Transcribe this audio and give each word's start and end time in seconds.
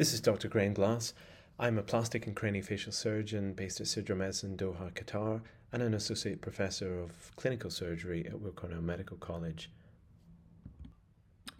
This 0.00 0.14
is 0.14 0.22
Dr. 0.22 0.48
Graeme 0.48 0.72
Glass. 0.72 1.12
I'm 1.58 1.76
a 1.76 1.82
plastic 1.82 2.26
and 2.26 2.34
craniofacial 2.34 2.94
surgeon 2.94 3.52
based 3.52 3.82
at 3.82 3.86
Sidra 3.86 4.16
Medicine, 4.16 4.56
Doha, 4.56 4.90
Qatar, 4.94 5.42
and 5.74 5.82
an 5.82 5.92
associate 5.92 6.40
professor 6.40 6.98
of 6.98 7.36
clinical 7.36 7.68
surgery 7.68 8.24
at 8.24 8.40
Weill 8.40 8.52
Cornell 8.52 8.80
Medical 8.80 9.18
College. 9.18 9.70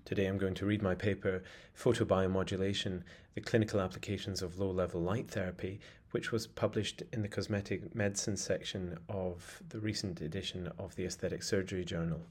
Today 0.06 0.24
I'm 0.24 0.38
going 0.38 0.54
to 0.54 0.64
read 0.64 0.80
my 0.80 0.94
paper, 0.94 1.42
Photobiomodulation 1.78 3.02
The 3.34 3.42
Clinical 3.42 3.78
Applications 3.78 4.40
of 4.40 4.58
Low 4.58 4.70
Level 4.70 5.02
Light 5.02 5.30
Therapy, 5.30 5.78
which 6.12 6.32
was 6.32 6.46
published 6.46 7.02
in 7.12 7.20
the 7.20 7.28
Cosmetic 7.28 7.94
Medicine 7.94 8.38
section 8.38 8.96
of 9.10 9.62
the 9.68 9.80
recent 9.80 10.22
edition 10.22 10.72
of 10.78 10.96
the 10.96 11.04
Aesthetic 11.04 11.42
Surgery 11.42 11.84
Journal. 11.84 12.22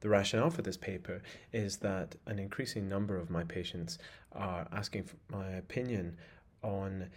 The 0.00 0.08
rationale 0.08 0.50
for 0.50 0.62
this 0.62 0.76
paper 0.76 1.22
is 1.52 1.78
that 1.78 2.16
an 2.26 2.38
increasing 2.38 2.88
number 2.88 3.16
of 3.16 3.30
my 3.30 3.42
patients 3.44 3.98
are 4.32 4.68
asking 4.72 5.04
for 5.04 5.16
my 5.28 5.48
opinion 5.48 6.16
on 6.62 7.08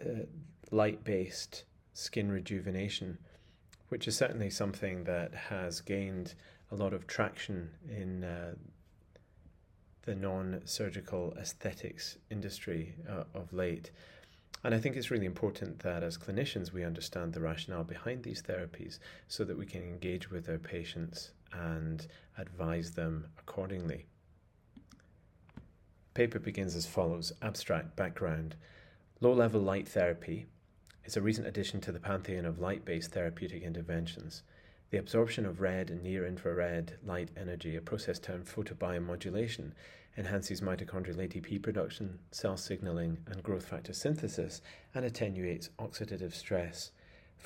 uh, 0.00 0.24
light 0.70 1.04
based 1.04 1.64
skin 1.94 2.30
rejuvenation, 2.30 3.18
which 3.88 4.06
is 4.06 4.16
certainly 4.16 4.50
something 4.50 5.04
that 5.04 5.34
has 5.34 5.80
gained 5.80 6.34
a 6.70 6.76
lot 6.76 6.92
of 6.92 7.06
traction 7.06 7.70
in 7.88 8.24
uh, 8.24 8.54
the 10.02 10.14
non 10.14 10.60
surgical 10.64 11.34
aesthetics 11.38 12.18
industry 12.30 12.94
uh, 13.08 13.24
of 13.34 13.52
late. 13.52 13.90
And 14.64 14.74
I 14.74 14.78
think 14.78 14.96
it's 14.96 15.10
really 15.10 15.26
important 15.26 15.80
that 15.80 16.04
as 16.04 16.16
clinicians 16.16 16.72
we 16.72 16.84
understand 16.84 17.32
the 17.32 17.40
rationale 17.40 17.84
behind 17.84 18.22
these 18.22 18.42
therapies 18.42 19.00
so 19.26 19.44
that 19.44 19.58
we 19.58 19.66
can 19.66 19.82
engage 19.82 20.30
with 20.30 20.48
our 20.48 20.58
patients 20.58 21.32
and 21.52 22.06
advise 22.38 22.92
them 22.92 23.26
accordingly. 23.38 24.06
Paper 26.14 26.38
begins 26.38 26.74
as 26.76 26.86
follows 26.86 27.32
Abstract 27.40 27.96
background 27.96 28.56
Low 29.22 29.32
level 29.32 29.60
light 29.60 29.88
therapy 29.88 30.46
is 31.04 31.16
a 31.16 31.22
recent 31.22 31.46
addition 31.46 31.80
to 31.82 31.92
the 31.92 32.00
pantheon 32.00 32.44
of 32.44 32.58
light 32.58 32.84
based 32.84 33.12
therapeutic 33.12 33.62
interventions. 33.62 34.42
The 34.90 34.98
absorption 34.98 35.46
of 35.46 35.60
red 35.60 35.90
and 35.90 36.02
near 36.02 36.26
infrared 36.26 36.98
light 37.04 37.30
energy, 37.36 37.76
a 37.76 37.80
process 37.80 38.18
termed 38.18 38.46
photobiomodulation, 38.46 39.72
enhances 40.18 40.60
mitochondrial 40.60 41.16
ATP 41.16 41.62
production, 41.62 42.18
cell 42.32 42.56
signaling, 42.56 43.18
and 43.28 43.42
growth 43.42 43.66
factor 43.66 43.92
synthesis, 43.92 44.60
and 44.92 45.04
attenuates 45.04 45.70
oxidative 45.78 46.34
stress. 46.34 46.90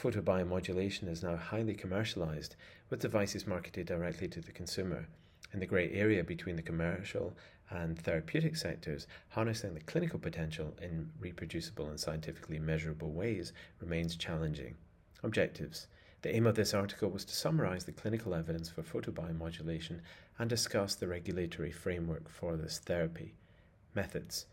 Photobiomodulation 0.00 1.08
is 1.08 1.22
now 1.22 1.36
highly 1.36 1.74
commercialized, 1.74 2.54
with 2.90 3.00
devices 3.00 3.46
marketed 3.46 3.86
directly 3.86 4.28
to 4.28 4.40
the 4.40 4.52
consumer. 4.52 5.08
In 5.52 5.60
the 5.60 5.66
grey 5.66 5.90
area 5.92 6.22
between 6.22 6.56
the 6.56 6.62
commercial 6.62 7.34
and 7.70 7.98
therapeutic 7.98 8.56
sectors, 8.56 9.06
harnessing 9.30 9.72
the 9.72 9.80
clinical 9.80 10.18
potential 10.18 10.74
in 10.82 11.10
reproducible 11.18 11.88
and 11.88 11.98
scientifically 11.98 12.58
measurable 12.58 13.10
ways 13.10 13.52
remains 13.80 14.16
challenging. 14.16 14.76
Objectives 15.22 15.86
the 16.22 16.34
aim 16.34 16.46
of 16.46 16.56
this 16.56 16.74
article 16.74 17.10
was 17.10 17.24
to 17.24 17.36
summarize 17.36 17.84
the 17.84 17.92
clinical 17.92 18.34
evidence 18.34 18.68
for 18.68 18.82
photobiomodulation 18.82 20.00
and 20.38 20.50
discuss 20.50 20.94
the 20.94 21.06
regulatory 21.06 21.70
framework 21.70 22.28
for 22.28 22.56
this 22.56 22.78
therapy. 22.78 23.34
Methods 23.94 24.46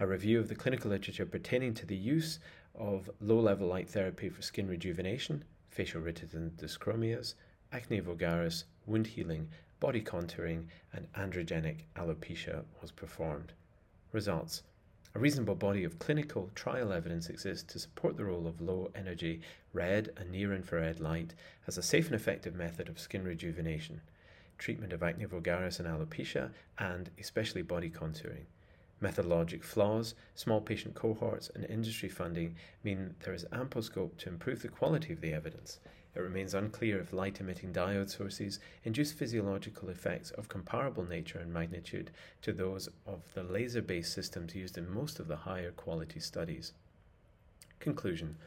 a 0.00 0.06
review 0.06 0.40
of 0.40 0.48
the 0.48 0.56
clinical 0.56 0.90
literature 0.90 1.24
pertaining 1.24 1.72
to 1.72 1.86
the 1.86 1.96
use 1.96 2.40
of 2.74 3.10
low 3.20 3.40
level 3.40 3.68
light 3.68 3.88
therapy 3.88 4.28
for 4.28 4.42
skin 4.42 4.68
rejuvenation, 4.68 5.44
facial 5.68 6.02
dyschromias, 6.02 7.34
acne 7.72 8.00
vulgaris, 8.00 8.64
wound 8.86 9.06
healing, 9.06 9.48
body 9.80 10.00
contouring, 10.00 10.66
and 10.92 11.12
androgenic 11.14 11.84
alopecia 11.96 12.64
was 12.80 12.90
performed. 12.90 13.52
Results 14.12 14.62
a 15.16 15.20
reasonable 15.20 15.54
body 15.54 15.84
of 15.84 16.00
clinical 16.00 16.50
trial 16.56 16.92
evidence 16.92 17.28
exists 17.28 17.72
to 17.72 17.78
support 17.78 18.16
the 18.16 18.24
role 18.24 18.48
of 18.48 18.60
low 18.60 18.90
energy 18.96 19.40
red 19.72 20.10
and 20.16 20.28
near 20.32 20.52
infrared 20.52 20.98
light 20.98 21.34
as 21.68 21.78
a 21.78 21.82
safe 21.82 22.06
and 22.06 22.16
effective 22.16 22.56
method 22.56 22.88
of 22.88 22.98
skin 22.98 23.22
rejuvenation, 23.22 24.00
treatment 24.58 24.92
of 24.92 25.04
acne 25.04 25.24
vulgaris 25.26 25.78
and 25.78 25.86
alopecia, 25.86 26.50
and 26.78 27.10
especially 27.16 27.62
body 27.62 27.88
contouring. 27.88 28.46
Methodologic 29.04 29.62
flaws, 29.62 30.14
small 30.34 30.62
patient 30.62 30.94
cohorts, 30.94 31.50
and 31.54 31.66
industry 31.66 32.08
funding 32.08 32.56
mean 32.82 33.14
there 33.22 33.34
is 33.34 33.44
ample 33.52 33.82
scope 33.82 34.16
to 34.16 34.30
improve 34.30 34.62
the 34.62 34.68
quality 34.68 35.12
of 35.12 35.20
the 35.20 35.34
evidence. 35.34 35.78
It 36.14 36.20
remains 36.20 36.54
unclear 36.54 37.00
if 37.00 37.12
light 37.12 37.38
emitting 37.38 37.70
diode 37.70 38.08
sources 38.08 38.60
induce 38.82 39.12
physiological 39.12 39.90
effects 39.90 40.30
of 40.30 40.48
comparable 40.48 41.04
nature 41.04 41.38
and 41.38 41.52
magnitude 41.52 42.12
to 42.40 42.54
those 42.54 42.88
of 43.06 43.20
the 43.34 43.42
laser 43.42 43.82
based 43.82 44.14
systems 44.14 44.54
used 44.54 44.78
in 44.78 44.88
most 44.88 45.20
of 45.20 45.28
the 45.28 45.36
higher 45.36 45.72
quality 45.72 46.18
studies. 46.18 46.72
Conclusion 47.80 48.38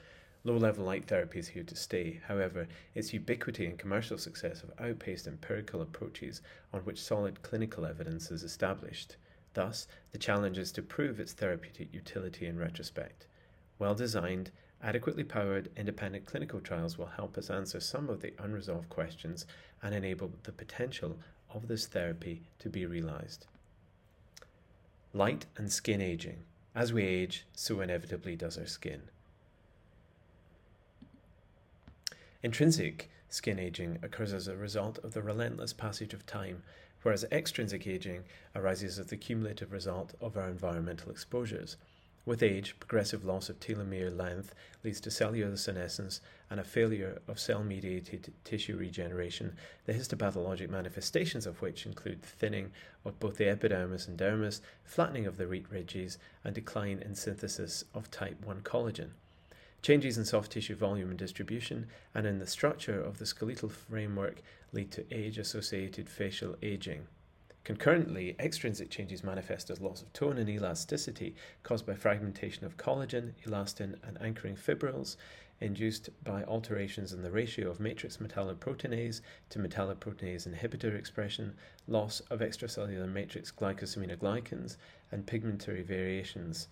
Low 0.44 0.58
level 0.58 0.86
light 0.86 1.06
therapy 1.06 1.38
is 1.38 1.50
here 1.50 1.66
to 1.66 1.76
stay. 1.76 2.20
However, 2.28 2.68
its 2.96 3.14
ubiquity 3.14 3.68
and 3.68 3.78
commercial 3.78 4.18
success 4.18 4.62
have 4.62 4.74
outpaced 4.80 5.28
empirical 5.28 5.84
approaches 5.84 6.42
on 6.74 6.82
which 6.82 7.04
solid 7.04 7.44
clinical 7.44 7.86
evidence 7.86 8.32
is 8.32 8.42
established. 8.42 9.18
Thus, 9.58 9.88
the 10.12 10.20
challenge 10.20 10.60
is 10.60 10.72
to 10.74 10.84
prove 10.84 11.20
its 11.20 11.34
therapeutic 11.34 11.92
utility 11.92 12.46
in 12.46 12.60
retrospect. 12.60 13.26
Well 13.80 13.96
designed, 13.96 14.52
Adequately 14.84 15.24
powered 15.24 15.72
independent 15.76 16.28
clinical 16.28 16.60
trials 16.60 17.00
will 17.00 17.08
help 17.08 17.36
us 17.36 17.50
answer 17.50 17.80
some 17.80 18.10
of 18.10 18.22
the 18.22 18.36
unresolved 18.38 18.90
questions 18.90 19.48
and 19.82 19.96
enable 19.96 20.32
the 20.44 20.52
potential 20.52 21.18
of 21.50 21.68
this 21.68 21.88
therapy 21.88 22.44
to 22.60 22.70
be 22.70 22.86
realized. 22.86 23.48
Light 25.14 25.48
and 25.58 25.72
skin 25.72 26.02
aging. 26.02 26.44
As 26.76 26.94
we 26.94 27.04
age, 27.04 27.48
so 27.54 27.82
inevitably 27.82 28.36
does 28.36 28.60
our 28.60 28.68
skin. 28.68 29.10
Intrinsic 32.44 33.10
skin 33.30 33.58
aging 33.58 33.98
occurs 34.04 34.34
as 34.34 34.48
a 34.48 34.56
result 34.56 35.00
of 35.00 35.14
the 35.14 35.24
relentless 35.24 35.74
passage 35.74 36.14
of 36.14 36.28
time, 36.28 36.62
whereas 37.08 37.24
extrinsic 37.32 37.88
aging 37.88 38.26
arises 38.54 39.00
as 39.00 39.06
the 39.06 39.16
cumulative 39.16 39.72
result 39.72 40.14
of 40.20 40.36
our 40.36 40.50
environmental 40.50 41.10
exposures. 41.10 41.78
With 42.26 42.44
age, 42.44 42.78
progressive 42.82 43.24
loss 43.24 43.48
of 43.48 43.62
telomere 43.62 44.14
length 44.14 44.54
leads 44.84 45.00
to 45.00 45.10
cellular 45.10 45.56
senescence 45.56 46.20
and 46.50 46.60
a 46.60 46.66
failure 46.66 47.22
of 47.30 47.40
cell 47.40 47.64
mediated 47.64 48.34
tissue 48.44 48.76
regeneration, 48.76 49.56
the 49.86 49.94
histopathologic 49.94 50.70
manifestations 50.70 51.46
of 51.46 51.62
which 51.62 51.86
include 51.86 52.22
thinning 52.22 52.74
of 53.06 53.18
both 53.22 53.38
the 53.38 53.48
epidermis 53.48 54.06
and 54.06 54.20
dermis, 54.20 54.60
flattening 54.84 55.26
of 55.26 55.38
the 55.38 55.48
rete 55.48 55.72
ridges, 55.72 56.18
and 56.44 56.54
decline 56.54 57.00
in 57.00 57.16
synthesis 57.16 57.86
of 57.94 58.12
type 58.12 58.44
1 58.44 58.60
collagen. 58.64 59.12
Changes 59.82 60.18
in 60.18 60.26
soft 60.26 60.52
tissue 60.52 60.76
volume 60.76 61.10
and 61.10 61.20
distribution 61.20 61.88
and 62.14 62.26
in 62.26 62.40
the 62.40 62.48
structure 62.48 63.00
of 63.00 63.20
the 63.20 63.26
skeletal 63.26 63.70
framework 63.70 64.42
lead 64.74 64.92
to 64.92 65.06
age 65.12 65.38
associated 65.38 66.10
facial 66.10 66.56
aging. 66.62 67.08
Concurrently, 67.64 68.34
extrinsic 68.40 68.90
changes 68.90 69.24
manifest 69.24 69.70
as 69.70 69.82
loss 69.82 70.02
of 70.02 70.12
tone 70.14 70.38
and 70.38 70.50
elasticity 70.50 71.36
caused 71.64 71.86
by 71.86 71.94
fragmentation 71.94 72.66
of 72.66 72.78
collagen, 72.78 73.34
elastin, 73.46 73.96
and 74.08 74.18
anchoring 74.22 74.56
fibrils, 74.56 75.18
induced 75.60 76.10
by 76.24 76.44
alterations 76.44 77.12
in 77.12 77.22
the 77.24 77.32
ratio 77.32 77.70
of 77.70 77.80
matrix 77.80 78.18
metalloproteinase 78.18 79.20
to 79.50 79.60
metalloproteinase 79.60 80.48
inhibitor 80.48 80.98
expression, 80.98 81.54
loss 81.88 82.22
of 82.30 82.40
extracellular 82.40 83.12
matrix 83.12 83.52
glycosaminoglycans, 83.52 84.78
and 85.12 85.28
pigmentary 85.28 85.82
variations 85.82 86.68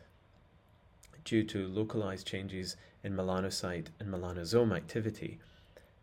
due 1.25 1.43
to 1.43 1.67
localized 1.67 2.25
changes 2.25 2.77
in 3.05 3.15
melanocyte 3.15 3.87
and 3.99 4.09
melanosome 4.09 4.75
activity. 4.75 5.37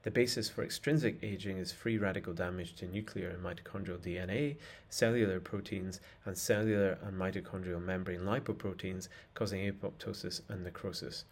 The 0.05 0.11
basis 0.11 0.49
for 0.49 0.63
extrinsic 0.63 1.19
aging 1.21 1.59
is 1.59 1.73
free 1.73 1.99
radical 1.99 2.33
damage 2.33 2.75
to 2.77 2.87
nuclear 2.87 3.29
and 3.29 3.43
mitochondrial 3.43 3.99
DNA, 3.99 4.57
cellular 4.89 5.41
proteins, 5.41 6.01
and 6.25 6.39
cellular 6.39 6.99
and 7.03 7.19
mitochondrial 7.19 7.83
membrane 7.83 8.21
lipoproteins, 8.21 9.09
causing 9.35 9.61
apoptosis 9.61 10.43
and 10.49 10.62
necrosis. 10.62 11.25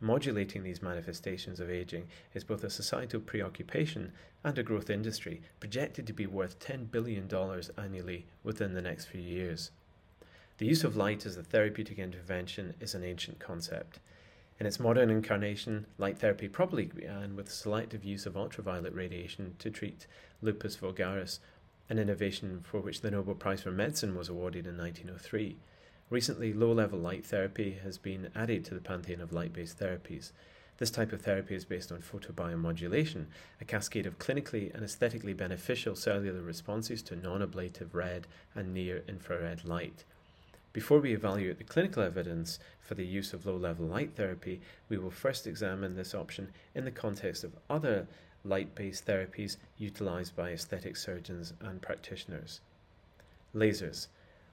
Modulating 0.00 0.62
these 0.62 0.80
manifestations 0.80 1.60
of 1.60 1.70
aging 1.70 2.08
is 2.32 2.44
both 2.44 2.64
a 2.64 2.70
societal 2.70 3.20
preoccupation 3.20 4.12
and 4.44 4.58
a 4.58 4.62
growth 4.62 4.88
industry, 4.88 5.42
projected 5.60 6.06
to 6.06 6.14
be 6.14 6.26
worth 6.26 6.58
$10 6.58 6.90
billion 6.90 7.28
annually 7.76 8.24
within 8.42 8.72
the 8.72 8.82
next 8.82 9.06
few 9.06 9.20
years. 9.20 9.72
The 10.56 10.66
use 10.66 10.84
of 10.84 10.96
light 10.96 11.26
as 11.26 11.36
a 11.36 11.42
therapeutic 11.42 11.98
intervention 11.98 12.74
is 12.80 12.94
an 12.94 13.04
ancient 13.04 13.38
concept. 13.38 14.00
In 14.60 14.66
its 14.66 14.80
modern 14.80 15.08
incarnation, 15.08 15.86
light 15.98 16.18
therapy 16.18 16.48
probably 16.48 16.86
began 16.86 17.36
with 17.36 17.52
selective 17.52 18.04
use 18.04 18.26
of 18.26 18.36
ultraviolet 18.36 18.92
radiation 18.92 19.54
to 19.60 19.70
treat 19.70 20.08
lupus 20.42 20.76
vulgaris, 20.76 21.38
an 21.88 21.98
innovation 21.98 22.60
for 22.62 22.80
which 22.80 23.00
the 23.00 23.10
Nobel 23.10 23.36
Prize 23.36 23.62
for 23.62 23.70
Medicine 23.70 24.16
was 24.16 24.28
awarded 24.28 24.66
in 24.66 24.76
1903. 24.76 25.58
Recently, 26.10 26.52
low 26.52 26.72
level 26.72 26.98
light 26.98 27.24
therapy 27.24 27.78
has 27.84 27.98
been 27.98 28.30
added 28.34 28.64
to 28.64 28.74
the 28.74 28.80
pantheon 28.80 29.20
of 29.20 29.32
light 29.32 29.52
based 29.52 29.78
therapies. 29.78 30.32
This 30.78 30.90
type 30.90 31.12
of 31.12 31.22
therapy 31.22 31.54
is 31.54 31.64
based 31.64 31.92
on 31.92 32.02
photobiomodulation, 32.02 33.26
a 33.60 33.64
cascade 33.64 34.06
of 34.06 34.18
clinically 34.18 34.74
and 34.74 34.82
aesthetically 34.82 35.34
beneficial 35.34 35.94
cellular 35.94 36.42
responses 36.42 37.00
to 37.02 37.16
non 37.16 37.42
ablative 37.42 37.94
red 37.94 38.26
and 38.56 38.74
near 38.74 39.04
infrared 39.06 39.64
light. 39.64 40.04
Before 40.78 41.00
we 41.00 41.12
evaluate 41.12 41.58
the 41.58 41.64
clinical 41.64 42.04
evidence 42.04 42.60
for 42.80 42.94
the 42.94 43.04
use 43.04 43.32
of 43.32 43.44
low 43.44 43.56
level 43.56 43.84
light 43.84 44.14
therapy, 44.14 44.60
we 44.88 44.96
will 44.96 45.10
first 45.10 45.44
examine 45.44 45.96
this 45.96 46.14
option 46.14 46.52
in 46.72 46.84
the 46.84 46.92
context 46.92 47.42
of 47.42 47.56
other 47.68 48.06
light 48.44 48.76
based 48.76 49.04
therapies 49.04 49.56
utilized 49.76 50.36
by 50.36 50.50
aesthetic 50.50 50.96
surgeons 50.96 51.52
and 51.60 51.82
practitioners. 51.82 52.60
Lasers. 53.52 54.06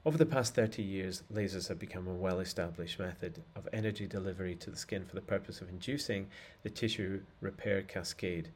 Over 0.04 0.18
the 0.18 0.26
past 0.26 0.56
30 0.56 0.82
years, 0.82 1.22
lasers 1.32 1.68
have 1.68 1.78
become 1.78 2.08
a 2.08 2.12
well 2.12 2.40
established 2.40 2.98
method 2.98 3.44
of 3.54 3.68
energy 3.72 4.08
delivery 4.08 4.56
to 4.56 4.70
the 4.70 4.76
skin 4.76 5.04
for 5.04 5.14
the 5.14 5.20
purpose 5.20 5.60
of 5.60 5.68
inducing 5.68 6.26
the 6.64 6.70
tissue 6.70 7.22
repair 7.40 7.82
cascade, 7.82 8.48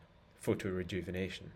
photorejuvenation. 0.44 1.50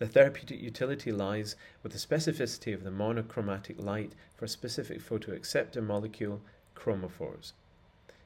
The 0.00 0.08
therapeutic 0.08 0.62
utility 0.62 1.12
lies 1.12 1.56
with 1.82 1.92
the 1.92 1.98
specificity 1.98 2.72
of 2.72 2.84
the 2.84 2.90
monochromatic 2.90 3.78
light 3.78 4.14
for 4.34 4.46
a 4.46 4.48
specific 4.48 5.02
photoacceptor 5.02 5.84
molecule, 5.84 6.40
chromophores. 6.74 7.52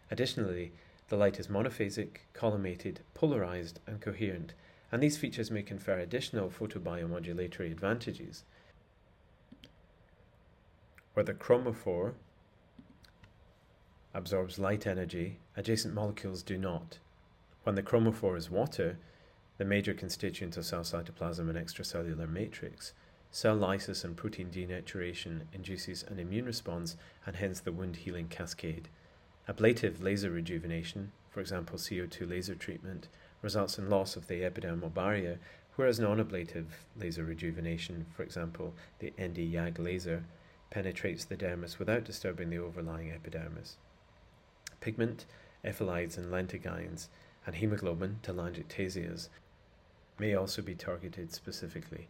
Additionally, 0.09 0.71
the 1.09 1.17
light 1.17 1.41
is 1.41 1.49
monophasic, 1.49 2.19
collimated, 2.33 2.99
polarized, 3.13 3.81
and 3.89 4.01
coherent, 4.01 4.55
and 4.93 5.03
these 5.03 5.19
features 5.19 5.51
may 5.51 5.65
confer 5.65 5.99
additional 5.99 6.49
photobiomodulatory 6.49 7.73
advantages. 7.73 8.45
Where 11.15 11.25
the 11.25 11.35
chromophore 11.35 12.15
absorbs 14.15 14.61
light 14.61 14.87
energy, 14.87 15.41
adjacent 15.57 15.93
molecules 15.93 16.45
do 16.45 16.57
not. 16.57 16.99
When 17.65 17.75
the 17.75 17.83
chromophore 17.83 18.37
is 18.37 18.49
water, 18.49 18.97
the 19.57 19.65
major 19.65 19.95
constituents 19.95 20.57
of 20.57 20.67
cell 20.67 20.83
cytoplasm 20.83 21.49
and 21.49 21.57
extracellular 21.57 22.29
matrix. 22.29 22.93
Cell 23.31 23.57
lysis 23.57 24.05
and 24.05 24.17
protein 24.17 24.51
denaturation 24.51 25.43
induces 25.53 26.03
an 26.05 26.19
immune 26.19 26.45
response 26.45 26.97
and 27.27 27.37
hence 27.37 27.61
the 27.61 27.73
wound 27.73 27.97
healing 27.97 28.29
cascade. 28.29 28.89
Ablative 29.49 30.03
laser 30.03 30.31
rejuvenation, 30.31 31.13
for 31.31 31.41
example 31.41 31.79
CO2 31.79 32.29
laser 32.29 32.55
treatment, 32.55 33.09
results 33.43 33.79
in 33.79 33.91
loss 33.91 34.17
of 34.17 34.27
the 34.27 34.41
epidermal 34.41 34.93
barrier, 34.93 35.39
whereas 35.77 36.01
non-ablative 36.01 36.87
laser 36.97 37.25
rejuvenation, 37.25 38.07
for 38.17 38.23
example 38.23 38.75
the 39.01 39.13
ND-YAG 39.21 39.79
laser, 39.79 40.25
penetrates 40.71 41.25
the 41.25 41.37
dermis 41.37 41.79
without 41.79 42.05
disturbing 42.05 42.51
the 42.51 42.59
overlying 42.59 43.11
epidermis. 43.11 43.77
Pigment, 44.81 45.27
ephelides 45.65 46.17
and 46.17 46.33
lentigines, 46.33 47.09
and 47.47 47.57
hemoglobin, 47.57 48.19
telangiectasias, 48.23 49.29
may 50.19 50.35
also 50.35 50.63
be 50.63 50.75
targeted 50.75 51.33
specifically. 51.33 52.09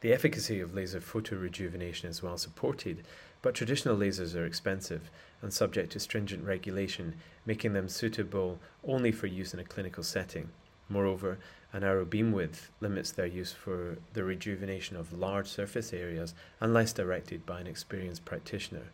The 0.00 0.12
efficacy 0.12 0.60
of 0.60 0.74
laser 0.74 1.00
photorejuvenation 1.00 2.04
is 2.04 2.22
well 2.22 2.38
supported, 2.38 3.04
but 3.42 3.54
traditional 3.54 3.96
lasers 3.96 4.36
are 4.36 4.46
expensive 4.46 5.10
and 5.42 5.52
subject 5.52 5.92
to 5.92 6.00
stringent 6.00 6.44
regulation, 6.44 7.14
making 7.44 7.72
them 7.72 7.88
suitable 7.88 8.60
only 8.86 9.10
for 9.10 9.26
use 9.26 9.52
in 9.52 9.60
a 9.60 9.64
clinical 9.64 10.04
setting. 10.04 10.50
Moreover, 10.88 11.38
a 11.72 11.80
narrow 11.80 12.04
beam 12.04 12.32
width 12.32 12.70
limits 12.80 13.10
their 13.10 13.26
use 13.26 13.52
for 13.52 13.98
the 14.12 14.24
rejuvenation 14.24 14.96
of 14.96 15.12
large 15.12 15.48
surface 15.48 15.92
areas 15.92 16.34
unless 16.60 16.92
directed 16.92 17.44
by 17.44 17.60
an 17.60 17.66
experienced 17.66 18.24
practitioner. 18.24 18.92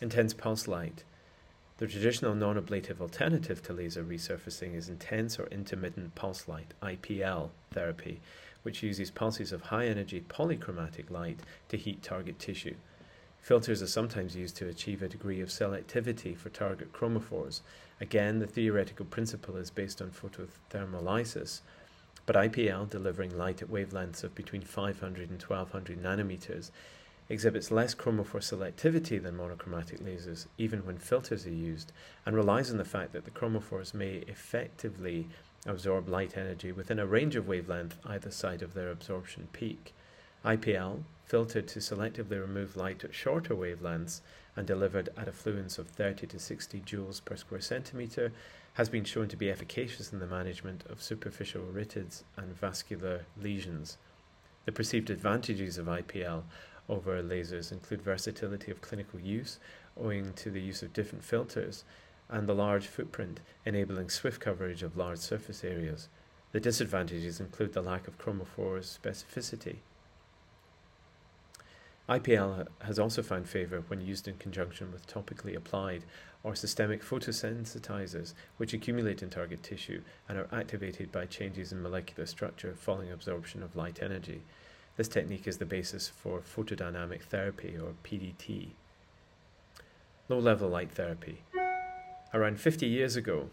Intense 0.00 0.32
pulse 0.32 0.68
light 0.68 1.04
the 1.78 1.86
traditional 1.86 2.34
non 2.34 2.56
ablative 2.56 3.02
alternative 3.02 3.62
to 3.62 3.72
laser 3.72 4.02
resurfacing 4.02 4.74
is 4.74 4.88
intense 4.88 5.38
or 5.38 5.46
intermittent 5.48 6.14
pulse 6.14 6.48
light 6.48 6.72
IPL 6.82 7.50
therapy, 7.70 8.20
which 8.62 8.82
uses 8.82 9.10
pulses 9.10 9.52
of 9.52 9.62
high 9.62 9.86
energy 9.86 10.24
polychromatic 10.26 11.10
light 11.10 11.40
to 11.68 11.76
heat 11.76 12.02
target 12.02 12.38
tissue. 12.38 12.76
Filters 13.42 13.82
are 13.82 13.86
sometimes 13.86 14.34
used 14.34 14.56
to 14.56 14.68
achieve 14.68 15.02
a 15.02 15.08
degree 15.08 15.40
of 15.40 15.50
selectivity 15.50 16.36
for 16.36 16.48
target 16.48 16.92
chromophores. 16.92 17.60
Again, 18.00 18.38
the 18.38 18.46
theoretical 18.46 19.04
principle 19.04 19.56
is 19.56 19.70
based 19.70 20.00
on 20.00 20.10
photothermolysis, 20.10 21.60
but 22.24 22.36
IPL, 22.36 22.90
delivering 22.90 23.36
light 23.36 23.62
at 23.62 23.68
wavelengths 23.70 24.24
of 24.24 24.34
between 24.34 24.62
500 24.62 25.30
and 25.30 25.40
1200 25.40 26.02
nanometers, 26.02 26.70
exhibits 27.28 27.70
less 27.70 27.94
chromophore 27.94 28.40
selectivity 28.40 29.20
than 29.20 29.36
monochromatic 29.36 30.00
lasers, 30.00 30.46
even 30.58 30.86
when 30.86 30.98
filters 30.98 31.46
are 31.46 31.50
used, 31.50 31.92
and 32.24 32.36
relies 32.36 32.70
on 32.70 32.76
the 32.76 32.84
fact 32.84 33.12
that 33.12 33.24
the 33.24 33.30
chromophores 33.30 33.94
may 33.94 34.24
effectively 34.28 35.28
absorb 35.66 36.08
light 36.08 36.36
energy 36.36 36.70
within 36.70 36.98
a 36.98 37.06
range 37.06 37.34
of 37.34 37.48
wavelength 37.48 37.98
either 38.06 38.30
side 38.30 38.62
of 38.62 38.74
their 38.74 38.90
absorption 38.90 39.48
peak. 39.52 39.92
IPL, 40.44 41.02
filtered 41.24 41.66
to 41.66 41.80
selectively 41.80 42.40
remove 42.40 42.76
light 42.76 43.02
at 43.02 43.12
shorter 43.12 43.54
wavelengths 43.54 44.20
and 44.54 44.66
delivered 44.66 45.08
at 45.16 45.26
a 45.26 45.32
fluence 45.32 45.78
of 45.78 45.88
30 45.88 46.28
to 46.28 46.38
60 46.38 46.80
joules 46.80 47.24
per 47.24 47.34
square 47.34 47.60
centimeter, 47.60 48.32
has 48.74 48.88
been 48.88 49.04
shown 49.04 49.26
to 49.26 49.36
be 49.36 49.50
efficacious 49.50 50.12
in 50.12 50.20
the 50.20 50.26
management 50.26 50.84
of 50.88 51.02
superficial 51.02 51.62
rhytids 51.62 52.22
and 52.36 52.54
vascular 52.54 53.22
lesions. 53.40 53.96
The 54.66 54.72
perceived 54.72 55.10
advantages 55.10 55.78
of 55.78 55.86
IPL 55.86 56.42
over 56.88 57.22
lasers 57.22 57.72
include 57.72 58.02
versatility 58.02 58.70
of 58.70 58.80
clinical 58.80 59.20
use 59.20 59.58
owing 59.96 60.32
to 60.34 60.50
the 60.50 60.60
use 60.60 60.82
of 60.82 60.92
different 60.92 61.24
filters 61.24 61.84
and 62.28 62.46
the 62.46 62.54
large 62.54 62.86
footprint 62.86 63.40
enabling 63.64 64.10
swift 64.10 64.40
coverage 64.40 64.82
of 64.82 64.96
large 64.96 65.18
surface 65.18 65.64
areas. 65.64 66.08
The 66.52 66.60
disadvantages 66.60 67.40
include 67.40 67.72
the 67.72 67.82
lack 67.82 68.08
of 68.08 68.18
chromophore 68.18 68.80
specificity. 68.80 69.76
IPL 72.08 72.68
has 72.82 73.00
also 73.00 73.20
found 73.20 73.48
favour 73.48 73.82
when 73.88 74.00
used 74.00 74.28
in 74.28 74.36
conjunction 74.36 74.92
with 74.92 75.08
topically 75.08 75.56
applied 75.56 76.04
or 76.44 76.54
systemic 76.54 77.02
photosensitizers, 77.02 78.32
which 78.58 78.72
accumulate 78.72 79.22
in 79.22 79.30
target 79.30 79.64
tissue 79.64 80.02
and 80.28 80.38
are 80.38 80.48
activated 80.52 81.10
by 81.10 81.26
changes 81.26 81.72
in 81.72 81.82
molecular 81.82 82.24
structure 82.24 82.74
following 82.76 83.10
absorption 83.10 83.60
of 83.60 83.74
light 83.74 84.00
energy. 84.00 84.42
This 84.96 85.08
technique 85.08 85.46
is 85.46 85.58
the 85.58 85.66
basis 85.66 86.08
for 86.08 86.40
photodynamic 86.40 87.22
therapy 87.22 87.76
or 87.76 87.92
PDT. 88.02 88.68
Low 90.30 90.38
level 90.38 90.70
light 90.70 90.90
therapy. 90.90 91.42
Around 92.32 92.58
50 92.58 92.86
years 92.86 93.14
ago, 93.14 93.50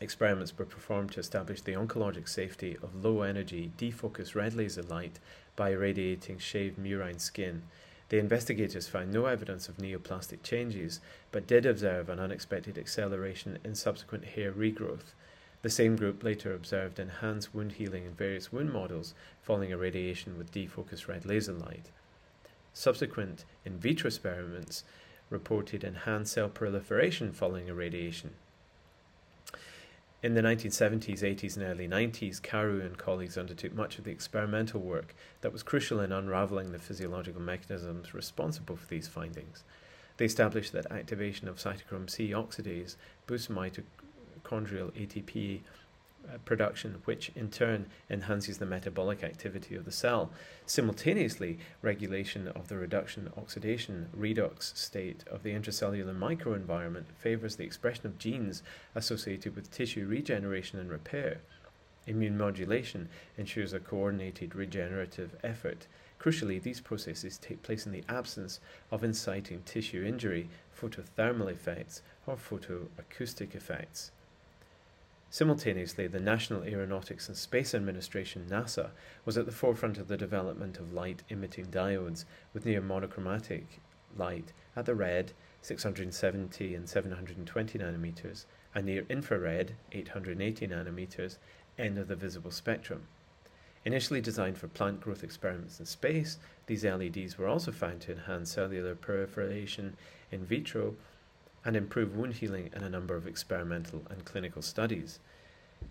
experiments 0.00 0.56
were 0.56 0.64
performed 0.64 1.12
to 1.12 1.20
establish 1.20 1.60
the 1.60 1.74
oncologic 1.74 2.26
safety 2.26 2.76
of 2.82 3.04
low 3.04 3.20
energy 3.20 3.72
defocused 3.76 4.34
red 4.34 4.54
laser 4.54 4.82
light 4.82 5.18
by 5.56 5.70
irradiating 5.70 6.38
shaved 6.38 6.78
murine 6.78 7.20
skin. 7.20 7.62
The 8.08 8.18
investigators 8.18 8.88
found 8.88 9.12
no 9.12 9.26
evidence 9.26 9.68
of 9.68 9.76
neoplastic 9.76 10.42
changes, 10.42 11.00
but 11.32 11.46
did 11.46 11.66
observe 11.66 12.08
an 12.08 12.18
unexpected 12.18 12.78
acceleration 12.78 13.58
in 13.62 13.74
subsequent 13.74 14.24
hair 14.24 14.52
regrowth. 14.52 15.12
The 15.64 15.70
same 15.70 15.96
group 15.96 16.22
later 16.22 16.52
observed 16.52 16.98
enhanced 16.98 17.54
wound 17.54 17.72
healing 17.72 18.04
in 18.04 18.12
various 18.12 18.52
wound 18.52 18.70
models 18.70 19.14
following 19.40 19.70
irradiation 19.70 20.36
with 20.36 20.52
defocused 20.52 21.08
red 21.08 21.24
laser 21.24 21.54
light. 21.54 21.86
Subsequent 22.74 23.46
in 23.64 23.78
vitro 23.78 24.08
experiments 24.08 24.84
reported 25.30 25.82
enhanced 25.82 26.34
cell 26.34 26.50
proliferation 26.50 27.32
following 27.32 27.68
irradiation. 27.68 28.34
In 30.22 30.34
the 30.34 30.42
1970s, 30.42 31.20
80s, 31.20 31.56
and 31.56 31.64
early 31.64 31.88
90s, 31.88 32.42
Karu 32.42 32.84
and 32.84 32.98
colleagues 32.98 33.38
undertook 33.38 33.72
much 33.72 33.96
of 33.96 34.04
the 34.04 34.10
experimental 34.10 34.82
work 34.82 35.14
that 35.40 35.54
was 35.54 35.62
crucial 35.62 35.98
in 35.98 36.12
unraveling 36.12 36.72
the 36.72 36.78
physiological 36.78 37.40
mechanisms 37.40 38.12
responsible 38.12 38.76
for 38.76 38.86
these 38.88 39.08
findings. 39.08 39.64
They 40.18 40.26
established 40.26 40.72
that 40.72 40.92
activation 40.92 41.48
of 41.48 41.56
cytochrome 41.56 42.10
C 42.10 42.32
oxidase 42.32 42.96
boosts 43.26 43.48
mitochondrial 43.48 43.84
mitochondrial 44.44 44.92
ATP 44.92 45.60
uh, 46.26 46.38
production, 46.44 47.02
which 47.04 47.30
in 47.36 47.50
turn 47.50 47.86
enhances 48.08 48.58
the 48.58 48.66
metabolic 48.66 49.22
activity 49.22 49.74
of 49.74 49.84
the 49.84 49.92
cell. 49.92 50.30
Simultaneously, 50.64 51.58
regulation 51.82 52.48
of 52.48 52.68
the 52.68 52.76
reduction 52.78 53.30
oxidation 53.36 54.08
redox 54.18 54.74
state 54.76 55.22
of 55.30 55.42
the 55.42 55.52
intracellular 55.52 56.16
microenvironment 56.16 57.04
favors 57.18 57.56
the 57.56 57.64
expression 57.64 58.06
of 58.06 58.18
genes 58.18 58.62
associated 58.94 59.54
with 59.54 59.70
tissue 59.70 60.06
regeneration 60.06 60.78
and 60.78 60.90
repair. 60.90 61.40
Immune 62.06 62.38
modulation 62.38 63.08
ensures 63.36 63.72
a 63.72 63.80
coordinated 63.80 64.54
regenerative 64.54 65.36
effort. 65.42 65.86
Crucially, 66.20 66.62
these 66.62 66.80
processes 66.80 67.36
take 67.36 67.62
place 67.62 67.84
in 67.84 67.92
the 67.92 68.04
absence 68.08 68.60
of 68.90 69.04
inciting 69.04 69.62
tissue 69.66 70.04
injury, 70.04 70.48
photothermal 70.78 71.50
effects, 71.50 72.00
or 72.26 72.36
photoacoustic 72.36 73.54
effects. 73.54 74.10
Simultaneously, 75.34 76.06
the 76.06 76.20
National 76.20 76.62
Aeronautics 76.62 77.26
and 77.26 77.36
Space 77.36 77.74
Administration 77.74 78.46
NASA 78.48 78.90
was 79.24 79.36
at 79.36 79.46
the 79.46 79.50
forefront 79.50 79.98
of 79.98 80.06
the 80.06 80.16
development 80.16 80.78
of 80.78 80.92
light 80.92 81.24
emitting 81.28 81.72
diodes 81.72 82.24
with 82.52 82.64
near 82.64 82.80
monochromatic 82.80 83.80
light 84.16 84.52
at 84.76 84.86
the 84.86 84.94
red 84.94 85.32
670 85.60 86.76
and 86.76 86.88
720 86.88 87.78
nanometers 87.80 88.44
and 88.76 88.86
near 88.86 89.04
infrared 89.08 89.74
880 89.90 90.68
nanometers 90.68 91.38
end 91.76 91.98
of 91.98 92.06
the 92.06 92.14
visible 92.14 92.52
spectrum. 92.52 93.08
Initially 93.84 94.20
designed 94.20 94.56
for 94.56 94.68
plant 94.68 95.00
growth 95.00 95.24
experiments 95.24 95.80
in 95.80 95.86
space, 95.86 96.38
these 96.66 96.84
LEDs 96.84 97.36
were 97.36 97.48
also 97.48 97.72
found 97.72 98.02
to 98.02 98.12
enhance 98.12 98.52
cellular 98.52 98.94
proliferation 98.94 99.96
in 100.30 100.44
vitro 100.44 100.94
and 101.64 101.76
improve 101.76 102.16
wound 102.16 102.34
healing 102.34 102.70
in 102.74 102.82
a 102.82 102.90
number 102.90 103.16
of 103.16 103.26
experimental 103.26 104.02
and 104.10 104.24
clinical 104.24 104.62
studies. 104.62 105.18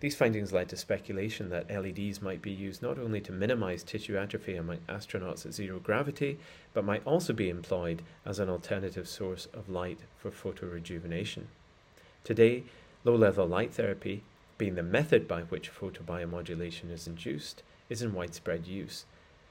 These 0.00 0.16
findings 0.16 0.52
led 0.52 0.68
to 0.70 0.76
speculation 0.76 1.50
that 1.50 1.70
LEDs 1.70 2.20
might 2.20 2.42
be 2.42 2.50
used 2.50 2.82
not 2.82 2.98
only 2.98 3.20
to 3.22 3.32
minimize 3.32 3.82
tissue 3.82 4.16
atrophy 4.16 4.56
among 4.56 4.78
astronauts 4.88 5.46
at 5.46 5.54
zero 5.54 5.78
gravity, 5.78 6.38
but 6.72 6.84
might 6.84 7.06
also 7.06 7.32
be 7.32 7.48
employed 7.48 8.02
as 8.24 8.38
an 8.38 8.48
alternative 8.48 9.08
source 9.08 9.46
of 9.54 9.68
light 9.68 10.00
for 10.18 10.30
photorejuvenation. 10.30 11.44
Today, 12.24 12.64
low 13.04 13.14
level 13.14 13.46
light 13.46 13.72
therapy, 13.72 14.22
being 14.58 14.74
the 14.74 14.82
method 14.82 15.28
by 15.28 15.42
which 15.42 15.72
photobiomodulation 15.72 16.90
is 16.90 17.06
induced, 17.06 17.62
is 17.88 18.02
in 18.02 18.14
widespread 18.14 18.66
use. 18.66 19.04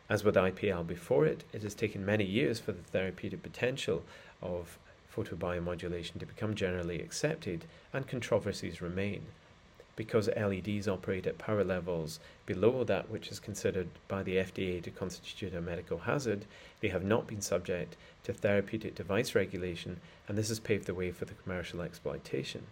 As 0.09 0.23
with 0.23 0.35
IPL 0.35 0.85
before 0.85 1.25
it, 1.25 1.43
it 1.53 1.63
has 1.63 1.73
taken 1.73 2.05
many 2.05 2.25
years 2.25 2.59
for 2.59 2.73
the 2.73 2.83
therapeutic 2.83 3.41
potential 3.41 4.03
of 4.41 4.77
photobiomodulation 5.15 6.19
to 6.19 6.25
become 6.25 6.55
generally 6.55 7.01
accepted, 7.01 7.65
and 7.91 8.07
controversies 8.07 8.81
remain. 8.81 9.21
Because 9.95 10.27
LEDs 10.29 10.87
operate 10.87 11.27
at 11.27 11.37
power 11.37 11.63
levels 11.63 12.19
below 12.47 12.83
that 12.83 13.09
which 13.09 13.29
is 13.29 13.39
considered 13.39 13.89
by 14.07 14.23
the 14.23 14.37
FDA 14.37 14.81
to 14.81 14.89
constitute 14.89 15.53
a 15.53 15.61
medical 15.61 15.99
hazard, 15.99 16.45
they 16.81 16.87
have 16.87 17.03
not 17.03 17.27
been 17.27 17.41
subject 17.41 17.95
to 18.23 18.33
therapeutic 18.33 18.95
device 18.95 19.35
regulation, 19.35 19.99
and 20.27 20.37
this 20.37 20.49
has 20.49 20.59
paved 20.59 20.87
the 20.87 20.95
way 20.95 21.11
for 21.11 21.25
the 21.25 21.35
commercial 21.35 21.81
exploitation. 21.81 22.63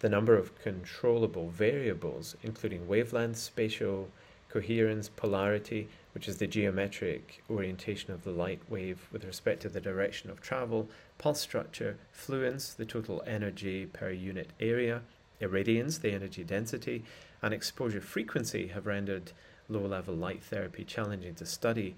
The 0.00 0.10
number 0.10 0.36
of 0.36 0.58
controllable 0.62 1.48
variables, 1.48 2.36
including 2.42 2.86
wavelength, 2.86 3.38
spatial 3.38 4.10
coherence, 4.50 5.08
polarity, 5.08 5.88
which 6.12 6.28
is 6.28 6.36
the 6.36 6.46
geometric 6.46 7.42
orientation 7.50 8.12
of 8.12 8.24
the 8.24 8.30
light 8.30 8.60
wave 8.68 9.08
with 9.12 9.24
respect 9.24 9.62
to 9.62 9.68
the 9.68 9.80
direction 9.80 10.30
of 10.30 10.40
travel, 10.40 10.88
pulse 11.18 11.40
structure, 11.40 11.98
fluence, 12.14 12.74
the 12.74 12.84
total 12.84 13.22
energy 13.26 13.86
per 13.86 14.10
unit 14.10 14.50
area, 14.60 15.02
irradiance, 15.40 16.00
the 16.00 16.12
energy 16.12 16.44
density, 16.44 17.04
and 17.42 17.52
exposure 17.52 18.00
frequency 18.00 18.68
have 18.68 18.86
rendered 18.86 19.32
low 19.68 19.86
level 19.86 20.14
light 20.14 20.42
therapy 20.42 20.84
challenging 20.84 21.34
to 21.34 21.46
study 21.46 21.94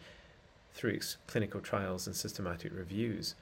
through 0.73 1.01
clinical 1.27 1.61
trials 1.61 2.07
and 2.07 2.15
systematic 2.15 2.73
reviews. 2.75 3.35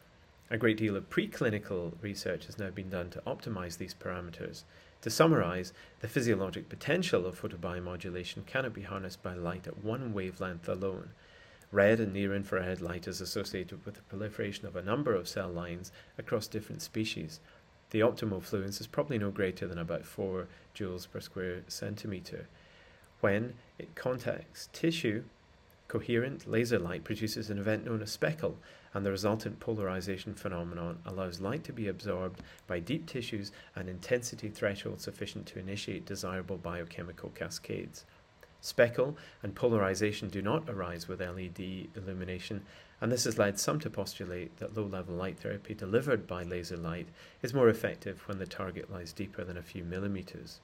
A 0.51 0.57
great 0.57 0.77
deal 0.77 0.97
of 0.97 1.11
preclinical 1.11 1.93
research 2.01 2.47
has 2.47 2.59
now 2.59 2.71
been 2.71 2.89
done 2.89 3.11
to 3.11 3.23
optimize 3.27 3.79
these 3.79 3.95
parameters. 3.95 4.63
To 5.03 5.11
summarize, 5.11 5.73
the 6.01 6.09
physiologic 6.09 6.69
potential 6.69 7.27
of 7.27 7.41
photobiomodulation 7.41 8.47
cannot 8.47 8.73
be 8.73 8.83
harnessed 8.83 9.23
by 9.23 9.35
light 9.35 9.67
at 9.67 9.85
one 9.85 10.13
wavelength 10.15 10.69
alone. 10.69 11.11
Red 11.77 12.01
and 12.01 12.15
near 12.15 12.35
infrared 12.35 12.81
light 12.81 13.07
is 13.07 13.21
associated 13.21 13.85
with 13.85 13.97
the 13.97 14.03
proliferation 14.05 14.67
of 14.67 14.77
a 14.77 14.83
number 14.83 15.15
of 15.15 15.29
cell 15.29 15.51
lines 15.51 15.93
across 16.17 16.47
different 16.47 16.81
species. 16.81 17.39
The 17.91 18.01
optimal 18.01 18.41
fluence 18.41 18.81
is 18.81 18.87
probably 18.87 19.19
no 19.19 19.31
greater 19.31 19.69
than 19.69 19.77
about 19.77 20.07
4 20.07 20.49
joules 20.75 21.07
per 21.07 21.21
square 21.21 21.61
centimeter. 21.69 22.49
When 23.21 23.57
it 23.79 23.95
contacts 23.95 24.71
tissue, 24.73 25.25
coherent 25.87 26.51
laser 26.51 26.79
light 26.79 27.05
produces 27.05 27.51
an 27.51 27.59
event 27.59 27.85
known 27.85 28.01
as 28.01 28.11
speckle, 28.11 28.57
and 28.95 29.05
the 29.05 29.11
resultant 29.11 29.61
polarization 29.61 30.33
phenomenon 30.33 31.01
allows 31.05 31.43
light 31.43 31.63
to 31.65 31.75
be 31.75 31.89
absorbed 31.89 32.41
by 32.67 32.79
deep 32.79 33.05
tissues 33.07 33.53
at 33.77 33.87
intensity 33.87 34.49
threshold 34.49 35.03
sufficient 35.03 35.45
to 35.49 35.59
initiate 35.59 36.07
desirable 36.07 36.57
biochemical 36.57 37.29
cascades. 37.35 38.07
Speckle 38.67 39.17
and 39.45 39.55
polarization 39.55 40.29
do 40.29 40.43
not 40.43 40.69
arise 40.69 41.07
with 41.07 41.21
LED 41.21 41.87
illumination, 41.95 42.63
and 43.01 43.13
this 43.13 43.23
has 43.23 43.39
led 43.39 43.61
some 43.61 43.79
to 43.79 43.89
postulate 43.89 44.57
that 44.57 44.77
low 44.77 44.83
level 44.83 45.15
light 45.15 45.39
therapy 45.39 45.73
delivered 45.73 46.27
by 46.27 46.43
laser 46.43 46.77
light 46.77 47.07
is 47.43 47.55
more 47.55 47.69
effective 47.69 48.27
when 48.27 48.39
the 48.39 48.47
target 48.47 48.91
lies 48.91 49.13
deeper 49.13 49.45
than 49.45 49.57
a 49.57 49.63
few 49.63 49.85
millimeters. 49.85 50.59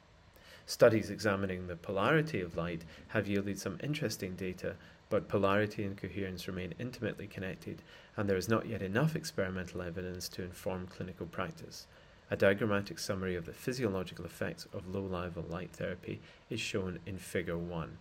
Studies 0.66 1.11
examining 1.11 1.68
the 1.68 1.76
polarity 1.76 2.40
of 2.40 2.56
light 2.56 2.82
have 3.09 3.28
yielded 3.28 3.61
some 3.61 3.78
interesting 3.85 4.35
data 4.35 4.75
but 5.09 5.28
polarity 5.28 5.85
and 5.85 5.97
coherence 5.97 6.49
remain 6.49 6.75
intimately 6.80 7.28
connected, 7.28 7.82
and 8.16 8.28
there 8.28 8.37
is 8.37 8.49
not 8.49 8.66
yet 8.66 8.82
enough 8.82 9.14
experimental 9.14 9.80
evidence 9.80 10.28
to 10.30 10.42
inform 10.42 10.88
clinical 10.88 11.26
practice. 11.26 11.87
A 12.32 12.36
diagrammatic 12.36 12.98
summary 12.98 13.36
of 13.36 13.44
the 13.44 13.52
physiological 13.52 14.24
effects 14.24 14.66
of 14.72 14.88
low 14.88 15.02
level 15.02 15.44
light 15.50 15.68
therapy 15.70 16.22
is 16.48 16.60
shown 16.60 16.98
in 17.04 17.18
Figure 17.18 17.58
1. 17.58 17.98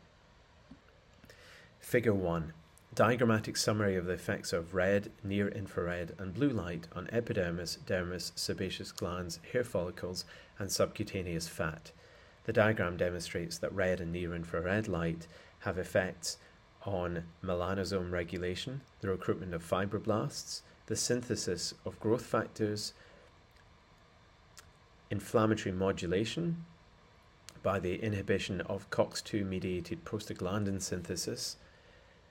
Figure 1.82 2.14
1 2.14 2.54
Diagrammatic 2.96 3.58
summary 3.58 3.98
of 3.98 4.06
the 4.06 4.14
effects 4.14 4.54
of 4.54 4.74
red, 4.74 5.12
near 5.22 5.50
infrared, 5.50 6.16
and 6.18 6.34
blue 6.34 6.48
light 6.48 6.88
on 6.96 7.10
epidermis, 7.12 7.80
dermis, 7.86 8.32
sebaceous 8.36 8.94
glands, 8.94 9.42
hair 9.52 9.66
follicles, 9.66 10.24
and 10.58 10.72
subcutaneous 10.72 11.50
fat. 11.50 11.92
The 12.46 12.54
diagram 12.54 12.96
demonstrates 12.96 13.58
that 13.58 13.74
red 13.74 14.00
and 14.00 14.14
near 14.14 14.34
infrared 14.34 14.88
light 14.88 15.28
have 15.60 15.78
effects 15.78 16.38
on 16.86 17.26
melanosome 17.44 18.14
regulation, 18.14 18.80
the 19.02 19.10
recruitment 19.10 19.54
of 19.54 19.70
fibroblasts, 19.70 20.62
the 20.86 20.96
synthesis 20.96 21.74
of 21.84 22.00
growth 22.00 22.26
factors, 22.26 22.94
inflammatory 25.12 25.76
modulation 25.76 26.66
by 27.62 27.80
the 27.80 28.02
inhibition 28.02 28.62
of 28.62 28.90
COX2 28.90 29.46
mediated 29.46 30.04
prostaglandin 30.06 30.82
synthesis, 30.82 31.58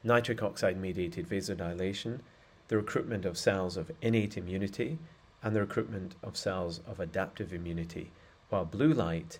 nitric 0.02 0.42
oxide 0.42 0.76
mediated 0.76 1.28
vasodilation, 1.28 2.20
the 2.68 2.76
recruitment 2.76 3.24
of 3.24 3.38
cells 3.38 3.76
of 3.76 3.92
innate 4.00 4.36
immunity, 4.36 4.98
and 5.42 5.54
the 5.54 5.60
recruitment 5.60 6.16
of 6.22 6.36
cells 6.36 6.80
of 6.86 6.98
adaptive 6.98 7.52
immunity, 7.52 8.10
while 8.48 8.64
blue 8.64 8.92
light 8.92 9.38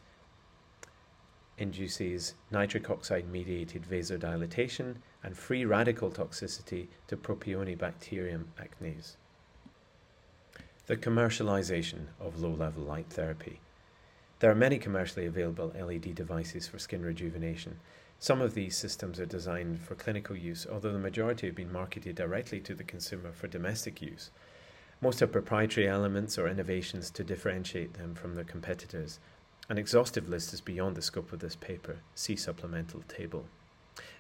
induces 1.59 2.35
nitric 2.51 2.89
oxide 2.89 3.29
mediated 3.29 3.83
vasodilatation 3.83 4.97
and 5.23 5.37
free 5.37 5.65
radical 5.65 6.11
toxicity 6.11 6.89
to 7.07 7.17
Propionibacterium 7.17 8.45
acnes. 8.59 9.17
The 10.91 10.97
commercialization 10.97 12.07
of 12.19 12.41
low 12.41 12.51
level 12.51 12.83
light 12.83 13.07
therapy. 13.11 13.61
There 14.41 14.51
are 14.51 14.57
many 14.57 14.77
commercially 14.77 15.25
available 15.25 15.73
LED 15.79 16.17
devices 16.17 16.67
for 16.67 16.81
skin 16.81 17.05
rejuvenation. 17.05 17.79
Some 18.19 18.41
of 18.41 18.55
these 18.55 18.77
systems 18.77 19.21
are 19.21 19.25
designed 19.25 19.79
for 19.79 19.95
clinical 19.95 20.35
use, 20.35 20.67
although 20.69 20.93
the 20.93 20.99
majority 20.99 21.47
have 21.47 21.55
been 21.55 21.71
marketed 21.71 22.17
directly 22.17 22.59
to 22.63 22.75
the 22.75 22.83
consumer 22.83 23.31
for 23.31 23.47
domestic 23.47 24.03
use. 24.03 24.33
Most 25.01 25.21
have 25.21 25.31
proprietary 25.31 25.87
elements 25.87 26.37
or 26.37 26.49
innovations 26.49 27.09
to 27.13 27.23
differentiate 27.23 27.95
them 27.95 28.17
from 28.17 28.35
their 28.35 28.43
competitors, 28.43 29.21
an 29.69 29.79
exhaustive 29.79 30.29
list 30.29 30.53
is 30.53 30.61
beyond 30.61 30.97
the 30.97 31.03
scope 31.03 31.33
of 31.33 31.39
this 31.39 31.55
paper. 31.55 31.99
See 32.17 32.35
supplemental 32.35 33.05
table. 33.07 33.47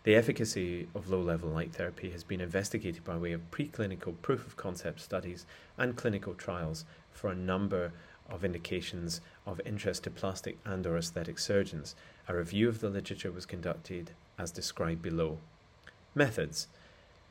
The 0.05 0.15
efficacy 0.15 0.89
of 0.95 1.11
low 1.11 1.21
level 1.21 1.51
light 1.51 1.75
therapy 1.75 2.11
has 2.11 2.25
been 2.25 2.41
investigated 2.41 3.05
by 3.05 3.17
way 3.17 3.33
of 3.33 3.51
preclinical 3.51 4.15
proof 4.23 4.47
of 4.47 4.57
concept 4.57 5.01
studies 5.01 5.45
and 5.77 5.97
clinical 5.97 6.35
trials 6.35 6.87
for 7.13 7.31
a 7.31 7.35
number 7.35 7.93
of 8.29 8.45
indications 8.45 9.21
of 9.47 9.61
interest 9.67 10.05
to 10.05 10.11
plastic 10.11 10.59
and 10.65 10.87
or 10.87 10.97
aesthetic 10.97 11.39
surgeons. 11.39 11.95
A 12.29 12.35
review 12.35 12.69
of 12.69 12.81
the 12.81 12.89
literature 12.89 13.31
was 13.31 13.45
conducted 13.45 14.13
as 14.39 14.51
described 14.51 15.03
below. 15.03 15.39
Methods 16.15 16.69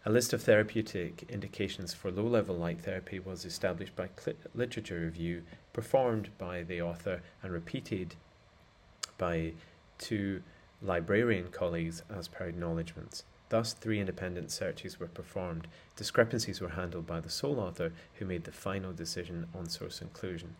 a 0.05 0.09
list 0.09 0.31
of 0.31 0.41
therapeutic 0.43 1.25
indications 1.27 1.93
for 1.93 2.09
low 2.09 2.25
level 2.25 2.55
light 2.55 2.79
therapy 2.79 3.19
was 3.19 3.43
established 3.43 3.95
by 3.97 4.09
literature 4.55 5.01
review 5.01 5.43
performed 5.73 6.29
by 6.37 6.63
the 6.63 6.81
author 6.81 7.21
and 7.43 7.51
repeated 7.51 8.15
by 9.17 9.51
two 9.97 10.41
librarian 10.81 11.49
colleagues 11.49 12.03
as 12.09 12.27
per 12.27 12.45
acknowledgements. 12.45 13.23
Thus, 13.49 13.73
three 13.73 13.99
independent 13.99 14.51
searches 14.51 14.99
were 14.99 15.07
performed. 15.07 15.67
Discrepancies 15.95 16.61
were 16.61 16.69
handled 16.69 17.07
by 17.07 17.19
the 17.19 17.29
sole 17.29 17.59
author, 17.59 17.91
who 18.15 18.25
made 18.25 18.43
the 18.43 18.51
final 18.51 18.93
decision 18.93 19.47
on 19.55 19.67
source 19.67 20.01
inclusion. 20.01 20.55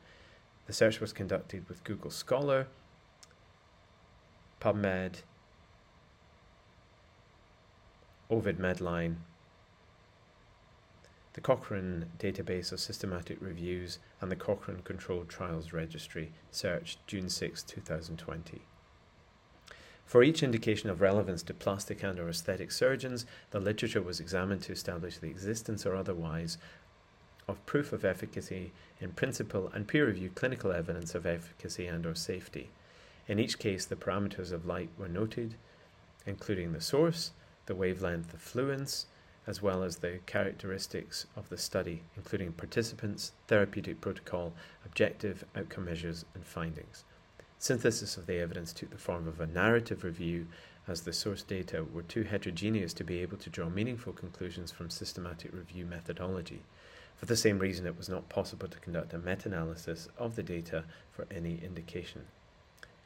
The 0.66 0.74
search 0.74 1.00
was 1.00 1.14
conducted 1.14 1.70
with 1.70 1.84
Google 1.84 2.12
Scholar, 2.12 2.68
PubMed, 4.60 5.22
Ovid 8.30 8.60
Medline, 8.60 9.18
the 11.34 11.42
Cochrane 11.42 12.06
Database 12.20 12.72
of 12.72 12.80
Systematic 12.80 13.38
Reviews, 13.40 14.00
and 14.20 14.32
the 14.32 14.36
Cochrane 14.36 14.82
Controlled 14.84 15.30
Trials 15.30 15.74
Registry, 15.74 16.32
search 16.52 16.98
June 17.08 17.30
6, 17.30 17.64
2020. 17.64 18.62
For 20.10 20.24
each 20.24 20.42
indication 20.42 20.90
of 20.90 21.02
relevance 21.02 21.44
to 21.44 21.54
plastic 21.54 22.02
and 22.02 22.20
or 22.20 22.30
aesthetic 22.30 22.72
surgeons, 22.72 23.28
the 23.52 23.60
literature 23.60 24.02
was 24.02 24.20
examined 24.20 24.64
to 24.64 24.72
establish 24.72 25.20
the 25.20 25.30
existence 25.30 25.86
or 25.86 25.96
otherwise 25.96 26.58
of 27.48 27.64
proof 27.68 27.94
of 27.94 28.04
efficacy 28.04 28.72
in 29.00 29.12
principle 29.12 29.70
and 29.72 29.88
peer-reviewed 29.88 30.34
clinical 30.34 30.72
evidence 30.72 31.14
of 31.14 31.28
efficacy 31.28 31.86
and 31.86 32.08
or 32.08 32.16
safety. 32.16 32.72
In 33.28 33.38
each 33.38 33.60
case, 33.60 33.86
the 33.86 33.96
parameters 33.96 34.52
of 34.52 34.66
light 34.66 34.90
were 34.98 35.08
noted, 35.08 35.54
including 36.26 36.74
the 36.74 36.82
source, 36.82 37.30
the 37.68 37.76
wavelength 37.76 38.34
effluence, 38.34 39.06
as 39.46 39.62
well 39.62 39.84
as 39.84 39.98
the 39.98 40.22
characteristics 40.26 41.28
of 41.36 41.50
the 41.50 41.58
study, 41.60 42.02
including 42.18 42.54
participants, 42.54 43.34
therapeutic 43.46 44.02
protocol, 44.02 44.54
objective 44.84 45.46
outcome 45.56 45.86
measures, 45.86 46.26
and 46.34 46.48
findings. 46.48 47.04
Synthesis 47.62 48.16
of 48.16 48.26
the 48.26 48.40
evidence 48.40 48.72
took 48.72 48.90
the 48.90 48.98
form 48.98 49.28
of 49.28 49.42
a 49.42 49.46
narrative 49.46 50.06
review, 50.06 50.48
as 50.88 51.02
the 51.02 51.12
source 51.12 51.44
data 51.44 51.84
were 51.84 52.04
too 52.04 52.24
heterogeneous 52.24 52.94
to 52.94 53.04
be 53.04 53.20
able 53.20 53.36
to 53.36 53.50
draw 53.50 53.68
meaningful 53.70 54.14
conclusions 54.14 54.72
from 54.72 54.90
systematic 54.90 55.54
review 55.54 55.86
methodology. 55.86 56.62
For 57.18 57.26
the 57.26 57.36
same 57.36 57.60
reason, 57.60 57.86
it 57.86 57.98
was 57.98 58.08
not 58.08 58.30
possible 58.30 58.70
to 58.70 58.80
conduct 58.80 59.14
a 59.14 59.20
meta 59.20 59.50
analysis 59.50 60.08
of 60.18 60.38
the 60.38 60.42
data 60.42 60.86
for 61.12 61.28
any 61.30 61.60
indication. 61.62 62.28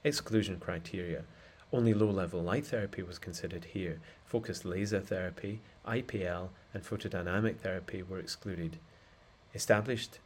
Exclusion 0.03 0.59
criteria. 0.59 1.23
Only 1.71 1.95
low 1.95 2.11
level 2.11 2.43
light 2.43 2.67
therapy 2.67 3.01
was 3.01 3.17
considered 3.17 3.65
here. 3.65 3.99
Focused 4.23 4.65
laser 4.65 4.99
therapy, 4.99 5.61
IPL, 5.87 6.49
and 6.75 6.83
photodynamic 6.83 7.57
therapy 7.57 8.03
were 8.03 8.19
excluded. 8.19 8.77
Established 9.55 10.19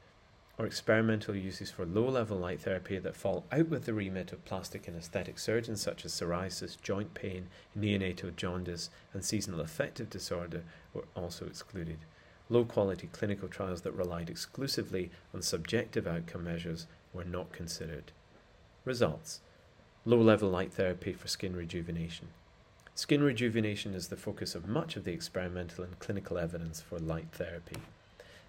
or 0.57 0.65
experimental 0.65 1.35
uses 1.35 1.69
for 1.69 1.85
low 1.85 2.09
level 2.09 2.37
light 2.37 2.61
therapy 2.61 2.97
that 2.97 3.15
fall 3.15 3.45
out 3.51 3.69
with 3.69 3.85
the 3.85 3.93
remit 3.93 4.31
of 4.31 4.43
plastic 4.45 4.87
and 4.87 4.97
aesthetic 4.97 5.37
surgeons, 5.37 5.81
such 5.81 6.03
as 6.03 6.11
psoriasis, 6.11 6.81
joint 6.81 7.13
pain, 7.13 7.47
neonatal 7.77 8.35
jaundice, 8.35 8.89
and 9.13 9.23
seasonal 9.23 9.61
affective 9.61 10.09
disorder, 10.09 10.63
were 10.93 11.05
also 11.15 11.45
excluded. 11.45 11.99
Low 12.49 12.65
quality 12.65 13.07
clinical 13.11 13.47
trials 13.47 13.81
that 13.81 13.91
relied 13.91 14.29
exclusively 14.29 15.11
on 15.33 15.41
subjective 15.41 16.07
outcome 16.07 16.45
measures 16.45 16.87
were 17.13 17.25
not 17.25 17.51
considered. 17.51 18.11
Results 18.85 19.41
Low 20.05 20.21
level 20.21 20.49
light 20.49 20.71
therapy 20.71 21.11
for 21.11 21.27
skin 21.27 21.55
rejuvenation. 21.55 22.29
Skin 22.95 23.21
rejuvenation 23.21 23.93
is 23.93 24.07
the 24.07 24.15
focus 24.15 24.55
of 24.55 24.67
much 24.67 24.95
of 24.95 25.03
the 25.03 25.11
experimental 25.11 25.83
and 25.83 25.99
clinical 25.99 26.37
evidence 26.37 26.81
for 26.81 26.97
light 26.97 27.27
therapy. 27.33 27.75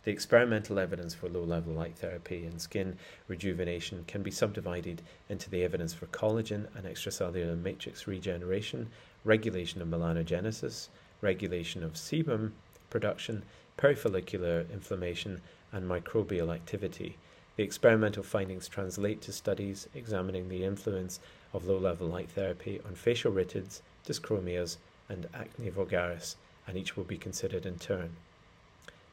The 0.08 0.14
experimental 0.14 0.78
evidence 0.78 1.12
for 1.12 1.28
low 1.28 1.42
level 1.42 1.74
light 1.74 1.98
therapy 1.98 2.46
and 2.46 2.58
skin 2.58 2.96
rejuvenation 3.26 4.06
can 4.06 4.22
be 4.22 4.30
subdivided 4.30 5.02
into 5.28 5.50
the 5.50 5.62
evidence 5.62 5.92
for 5.92 6.06
collagen 6.06 6.66
and 6.74 6.86
extracellular 6.86 7.60
matrix 7.60 8.06
regeneration, 8.06 8.88
regulation 9.22 9.82
of 9.82 9.88
melanogenesis, 9.88 10.88
regulation 11.20 11.82
of 11.82 11.92
sebum 11.92 12.52
production, 12.88 13.42
perifollicular 13.76 14.64
inflammation, 14.72 15.42
and 15.72 15.86
microbial 15.86 16.54
activity. 16.54 17.18
The 17.56 17.64
experimental 17.64 18.22
findings 18.22 18.66
translate 18.66 19.20
to 19.20 19.32
studies 19.34 19.90
examining 19.94 20.48
the 20.48 20.64
influence 20.64 21.20
of 21.52 21.66
low 21.66 21.76
level 21.76 22.08
light 22.08 22.30
therapy 22.30 22.80
on 22.86 22.94
facial 22.94 23.30
rhytids, 23.30 23.82
dyschromias, 24.06 24.78
and 25.10 25.28
acne 25.34 25.70
vulgaris, 25.70 26.36
and 26.66 26.78
each 26.78 26.96
will 26.96 27.04
be 27.04 27.18
considered 27.18 27.66
in 27.66 27.78
turn. 27.78 28.16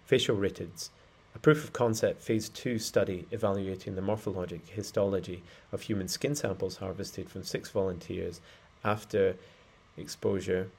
Facial 0.05 0.37
rhytids, 0.37 0.89
a 1.33 1.39
proof 1.39 1.63
of 1.63 1.73
concept 1.73 2.21
phase 2.21 2.47
2 2.49 2.77
study 2.77 3.25
evaluating 3.31 3.95
the 3.95 4.01
morphologic 4.01 4.67
histology 4.67 5.41
of 5.71 5.81
human 5.81 6.07
skin 6.07 6.35
samples 6.35 6.77
harvested 6.77 7.27
from 7.27 7.43
six 7.43 7.71
volunteers 7.71 8.39
after 8.83 9.35
exposure 9.97 10.69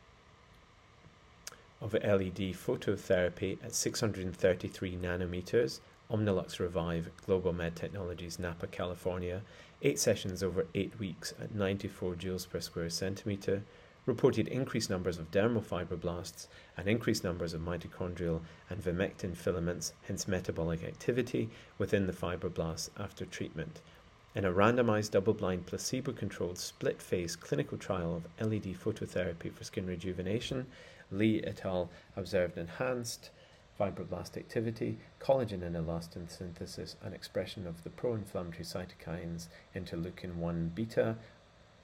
of 1.81 1.93
LED 1.93 2.55
phototherapy 2.55 3.59
at 3.65 3.75
633 3.75 4.97
nanometers, 4.97 5.81
Omnilux 6.09 6.61
Revive, 6.61 7.11
Global 7.27 7.53
Med 7.53 7.75
Technologies, 7.75 8.39
Napa, 8.39 8.69
California, 8.69 9.43
eight 9.83 9.99
sessions 9.99 10.41
over 10.43 10.67
eight 10.75 10.99
weeks 11.01 11.35
at 11.41 11.53
94 11.53 12.15
joules 12.15 12.49
per 12.49 12.61
square 12.61 12.91
centimeter, 12.91 13.63
reported 14.07 14.47
increased 14.49 14.89
numbers 14.89 15.19
of 15.19 15.31
dermal 15.33 15.63
fibroblasts 15.63 16.47
and 16.77 16.89
increased 16.89 17.25
numbers 17.25 17.53
of 17.53 17.61
mitochondrial 17.61 18.41
and 18.71 18.83
vimentin 18.83 19.37
filaments, 19.37 19.93
hence 20.07 20.29
metabolic 20.29 20.85
activity, 20.85 21.51
within 21.77 22.07
the 22.07 22.13
fibroblasts 22.13 22.89
after 22.99 23.27
treatment. 23.27 23.81
In 24.37 24.45
a 24.45 24.53
randomized 24.53 25.11
double 25.11 25.35
blind 25.35 25.67
placebo 25.67 26.13
controlled 26.13 26.59
split 26.59 27.03
face 27.03 27.35
clinical 27.35 27.77
trial 27.79 28.15
of 28.15 28.49
LED 28.49 28.77
phototherapy 28.79 29.53
for 29.53 29.65
skin 29.65 29.87
rejuvenation, 29.87 30.67
Lee 31.11 31.43
et 31.43 31.65
al. 31.65 31.91
observed 32.17 32.59
enhanced 32.59 33.31
fibroblast 33.79 34.37
activity, 34.37 34.99
collagen 35.21 35.63
and 35.63 35.75
elastin 35.77 36.31
synthesis, 36.31 36.97
and 37.03 37.15
expression 37.15 37.67
of 37.67 37.83
the 37.83 37.91
pro 37.91 38.15
inflammatory 38.15 38.65
cytokines 38.65 39.49
interleukin 39.75 40.37
1 40.37 40.73
beta, 40.75 41.17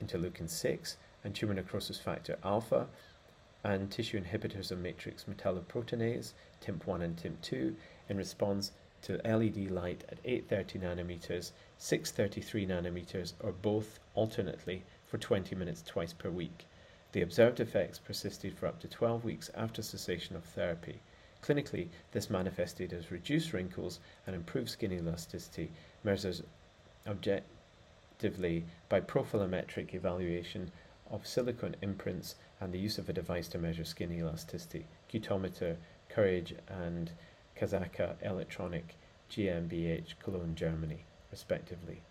interleukin 0.02 0.48
6, 0.48 0.96
and 1.24 1.34
tumor 1.34 1.54
necrosis 1.54 1.98
factor 1.98 2.38
alpha, 2.44 2.86
and 3.64 3.90
tissue 3.90 4.20
inhibitors 4.20 4.70
of 4.70 4.78
matrix 4.78 5.24
metalloproteinase, 5.24 6.32
TIMP1 6.64 7.02
and 7.02 7.16
TIMP2, 7.16 7.74
in 8.08 8.16
response 8.16 8.72
to 9.02 9.20
LED 9.24 9.70
light 9.70 10.04
at 10.08 10.18
830 10.24 10.78
nanometers, 10.78 11.52
633 11.78 12.66
nanometers, 12.66 13.32
or 13.40 13.52
both 13.52 13.98
alternately 14.14 14.84
for 15.06 15.18
20 15.18 15.54
minutes 15.54 15.82
twice 15.82 16.12
per 16.12 16.30
week. 16.30 16.66
The 17.12 17.22
observed 17.22 17.60
effects 17.60 17.98
persisted 17.98 18.56
for 18.56 18.66
up 18.66 18.80
to 18.80 18.88
12 18.88 19.24
weeks 19.24 19.50
after 19.54 19.82
cessation 19.82 20.34
of 20.34 20.44
therapy. 20.44 21.00
Clinically, 21.42 21.88
this 22.12 22.30
manifested 22.30 22.92
as 22.92 23.10
reduced 23.10 23.52
wrinkles 23.52 23.98
and 24.26 24.34
improved 24.34 24.70
skin 24.70 24.92
elasticity, 24.92 25.70
measured 26.04 26.40
objectively 27.06 28.64
by 28.88 29.00
profilometric 29.00 29.94
evaluation 29.94 30.70
of 31.12 31.26
silicone 31.26 31.76
imprints 31.82 32.34
and 32.60 32.72
the 32.72 32.78
use 32.78 32.98
of 32.98 33.08
a 33.08 33.12
device 33.12 33.46
to 33.48 33.58
measure 33.58 33.84
skin 33.84 34.10
elasticity, 34.10 34.86
cutometer, 35.12 35.76
Courage, 36.08 36.54
and 36.68 37.12
Khazaka 37.56 38.16
Electronic 38.22 38.96
GmbH 39.30 40.14
Cologne, 40.22 40.54
Germany, 40.54 41.04
respectively. 41.30 42.02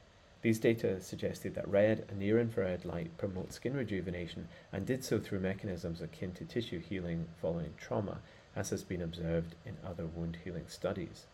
These 0.42 0.60
data 0.60 1.02
suggested 1.02 1.54
that 1.56 1.68
red 1.68 2.06
and 2.10 2.20
near 2.20 2.40
infrared 2.40 2.86
light 2.86 3.16
promote 3.18 3.54
skin 3.54 3.76
rejuvenation 3.76 4.48
and 4.72 4.86
did 4.86 5.04
so 5.04 5.20
through 5.20 5.40
mechanisms 5.40 6.02
akin 6.02 6.32
to 6.34 6.46
tissue 6.46 6.80
healing 6.80 7.28
following 7.40 7.74
trauma 7.78 8.20
as 8.56 8.72
has 8.72 8.84
been 8.84 9.02
observed 9.02 9.56
in 9.66 9.78
other 9.86 10.06
wound 10.06 10.38
healing 10.44 10.66
studies. 10.68 11.26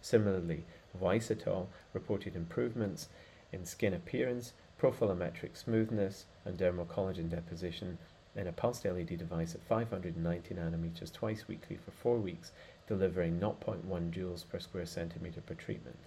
Similarly, 0.00 0.64
Weiss 0.98 1.30
et 1.30 1.46
al. 1.46 1.68
reported 1.92 2.36
improvements 2.36 3.08
in 3.52 3.64
skin 3.64 3.94
appearance, 3.94 4.52
profilometric 4.80 5.56
smoothness, 5.56 6.26
and 6.44 6.58
dermal 6.58 6.86
collagen 6.86 7.28
deposition 7.28 7.98
in 8.36 8.46
a 8.46 8.52
pulsed 8.52 8.84
LED 8.84 9.18
device 9.18 9.54
at 9.54 9.62
590 9.62 10.54
nanometers 10.54 11.12
twice 11.12 11.46
weekly 11.46 11.76
for 11.76 11.90
four 11.90 12.18
weeks, 12.18 12.52
delivering 12.86 13.38
0.1 13.38 13.82
joules 14.10 14.48
per 14.48 14.58
square 14.58 14.86
centimeter 14.86 15.40
per 15.40 15.54
treatment. 15.54 15.98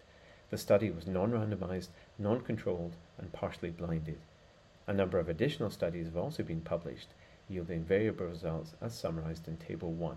The 0.50 0.58
study 0.58 0.90
was 0.90 1.08
non 1.08 1.32
randomized, 1.32 1.90
non 2.18 2.42
controlled, 2.42 2.96
and 3.18 3.32
partially 3.34 3.70
blinded. 3.70 4.20
A 4.88 4.94
number 4.94 5.20
of 5.20 5.28
additional 5.28 5.70
studies 5.70 6.06
have 6.06 6.18
also 6.18 6.44
been 6.44 6.62
published, 6.62 7.10
yielding 7.50 7.84
variable 7.84 8.28
results 8.28 8.74
as 8.82 8.98
summarized 8.98 9.48
in 9.48 9.58
Table 9.58 9.92
1. 9.92 10.16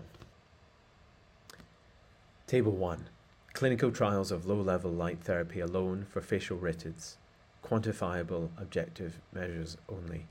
Table 2.47 2.71
1 2.71 3.09
Clinical 3.53 3.91
trials 3.91 4.31
of 4.31 4.45
low 4.45 4.61
level 4.61 4.91
light 4.91 5.19
therapy 5.21 5.59
alone 5.59 6.05
for 6.09 6.21
facial 6.21 6.57
rhytids. 6.57 7.15
Quantifiable 7.63 8.49
objective 8.57 9.19
measures 9.31 9.77
only. 9.87 10.25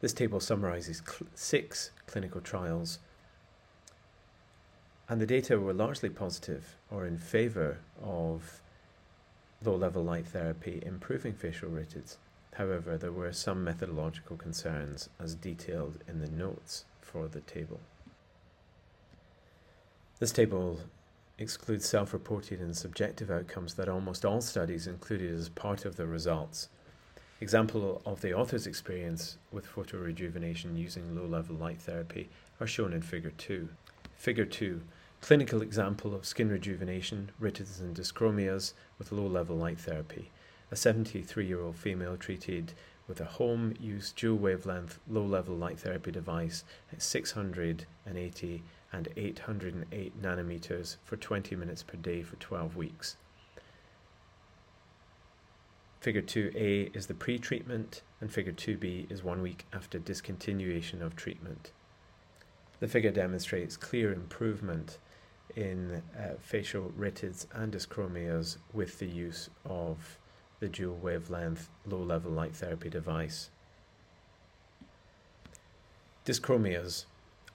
This 0.00 0.12
table 0.12 0.40
summarizes 0.40 1.02
cl- 1.06 1.28
six 1.34 1.90
clinical 2.06 2.40
trials, 2.40 2.98
and 5.08 5.20
the 5.20 5.26
data 5.26 5.58
were 5.58 5.72
largely 5.72 6.08
positive 6.08 6.76
or 6.90 7.06
in 7.06 7.18
favor 7.18 7.78
of 8.02 8.60
low 9.62 9.74
level 9.74 10.04
light 10.04 10.26
therapy 10.26 10.82
improving 10.86 11.34
facial 11.34 11.68
rhytids. 11.68 12.16
However, 12.54 12.96
there 12.96 13.12
were 13.12 13.32
some 13.32 13.64
methodological 13.64 14.36
concerns 14.36 15.08
as 15.18 15.34
detailed 15.34 15.98
in 16.08 16.20
the 16.20 16.30
notes 16.30 16.84
for 17.00 17.28
the 17.28 17.40
table. 17.40 17.80
This 20.18 20.32
table 20.32 20.80
excludes 21.40 21.88
self 21.88 22.12
reported 22.12 22.60
and 22.60 22.76
subjective 22.76 23.30
outcomes 23.30 23.74
that 23.74 23.88
almost 23.88 24.26
all 24.26 24.42
studies 24.42 24.86
included 24.86 25.34
as 25.34 25.48
part 25.48 25.86
of 25.86 25.96
the 25.96 26.06
results. 26.06 26.68
Example 27.40 28.02
of 28.04 28.20
the 28.20 28.34
author's 28.34 28.66
experience 28.66 29.38
with 29.50 29.66
photorejuvenation 29.66 30.76
using 30.76 31.16
low 31.16 31.24
level 31.24 31.56
light 31.56 31.80
therapy 31.80 32.28
are 32.60 32.66
shown 32.66 32.92
in 32.92 33.00
Figure 33.00 33.32
2. 33.38 33.68
Figure 34.16 34.44
2 34.44 34.82
Clinical 35.22 35.62
example 35.62 36.14
of 36.14 36.26
skin 36.26 36.50
rejuvenation, 36.50 37.30
rhytids 37.40 37.80
and 37.80 37.96
dyschromias 37.96 38.74
with 38.98 39.10
low 39.10 39.26
level 39.26 39.56
light 39.56 39.80
therapy. 39.80 40.30
A 40.70 40.76
73 40.76 41.46
year 41.46 41.62
old 41.62 41.76
female 41.76 42.18
treated 42.18 42.74
with 43.08 43.20
a 43.20 43.24
home 43.24 43.74
use 43.80 44.12
dual 44.12 44.38
wavelength 44.38 44.98
low 45.08 45.24
level 45.24 45.56
light 45.56 45.80
therapy 45.80 46.10
device 46.10 46.64
at 46.92 47.02
680 47.02 48.62
and 48.92 49.08
808 49.16 50.20
nanometers 50.20 50.96
for 51.04 51.16
20 51.16 51.56
minutes 51.56 51.82
per 51.82 51.96
day 51.96 52.22
for 52.22 52.36
12 52.36 52.76
weeks. 52.76 53.16
Figure 56.00 56.22
2a 56.22 56.96
is 56.96 57.06
the 57.06 57.14
pre 57.14 57.38
treatment, 57.38 58.02
and 58.20 58.32
Figure 58.32 58.52
2b 58.52 59.10
is 59.12 59.22
one 59.22 59.42
week 59.42 59.66
after 59.72 59.98
discontinuation 59.98 61.02
of 61.02 61.14
treatment. 61.14 61.72
The 62.80 62.88
figure 62.88 63.10
demonstrates 63.10 63.76
clear 63.76 64.12
improvement 64.12 64.98
in 65.54 66.02
uh, 66.18 66.34
facial 66.40 66.92
rhytids 66.98 67.46
and 67.52 67.72
dyschromias 67.72 68.56
with 68.72 68.98
the 68.98 69.06
use 69.06 69.50
of 69.66 70.18
the 70.60 70.68
dual 70.68 70.96
wavelength 70.96 71.68
low 71.86 72.02
level 72.02 72.30
light 72.30 72.54
therapy 72.54 72.88
device. 72.88 73.50
Dyschromias. 76.24 77.04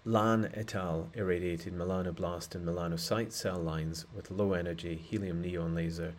Lan 0.07 0.51
et 0.53 0.75
al. 0.75 1.09
irradiated 1.15 1.73
melanoblast 1.73 2.53
and 2.53 2.63
melanocyte 2.63 3.31
cell 3.31 3.57
lines 3.57 4.05
with 4.15 4.29
low 4.29 4.53
energy 4.53 4.95
helium 4.95 5.41
neon 5.41 5.73
laser 5.73 6.13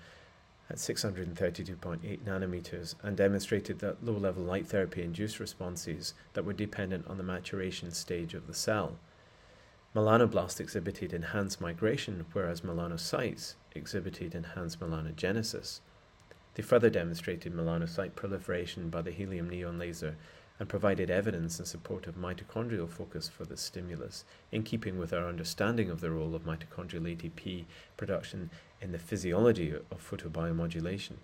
at 0.68 0.79
632.8 0.79 2.18
nanometers 2.25 2.96
and 3.05 3.16
demonstrated 3.16 3.79
that 3.79 4.05
low 4.05 4.14
level 4.14 4.42
light 4.42 4.66
therapy 4.66 5.03
induced 5.03 5.38
responses 5.38 6.14
that 6.33 6.44
were 6.44 6.53
dependent 6.53 7.07
on 7.07 7.16
the 7.16 7.22
maturation 7.22 7.92
stage 7.92 8.35
of 8.35 8.49
the 8.49 8.55
cell. 8.55 8.99
Melanoblasts 9.94 10.59
exhibited 10.59 11.12
enhanced 11.12 11.61
migration, 11.61 12.27
whereas 12.33 12.62
melanocytes 12.62 13.55
exhibited 13.72 14.35
enhanced 14.35 14.81
melanogenesis. 14.81 15.79
They 16.55 16.64
further 16.64 16.90
demonstrated 16.90 17.55
melanocyte 17.55 18.16
proliferation 18.16 18.90
by 18.90 19.03
the 19.03 19.12
helium 19.12 19.49
neon 19.49 19.79
laser 19.79 20.16
and 20.58 20.68
provided 20.68 21.10
evidence 21.10 21.58
in 21.58 21.66
support 21.66 22.06
of 22.06 22.16
mitochondrial 22.16 22.88
focus 22.88 23.28
for 23.28 23.44
the 23.44 23.56
stimulus, 23.56 24.24
in 24.50 24.62
keeping 24.62 24.98
with 24.98 25.12
our 25.12 25.28
understanding 25.28 25.90
of 25.90 26.00
the 26.00 26.10
role 26.10 26.34
of 26.34 26.44
mitochondrial 26.44 27.16
ATP 27.16 27.64
production 27.96 28.50
in 28.80 28.92
the 28.92 28.98
physiology 28.98 29.72
of 29.72 30.10
photobiomodulation. 30.10 31.14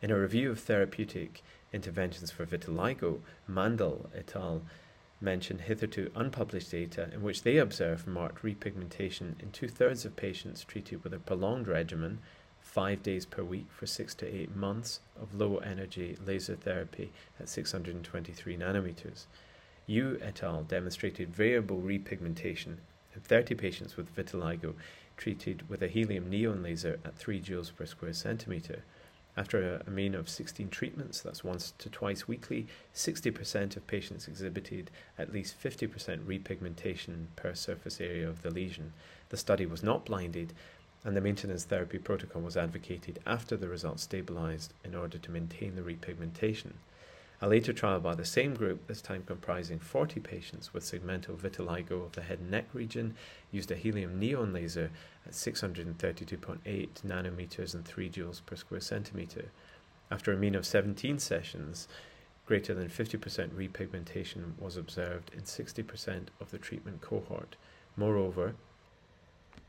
In 0.00 0.10
a 0.10 0.18
review 0.18 0.50
of 0.50 0.58
therapeutic 0.58 1.42
interventions 1.72 2.30
for 2.30 2.44
vitiligo, 2.44 3.20
Mandel 3.46 4.10
et 4.14 4.34
al. 4.34 4.62
mentioned 5.20 5.62
hitherto 5.62 6.10
unpublished 6.16 6.72
data 6.72 7.08
in 7.12 7.22
which 7.22 7.42
they 7.42 7.56
observed 7.56 8.08
marked 8.08 8.42
repigmentation 8.42 9.40
in 9.40 9.52
two 9.52 9.68
thirds 9.68 10.04
of 10.04 10.16
patients 10.16 10.64
treated 10.64 11.04
with 11.04 11.14
a 11.14 11.20
prolonged 11.20 11.68
regimen 11.68 12.18
five 12.62 13.02
days 13.02 13.26
per 13.26 13.42
week 13.42 13.66
for 13.70 13.86
six 13.86 14.14
to 14.14 14.26
eight 14.26 14.56
months 14.56 15.00
of 15.20 15.34
low 15.34 15.58
energy 15.58 16.16
laser 16.24 16.56
therapy 16.56 17.12
at 17.38 17.48
623 17.48 18.56
nanometers. 18.56 19.24
Yu 19.86 20.18
et 20.22 20.42
al. 20.42 20.62
demonstrated 20.62 21.34
variable 21.34 21.80
repigmentation 21.80 22.76
in 23.14 23.20
30 23.20 23.54
patients 23.56 23.96
with 23.96 24.14
vitiligo 24.14 24.74
treated 25.16 25.68
with 25.68 25.82
a 25.82 25.88
helium 25.88 26.30
neon 26.30 26.62
laser 26.62 26.98
at 27.04 27.16
3 27.16 27.40
joules 27.40 27.74
per 27.74 27.84
square 27.84 28.12
centimeter. 28.14 28.84
After 29.36 29.76
a, 29.76 29.82
a 29.86 29.90
mean 29.90 30.14
of 30.14 30.28
16 30.28 30.68
treatments, 30.68 31.20
that's 31.20 31.42
once 31.44 31.72
to 31.78 31.88
twice 31.88 32.28
weekly, 32.28 32.66
60% 32.94 33.76
of 33.76 33.86
patients 33.86 34.28
exhibited 34.28 34.90
at 35.18 35.32
least 35.32 35.62
50% 35.62 35.88
repigmentation 36.24 37.26
per 37.36 37.54
surface 37.54 38.00
area 38.00 38.28
of 38.28 38.42
the 38.42 38.50
lesion. 38.50 38.92
The 39.30 39.36
study 39.38 39.64
was 39.64 39.82
not 39.82 40.04
blinded, 40.04 40.52
and 41.04 41.16
the 41.16 41.20
maintenance 41.20 41.64
therapy 41.64 41.98
protocol 41.98 42.42
was 42.42 42.56
advocated 42.56 43.18
after 43.26 43.56
the 43.56 43.68
results 43.68 44.02
stabilized 44.02 44.72
in 44.84 44.94
order 44.94 45.18
to 45.18 45.30
maintain 45.30 45.74
the 45.74 45.82
repigmentation. 45.82 46.72
A 47.44 47.48
later 47.48 47.72
trial 47.72 47.98
by 47.98 48.14
the 48.14 48.24
same 48.24 48.54
group, 48.54 48.86
this 48.86 49.02
time 49.02 49.24
comprising 49.26 49.80
40 49.80 50.20
patients 50.20 50.72
with 50.72 50.84
segmental 50.84 51.36
vitiligo 51.36 52.04
of 52.04 52.12
the 52.12 52.22
head 52.22 52.38
and 52.38 52.52
neck 52.52 52.66
region, 52.72 53.16
used 53.50 53.72
a 53.72 53.76
helium 53.76 54.20
neon 54.20 54.52
laser 54.52 54.92
at 55.26 55.32
632.8 55.32 56.88
nanometers 57.04 57.74
and 57.74 57.84
3 57.84 58.08
joules 58.08 58.40
per 58.46 58.54
square 58.54 58.80
centimeter. 58.80 59.46
After 60.08 60.32
a 60.32 60.36
mean 60.36 60.54
of 60.54 60.64
17 60.64 61.18
sessions, 61.18 61.88
greater 62.46 62.74
than 62.74 62.88
50% 62.88 63.48
repigmentation 63.48 64.56
was 64.60 64.76
observed 64.76 65.32
in 65.34 65.40
60% 65.40 66.26
of 66.40 66.52
the 66.52 66.58
treatment 66.58 67.00
cohort. 67.00 67.56
Moreover, 67.96 68.54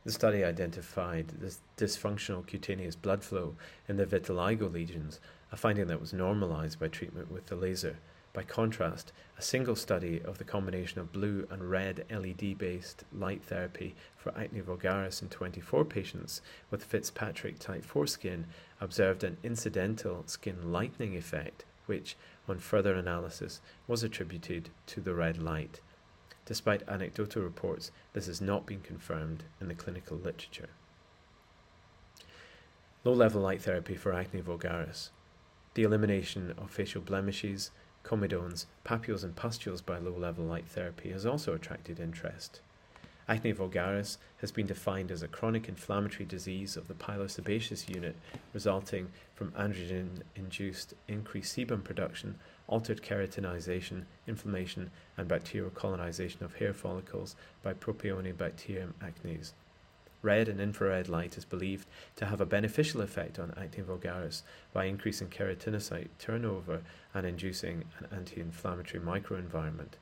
the 0.06 0.12
study 0.12 0.44
identified 0.44 1.30
this 1.30 1.60
dysfunctional 1.78 2.46
cutaneous 2.46 2.96
blood 2.96 3.24
flow 3.24 3.56
in 3.88 3.98
the 3.98 4.06
vitiligo 4.06 4.72
lesions, 4.72 5.20
a 5.52 5.56
finding 5.56 5.88
that 5.88 6.02
was 6.02 6.12
normalized 6.12 6.80
by 6.80 6.88
treatment 6.88 7.32
with 7.32 7.46
the 7.46 7.56
laser. 7.56 7.98
By 8.34 8.44
contrast, 8.44 9.14
a 9.38 9.42
single 9.42 9.76
study 9.76 10.20
of 10.20 10.40
the 10.40 10.44
combination 10.44 11.00
of 11.00 11.14
blue 11.14 11.48
and 11.52 11.70
red 11.70 12.04
LED 12.10 12.58
based 12.58 13.04
light 13.14 13.44
therapy 13.44 13.96
for 14.18 14.36
acne 14.36 14.62
vulgaris 14.62 15.22
in 15.22 15.30
24 15.30 15.86
patients 15.86 16.42
with 16.72 16.84
Fitzpatrick 16.84 17.60
type 17.60 17.86
4 17.86 18.08
skin 18.08 18.46
observed 18.82 19.24
an 19.24 19.38
incidental 19.44 20.24
skin 20.26 20.72
lightening 20.72 21.16
effect, 21.16 21.64
which, 21.86 22.18
on 22.50 22.58
further 22.58 22.96
analysis, 22.96 23.62
was 23.88 24.04
attributed 24.04 24.70
to 24.88 25.00
the 25.00 25.14
red 25.14 25.42
light. 25.42 25.80
Despite 26.46 26.88
anecdotal 26.88 27.42
reports, 27.42 27.92
this 28.14 28.28
has 28.28 28.42
not 28.42 28.66
been 28.66 28.82
confirmed 28.82 29.44
in 29.62 29.68
the 29.70 29.76
clinical 29.76 30.18
literature. 30.18 30.70
Low 33.04 33.14
level 33.14 33.42
light 33.42 33.62
therapy 33.62 33.96
for 33.96 34.14
acne 34.14 34.42
vulgaris. 34.42 35.10
The 35.74 35.84
elimination 35.84 36.54
of 36.58 36.70
facial 36.70 37.02
blemishes, 37.02 37.72
comedones, 38.04 38.66
papules, 38.86 39.24
and 39.24 39.36
pustules 39.36 39.82
by 39.82 39.98
low 39.98 40.16
level 40.16 40.46
light 40.46 40.68
therapy 40.68 41.12
has 41.12 41.26
also 41.26 41.54
attracted 41.54 42.00
interest. 42.00 42.62
Acne 43.28 43.54
vulgaris 43.54 44.18
has 44.38 44.52
been 44.52 44.68
defined 44.68 45.10
as 45.10 45.24
a 45.24 45.30
chronic 45.30 45.70
inflammatory 45.70 46.26
disease 46.26 46.76
of 46.76 46.90
the 46.90 46.94
pilosebaceous 46.94 47.88
unit 47.88 48.18
resulting 48.54 49.10
from 49.34 49.52
androgen 49.52 50.22
induced 50.36 50.94
increased 51.08 51.56
sebum 51.56 51.84
production 51.84 52.36
altered 52.68 53.02
keratinization, 53.02 54.04
inflammation, 54.28 54.92
and 55.18 55.28
bacterial 55.28 55.70
colonization 55.70 56.44
of 56.44 56.56
hair 56.56 56.74
follicles 56.74 57.36
by 57.62 57.74
Propionibacterium 57.74 58.94
acnes. 59.02 59.52
Red 60.22 60.48
and 60.48 60.62
infrared 60.62 61.10
light 61.10 61.38
is 61.38 61.44
believed 61.44 61.86
to 62.16 62.26
have 62.28 62.40
a 62.40 62.46
beneficial 62.46 63.02
effect 63.02 63.38
on 63.38 63.54
acne 63.58 63.84
vulgaris 63.84 64.42
by 64.72 64.86
increasing 64.86 65.28
keratinocyte 65.28 66.08
turnover 66.18 66.82
and 67.14 67.26
inducing 67.26 67.84
an 68.00 68.08
anti 68.10 68.40
inflammatory 68.40 69.04
microenvironment. 69.04 69.98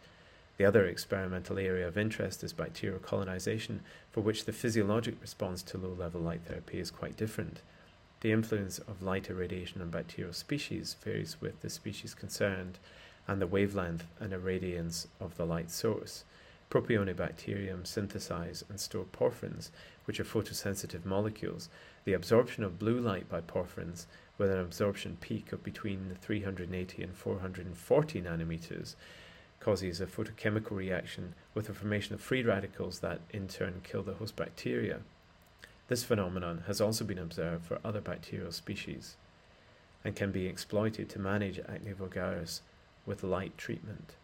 The 0.57 0.65
other 0.65 0.85
experimental 0.85 1.57
area 1.57 1.87
of 1.87 1.97
interest 1.97 2.43
is 2.43 2.53
bacterial 2.53 2.99
colonization, 2.99 3.81
for 4.11 4.21
which 4.21 4.45
the 4.45 4.53
physiologic 4.53 5.19
response 5.19 5.63
to 5.63 5.79
low 5.79 5.93
level 5.93 6.21
light 6.21 6.41
therapy 6.45 6.77
is 6.77 6.91
quite 6.91 7.17
different. 7.17 7.63
The 8.21 8.31
influence 8.31 8.77
of 8.77 9.01
light 9.01 9.31
irradiation 9.31 9.81
on 9.81 9.89
bacterial 9.89 10.33
species 10.33 10.95
varies 11.03 11.41
with 11.41 11.61
the 11.61 11.71
species 11.71 12.13
concerned 12.13 12.77
and 13.27 13.41
the 13.41 13.47
wavelength 13.47 14.05
and 14.19 14.31
irradiance 14.31 15.07
of 15.19 15.37
the 15.37 15.45
light 15.45 15.71
source. 15.71 16.23
Propionibacterium 16.69 17.85
synthesize 17.85 18.63
and 18.69 18.79
store 18.79 19.05
porphyrins, 19.05 19.71
which 20.05 20.19
are 20.19 20.23
photosensitive 20.23 21.03
molecules. 21.03 21.67
The 22.05 22.13
absorption 22.13 22.63
of 22.63 22.77
blue 22.77 22.99
light 22.99 23.27
by 23.27 23.41
porphyrins, 23.41 24.05
with 24.37 24.51
an 24.51 24.59
absorption 24.59 25.17
peak 25.19 25.51
of 25.51 25.63
between 25.63 26.15
380 26.21 27.01
and 27.01 27.15
440 27.15 28.21
nanometers, 28.21 28.95
causes 29.59 29.99
a 29.99 30.05
photochemical 30.05 30.71
reaction 30.71 31.33
with 31.55 31.65
the 31.65 31.73
formation 31.73 32.13
of 32.13 32.21
free 32.21 32.43
radicals 32.43 32.99
that 32.99 33.21
in 33.31 33.47
turn 33.47 33.81
kill 33.83 34.03
the 34.03 34.13
host 34.13 34.35
bacteria. 34.35 34.99
This 35.91 36.05
phenomenon 36.05 36.63
has 36.67 36.79
also 36.79 37.03
been 37.03 37.17
observed 37.17 37.65
for 37.65 37.79
other 37.83 37.99
bacterial 37.99 38.53
species 38.53 39.17
and 40.05 40.15
can 40.15 40.31
be 40.31 40.47
exploited 40.47 41.09
to 41.09 41.19
manage 41.19 41.59
acne 41.59 41.91
vulgaris 41.91 42.61
with 43.05 43.25
light 43.25 43.57
treatment. 43.57 44.15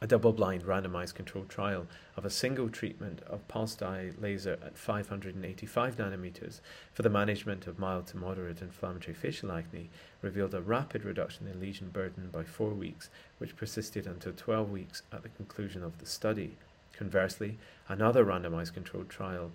A 0.00 0.06
double 0.06 0.32
blind 0.32 0.62
randomized 0.62 1.16
controlled 1.16 1.48
trial 1.48 1.88
of 2.16 2.24
a 2.24 2.30
single 2.30 2.68
treatment 2.68 3.22
of 3.26 3.48
pulse 3.48 3.74
dye 3.74 4.12
laser 4.20 4.56
at 4.64 4.78
585 4.78 5.96
nanometers 5.96 6.60
for 6.94 7.02
the 7.02 7.10
management 7.10 7.66
of 7.66 7.80
mild 7.80 8.06
to 8.06 8.16
moderate 8.16 8.62
inflammatory 8.62 9.14
facial 9.14 9.50
acne 9.50 9.90
revealed 10.22 10.54
a 10.54 10.62
rapid 10.62 11.04
reduction 11.04 11.48
in 11.48 11.58
lesion 11.58 11.88
burden 11.88 12.28
by 12.30 12.44
4 12.44 12.68
weeks, 12.68 13.10
which 13.38 13.56
persisted 13.56 14.06
until 14.06 14.32
12 14.32 14.70
weeks 14.70 15.02
at 15.12 15.24
the 15.24 15.28
conclusion 15.28 15.82
of 15.82 15.98
the 15.98 16.06
study. 16.06 16.56
Conversely, 16.96 17.58
another 17.88 18.24
randomized 18.24 18.74
controlled 18.74 19.08
trial 19.08 19.50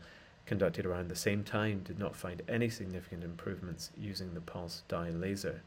conducted 0.51 0.85
around 0.85 1.07
the 1.07 1.15
same 1.15 1.45
time 1.45 1.79
did 1.79 1.97
not 1.97 2.13
find 2.13 2.41
any 2.49 2.67
significant 2.67 3.23
improvements 3.23 3.89
using 3.97 4.33
the 4.33 4.41
pulse 4.41 4.83
dye 4.89 5.09
laser. 5.09 5.61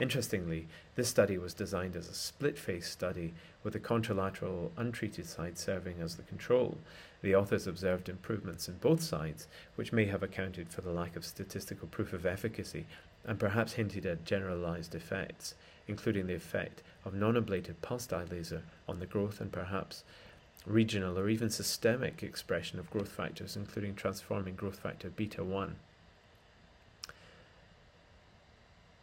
Interestingly, 0.00 0.66
this 0.96 1.08
study 1.08 1.38
was 1.38 1.54
designed 1.54 1.94
as 1.94 2.08
a 2.08 2.14
split 2.14 2.58
face 2.58 2.90
study 2.90 3.32
with 3.62 3.74
the 3.74 3.78
contralateral 3.78 4.72
untreated 4.76 5.26
side 5.26 5.56
serving 5.56 6.00
as 6.00 6.16
the 6.16 6.24
control. 6.24 6.78
The 7.22 7.36
authors 7.36 7.68
observed 7.68 8.08
improvements 8.08 8.66
in 8.66 8.78
both 8.78 9.04
sides, 9.04 9.46
which 9.76 9.92
may 9.92 10.06
have 10.06 10.24
accounted 10.24 10.68
for 10.68 10.80
the 10.80 10.90
lack 10.90 11.14
of 11.14 11.24
statistical 11.24 11.86
proof 11.86 12.12
of 12.12 12.26
efficacy 12.26 12.86
and 13.24 13.38
perhaps 13.38 13.74
hinted 13.74 14.04
at 14.04 14.24
generalized 14.24 14.96
effects, 14.96 15.54
including 15.86 16.26
the 16.26 16.34
effect 16.34 16.82
of 17.04 17.14
non 17.14 17.36
ablated 17.36 17.76
pulse 17.82 18.08
dye 18.08 18.24
laser 18.24 18.64
on 18.88 18.98
the 18.98 19.06
growth 19.06 19.40
and 19.40 19.52
perhaps 19.52 20.02
regional 20.66 21.18
or 21.18 21.28
even 21.28 21.50
systemic 21.50 22.22
expression 22.22 22.78
of 22.78 22.90
growth 22.90 23.10
factors, 23.10 23.56
including 23.56 23.94
transforming 23.94 24.54
growth 24.54 24.78
factor 24.78 25.10
beta 25.10 25.44
1. 25.44 25.76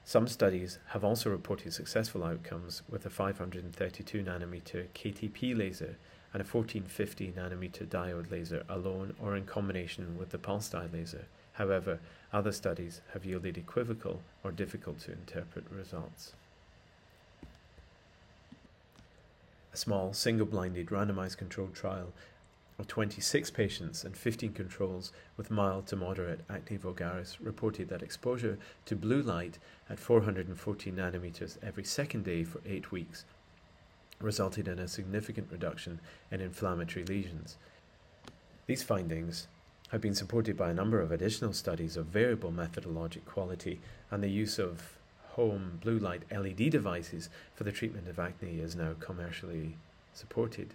Some 0.03 0.27
studies 0.27 0.79
have 0.87 1.03
also 1.03 1.29
reported 1.29 1.73
successful 1.73 2.23
outcomes 2.23 2.81
with 2.89 3.05
a 3.05 3.09
532 3.09 4.23
nanometer 4.23 4.87
KTP 4.93 5.57
laser 5.57 5.95
and 6.33 6.41
a 6.41 6.45
1450 6.45 7.31
nanometer 7.31 7.85
diode 7.85 8.31
laser 8.31 8.63
alone 8.67 9.13
or 9.21 9.35
in 9.35 9.45
combination 9.45 10.17
with 10.17 10.31
the 10.31 10.37
pulse 10.37 10.69
dye 10.69 10.87
laser. 10.91 11.25
However, 11.53 11.99
other 12.33 12.51
studies 12.51 13.01
have 13.13 13.25
yielded 13.25 13.57
equivocal 13.57 14.21
or 14.43 14.51
difficult 14.51 14.99
to 15.01 15.11
interpret 15.11 15.65
results. 15.69 16.33
A 19.73 19.77
small, 19.77 20.13
single 20.13 20.45
blinded, 20.45 20.87
randomized 20.87 21.37
controlled 21.37 21.73
trial 21.73 22.13
of 22.77 22.87
26 22.87 23.51
patients 23.51 24.03
and 24.03 24.17
15 24.17 24.53
controls 24.53 25.11
with 25.37 25.51
mild 25.51 25.87
to 25.87 25.95
moderate 25.95 26.41
acne 26.49 26.77
vulgaris 26.77 27.37
reported 27.39 27.87
that 27.89 28.01
exposure 28.01 28.57
to 28.85 28.95
blue 28.95 29.21
light 29.21 29.59
at 29.89 29.99
414 29.99 30.95
nanometers 30.95 31.57
every 31.63 31.83
second 31.83 32.25
day 32.25 32.43
for 32.43 32.59
8 32.65 32.91
weeks 32.91 33.23
resulted 34.19 34.67
in 34.67 34.79
a 34.79 34.87
significant 34.87 35.47
reduction 35.51 35.99
in 36.31 36.41
inflammatory 36.41 37.05
lesions. 37.05 37.57
These 38.67 38.83
findings 38.83 39.47
have 39.89 40.01
been 40.01 40.15
supported 40.15 40.57
by 40.57 40.69
a 40.69 40.73
number 40.73 41.01
of 41.01 41.11
additional 41.11 41.53
studies 41.53 41.97
of 41.97 42.05
variable 42.07 42.51
methodologic 42.51 43.25
quality 43.25 43.79
and 44.09 44.23
the 44.23 44.29
use 44.29 44.57
of 44.57 44.97
home 45.35 45.79
blue 45.81 45.97
light 45.97 46.23
LED 46.31 46.69
devices 46.69 47.29
for 47.55 47.63
the 47.63 47.71
treatment 47.71 48.07
of 48.07 48.19
acne 48.19 48.59
is 48.59 48.75
now 48.75 48.93
commercially 48.99 49.75
supported. 50.13 50.73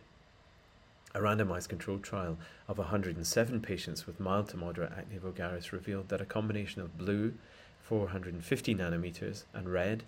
A 1.15 1.21
randomized 1.21 1.69
controlled 1.69 2.03
trial 2.03 2.37
of 2.69 2.79
107 2.79 3.61
patients 3.61 4.07
with 4.07 4.21
mild 4.21 4.49
to 4.51 4.57
moderate 4.57 4.93
acne 4.93 5.19
vulgaris 5.19 5.73
revealed 5.73 6.09
that 6.09 6.21
a 6.21 6.27
combination 6.27 6.83
of 6.83 6.99
blue, 6.99 7.35
450 7.83 8.75
nanometers, 8.75 9.45
and 9.55 9.73
red, 9.73 10.03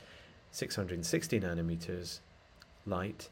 660 0.50 1.40
nanometers, 1.40 2.20
light 2.86 3.28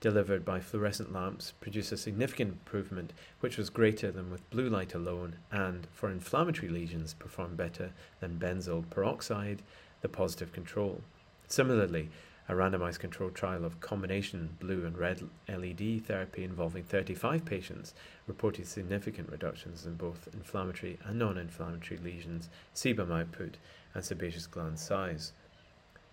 delivered 0.00 0.44
by 0.44 0.60
fluorescent 0.60 1.12
lamps 1.12 1.52
produced 1.60 1.92
a 1.92 1.96
significant 1.96 2.52
improvement 2.52 3.12
which 3.40 3.58
was 3.58 3.68
greater 3.68 4.10
than 4.10 4.30
with 4.30 4.48
blue 4.50 4.68
light 4.68 4.94
alone 4.94 5.36
and 5.52 5.86
for 5.92 6.10
inflammatory 6.10 6.68
lesions 6.68 7.14
performed 7.14 7.56
better 7.56 7.92
than 8.20 8.38
benzoyl 8.38 8.88
peroxide 8.88 9.62
the 10.00 10.08
positive 10.08 10.52
control 10.52 11.02
similarly 11.48 12.08
a 12.50 12.52
randomized 12.52 12.98
controlled 12.98 13.36
trial 13.36 13.64
of 13.64 13.80
combination 13.80 14.56
blue 14.58 14.84
and 14.84 14.98
red 14.98 15.22
LED 15.48 16.04
therapy 16.04 16.42
involving 16.42 16.82
35 16.82 17.44
patients 17.44 17.94
reported 18.26 18.66
significant 18.66 19.30
reductions 19.30 19.86
in 19.86 19.94
both 19.94 20.28
inflammatory 20.32 20.98
and 21.04 21.16
non 21.16 21.38
inflammatory 21.38 22.00
lesions, 22.00 22.48
sebum 22.74 23.12
output, 23.12 23.56
and 23.94 24.04
sebaceous 24.04 24.48
gland 24.48 24.80
size. 24.80 25.30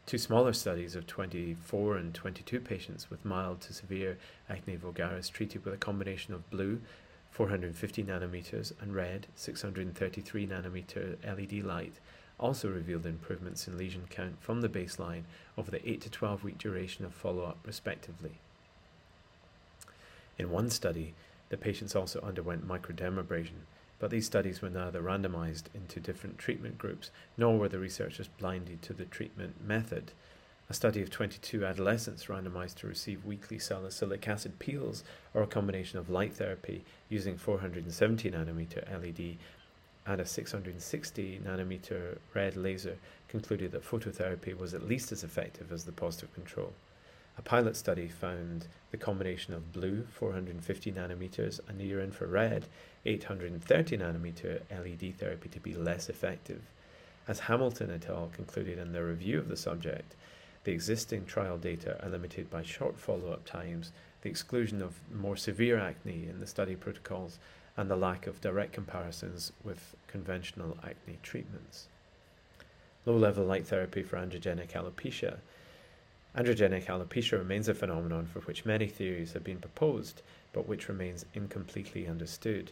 Two 0.06 0.20
smaller 0.20 0.54
studies 0.54 0.96
of 0.96 1.08
24 1.08 1.98
and 1.98 2.14
22 2.14 2.60
patients 2.60 3.10
with 3.10 3.26
mild 3.26 3.60
to 3.62 3.74
severe 3.74 4.20
acne 4.48 4.78
vulgaris 4.78 5.32
treated 5.32 5.66
with 5.66 5.74
a 5.74 5.78
combination 5.78 6.36
of 6.36 6.48
blue, 6.52 6.80
450 7.32 8.04
nanometers, 8.04 8.74
and 8.80 8.94
red, 8.94 9.26
633 9.36 10.46
nanometer 10.46 11.16
LED 11.26 11.66
light 11.66 11.96
also 12.40 12.70
revealed 12.70 13.06
improvements 13.06 13.68
in 13.68 13.78
lesion 13.78 14.06
count 14.10 14.42
from 14.42 14.62
the 14.62 14.70
baseline 14.70 15.24
over 15.58 15.72
the 15.72 15.90
8 15.90 16.02
to 16.02 16.10
12 16.10 16.44
week 16.44 16.58
duration 16.58 17.06
of 17.06 17.14
follow 17.14 17.44
up, 17.44 17.58
respectively. 17.66 18.40
In 20.38 20.52
one 20.52 20.70
study, 20.70 21.16
the 21.50 21.58
patients 21.58 21.96
also 21.96 22.20
underwent 22.22 22.68
microdermabrasion, 22.68 23.66
but 24.00 24.12
these 24.12 24.26
studies 24.26 24.62
were 24.62 24.70
neither 24.70 25.02
randomized 25.02 25.64
into 25.74 26.00
different 26.00 26.38
treatment 26.38 26.78
groups 26.78 27.10
nor 27.38 27.58
were 27.58 27.70
the 27.70 27.80
researchers 27.80 28.30
blinded 28.40 28.82
to 28.84 28.94
the 28.94 29.06
treatment 29.06 29.66
method. 29.66 30.12
A 30.70 30.74
study 30.74 31.02
of 31.02 31.10
22 31.10 31.66
adolescents 31.66 32.26
randomized 32.26 32.76
to 32.76 32.88
receive 32.88 33.24
weekly 33.24 33.58
salicylic 33.58 34.28
acid 34.28 34.60
peels 34.60 35.04
or 35.34 35.42
a 35.42 35.48
combination 35.48 35.98
of 35.98 36.10
light 36.10 36.34
therapy 36.34 36.84
using 37.10 37.38
470 37.38 38.32
nanometer 38.32 38.84
LED 38.92 39.38
and 40.08 40.22
a 40.22 40.26
660 40.26 41.42
nanometer 41.46 42.18
red 42.34 42.56
laser 42.56 42.96
concluded 43.28 43.72
that 43.72 43.84
phototherapy 43.84 44.58
was 44.58 44.74
at 44.74 44.88
least 44.88 45.12
as 45.12 45.24
effective 45.24 45.72
as 45.72 45.84
the 45.84 45.92
positive 45.92 46.34
control. 46.34 46.74
A 47.38 47.42
pilot 47.42 47.76
study 47.76 48.08
found 48.08 48.68
the 48.90 48.98
combination 48.98 49.54
of 49.54 49.74
blue 49.74 50.08
450 50.12 50.92
nanometers 50.94 51.60
and 51.68 51.78
near 51.78 52.02
infrared 52.02 52.66
830 53.06 53.98
nanometer 53.98 54.62
LED 54.72 55.18
therapy 55.20 55.50
to 55.50 55.60
be 55.60 55.76
less 55.76 56.10
effective. 56.10 56.62
As 57.28 57.40
Hamilton 57.42 57.92
et 57.92 58.10
al. 58.10 58.32
concluded 58.34 58.80
in 58.80 58.94
their 58.94 59.06
review 59.06 59.38
of 59.38 59.50
the 59.50 59.58
subject, 59.58 60.16
the 60.64 60.72
existing 60.72 61.26
trial 61.26 61.58
data 61.58 62.04
are 62.04 62.10
limited 62.10 62.50
by 62.50 62.64
short 62.64 62.98
follow 62.98 63.32
up 63.32 63.46
times, 63.46 63.92
the 64.22 64.30
exclusion 64.30 64.82
of 64.82 65.00
more 65.14 65.38
severe 65.38 65.78
acne 65.78 66.28
in 66.30 66.40
the 66.40 66.48
study 66.48 66.76
protocols, 66.76 67.38
and 67.78 67.90
the 67.90 67.96
lack 67.96 68.28
of 68.28 68.42
direct 68.42 68.74
comparisons 68.74 69.54
with 69.64 69.96
conventional 70.08 70.78
acne 70.84 71.20
treatments. 71.24 71.88
Low 73.06 73.16
level 73.16 73.46
light 73.46 73.68
therapy 73.68 74.04
for 74.04 74.18
androgenic 74.18 74.72
alopecia 74.72 75.38
Androgenic 76.38 76.86
alopecia 76.86 77.40
remains 77.40 77.68
a 77.68 77.74
phenomenon 77.74 78.28
for 78.28 78.42
which 78.42 78.64
many 78.64 78.86
theories 78.86 79.34
have 79.34 79.44
been 79.44 79.58
proposed, 79.58 80.22
but 80.54 80.68
which 80.68 80.88
remains 80.88 81.26
incompletely 81.34 82.08
understood. 82.08 82.72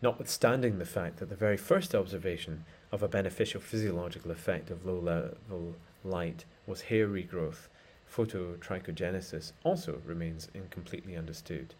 Notwithstanding 0.00 0.78
the 0.78 0.84
fact 0.84 1.16
that 1.16 1.30
the 1.30 1.34
very 1.34 1.56
first 1.56 1.96
observation 1.96 2.64
of 2.92 3.02
a 3.02 3.08
beneficial 3.08 3.60
physiological 3.60 4.30
effect 4.30 4.70
of 4.70 4.86
low 4.86 5.00
level 5.00 5.74
light 6.04 6.44
was 6.64 6.82
hair 6.82 7.08
regrowth, 7.08 7.66
phototrichogenesis 8.08 9.50
also 9.64 10.00
remains 10.04 10.48
incompletely 10.54 11.16
understood. 11.16 11.74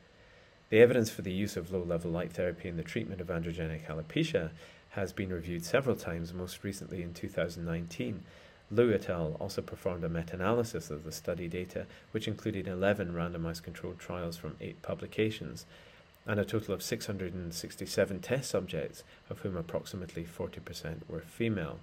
The 0.74 0.82
evidence 0.82 1.08
for 1.08 1.22
the 1.22 1.30
use 1.30 1.56
of 1.56 1.70
low 1.70 1.84
level 1.84 2.10
light 2.10 2.32
therapy 2.32 2.68
in 2.68 2.76
the 2.76 2.82
treatment 2.82 3.20
of 3.20 3.28
androgenic 3.28 3.86
alopecia 3.86 4.50
has 4.88 5.12
been 5.12 5.32
reviewed 5.32 5.64
several 5.64 5.94
times, 5.94 6.34
most 6.34 6.64
recently 6.64 7.00
in 7.00 7.14
2019 7.14 8.24
Liu 8.72 8.92
et 8.92 9.08
al. 9.08 9.36
also 9.38 9.62
performed 9.62 10.02
a 10.02 10.08
meta 10.08 10.34
analysis 10.34 10.90
of 10.90 11.04
the 11.04 11.12
study 11.12 11.46
data, 11.46 11.86
which 12.10 12.26
included 12.26 12.66
11 12.66 13.12
randomized 13.12 13.62
controlled 13.62 14.00
trials 14.00 14.36
from 14.36 14.56
eight 14.60 14.82
publications 14.82 15.64
and 16.26 16.40
a 16.40 16.44
total 16.44 16.74
of 16.74 16.82
667 16.82 18.18
test 18.18 18.50
subjects, 18.50 19.04
of 19.30 19.38
whom 19.38 19.56
approximately 19.56 20.24
40% 20.24 21.08
were 21.08 21.20
female. 21.20 21.78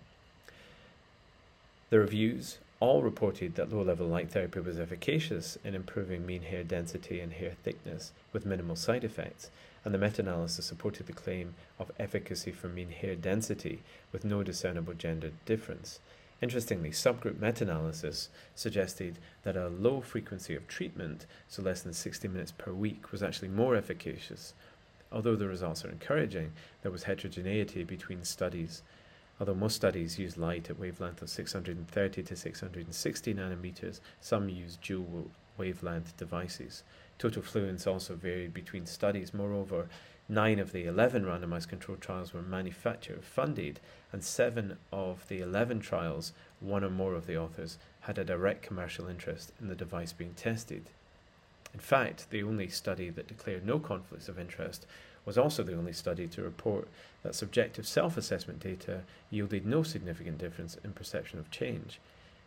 The 1.92 2.00
reviews 2.00 2.58
all 2.82 3.04
reported 3.04 3.54
that 3.54 3.72
low 3.72 3.84
level 3.84 4.08
light 4.08 4.32
therapy 4.32 4.60
was 4.60 4.80
efficacious 4.80 5.56
in 5.64 5.76
improving 5.76 6.26
mean 6.26 6.42
hair 6.42 6.64
density 6.64 7.20
and 7.20 7.32
hair 7.34 7.54
thickness 7.64 8.12
with 8.34 8.44
minimal 8.44 8.76
side 8.76 9.04
effects, 9.04 9.52
and 9.86 9.94
the 9.94 10.00
meta 10.00 10.24
analysis 10.24 10.66
supported 10.66 11.06
the 11.06 11.14
claim 11.14 11.54
of 11.78 11.92
efficacy 12.00 12.52
for 12.52 12.68
mean 12.68 12.90
hair 12.90 13.16
density 13.16 13.84
with 14.12 14.26
no 14.26 14.42
discernible 14.42 14.96
gender 14.96 15.32
difference. 15.46 16.00
Interestingly, 16.42 16.90
subgroup 16.90 17.40
meta 17.40 17.64
analysis 17.64 18.30
suggested 18.56 19.20
that 19.44 19.56
a 19.56 19.68
low 19.68 20.02
frequency 20.02 20.56
of 20.56 20.68
treatment, 20.68 21.28
so 21.48 21.62
less 21.62 21.84
than 21.84 21.94
60 21.94 22.28
minutes 22.30 22.52
per 22.52 22.74
week, 22.74 23.12
was 23.12 23.22
actually 23.22 23.50
more 23.50 23.76
efficacious. 23.76 24.56
Although 25.12 25.36
the 25.36 25.48
results 25.48 25.86
are 25.86 25.90
encouraging, 25.90 26.54
there 26.82 26.92
was 26.92 27.04
heterogeneity 27.04 27.84
between 27.84 28.24
studies. 28.24 28.82
Although 29.42 29.56
most 29.56 29.76
studies 29.76 30.20
use 30.20 30.38
light 30.38 30.70
at 30.70 30.78
wavelength 30.78 31.24
of 31.24 31.30
630 31.30 32.22
to 32.22 32.36
660 32.36 33.34
nanometers, 33.34 34.00
some 34.20 34.48
use 34.50 34.78
dual 34.78 35.32
wavelength 35.58 36.16
devices. 36.16 36.84
Total 37.18 37.42
fluence 37.42 37.88
also 37.88 38.14
varied 38.16 38.54
between 38.54 38.86
studies. 38.86 39.34
Moreover, 39.34 39.90
Nine 40.30 40.60
of 40.60 40.72
the 40.72 40.86
11 40.86 41.26
randomized 41.26 41.68
controlled 41.68 42.00
trials 42.00 42.34
were 42.34 42.42
manufacturer 42.42 43.20
funded, 43.22 43.82
and 44.14 44.24
seven 44.24 44.78
of 44.94 45.28
the 45.28 45.42
11 45.42 45.82
trials, 45.82 46.32
one 46.62 46.86
or 46.86 46.90
more 46.90 47.16
of 47.16 47.26
the 47.26 47.38
authors, 47.38 47.78
had 48.02 48.18
a 48.18 48.24
direct 48.24 48.62
commercial 48.62 49.10
interest 49.10 49.52
in 49.60 49.68
the 49.68 49.76
device 49.76 50.14
being 50.14 50.34
tested. 50.36 50.92
In 51.74 51.82
fact, 51.82 52.30
the 52.30 52.44
only 52.44 52.70
study 52.70 53.10
that 53.10 53.28
declared 53.28 53.66
no 53.66 53.78
conflicts 53.78 54.30
of 54.30 54.40
interest 54.40 54.86
was 55.26 55.38
also 55.38 55.64
the 55.64 55.78
only 55.78 55.94
study 55.94 56.28
to 56.28 56.42
report 56.42 56.88
that 57.24 57.36
subjective 57.36 57.88
self 57.88 58.18
assessment 58.18 58.60
data 58.60 59.02
yielded 59.30 59.66
no 59.66 59.84
significant 59.84 60.38
difference 60.38 60.78
in 60.84 60.94
perception 60.94 61.40
of 61.40 61.52
change. 61.52 62.00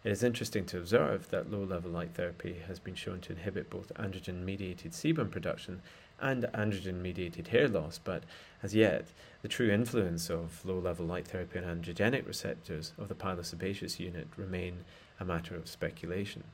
It 0.03 0.13
is 0.13 0.23
interesting 0.23 0.67
to 0.67 0.79
observe 0.79 1.31
that 1.31 1.51
low 1.51 1.65
level 1.65 1.91
light 1.91 2.15
therapy 2.15 2.57
has 2.67 2.79
been 2.79 2.95
shown 2.95 3.21
to 3.23 3.33
inhibit 3.33 3.71
both 3.71 3.95
androgen 3.95 4.45
mediated 4.45 4.93
sebum 4.93 5.31
production 5.31 5.81
and 6.21 6.45
androgen 6.55 7.01
mediated 7.01 7.49
hair 7.49 7.69
loss, 7.69 7.99
but 8.03 8.23
as 8.63 8.75
yet, 8.75 9.07
the 9.43 9.49
true 9.49 9.71
influence 9.71 10.29
of 10.29 10.65
low 10.65 10.79
level 10.79 11.07
light 11.07 11.29
therapy 11.29 11.59
on 11.59 11.65
androgenic 11.65 12.27
receptors 12.27 12.93
of 12.99 13.09
the 13.09 13.15
pilosebaceous 13.15 13.99
unit 13.99 14.29
remain 14.37 14.85
a 15.19 15.25
matter 15.25 15.57
of 15.57 15.69
speculation. 15.69 16.45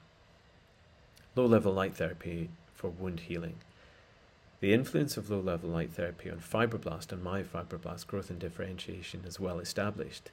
Low 1.35 1.47
level 1.47 1.73
light 1.73 1.97
therapy 1.97 2.51
for 2.75 2.89
wound 2.89 3.21
healing. 3.21 3.57
The 4.61 4.75
influence 4.75 5.17
of 5.17 5.31
low 5.31 5.41
level 5.41 5.71
light 5.71 5.91
therapy 5.91 6.31
on 6.31 6.39
fibroblast 6.39 7.13
and 7.13 7.25
myofibroblast 7.25 8.07
growth 8.07 8.29
and 8.29 8.39
differentiation 8.39 9.23
is 9.25 9.41
well 9.41 9.59
established. 9.59 10.31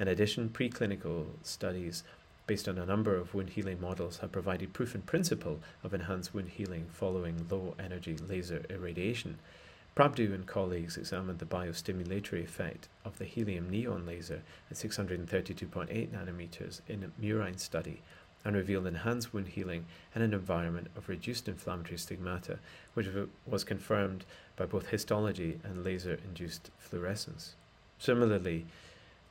In 0.00 0.08
addition, 0.08 0.48
preclinical 0.48 1.26
studies 1.44 2.02
based 2.48 2.66
on 2.68 2.76
a 2.76 2.86
number 2.86 3.14
of 3.14 3.34
wound 3.34 3.50
healing 3.50 3.80
models 3.80 4.18
have 4.18 4.32
provided 4.32 4.72
proof 4.72 4.96
in 4.96 5.02
principle 5.02 5.60
of 5.84 5.94
enhanced 5.94 6.34
wound 6.34 6.48
healing 6.48 6.86
following 6.92 7.46
low 7.48 7.76
energy 7.78 8.16
laser 8.16 8.64
irradiation. 8.68 9.38
Prabhu 9.94 10.34
and 10.34 10.46
colleagues 10.46 10.96
examined 10.96 11.38
the 11.38 11.46
biostimulatory 11.46 12.42
effect 12.42 12.88
of 13.04 13.18
the 13.18 13.26
helium 13.26 13.70
neon 13.70 14.04
laser 14.04 14.42
at 14.72 14.76
632.8 14.76 16.08
nanometers 16.08 16.80
in 16.88 17.04
a 17.04 17.22
murine 17.22 17.60
study 17.60 18.02
and 18.44 18.54
revealed 18.54 18.86
enhanced 18.86 19.34
wound 19.34 19.48
healing 19.48 19.84
in 20.14 20.22
an 20.22 20.32
environment 20.32 20.88
of 20.96 21.08
reduced 21.08 21.48
inflammatory 21.48 21.98
stigmata, 21.98 22.58
which 22.94 23.08
was 23.46 23.64
confirmed 23.64 24.24
by 24.56 24.64
both 24.64 24.88
histology 24.88 25.60
and 25.64 25.84
laser 25.84 26.18
induced 26.24 26.70
fluorescence. 26.78 27.54
Similarly, 27.98 28.66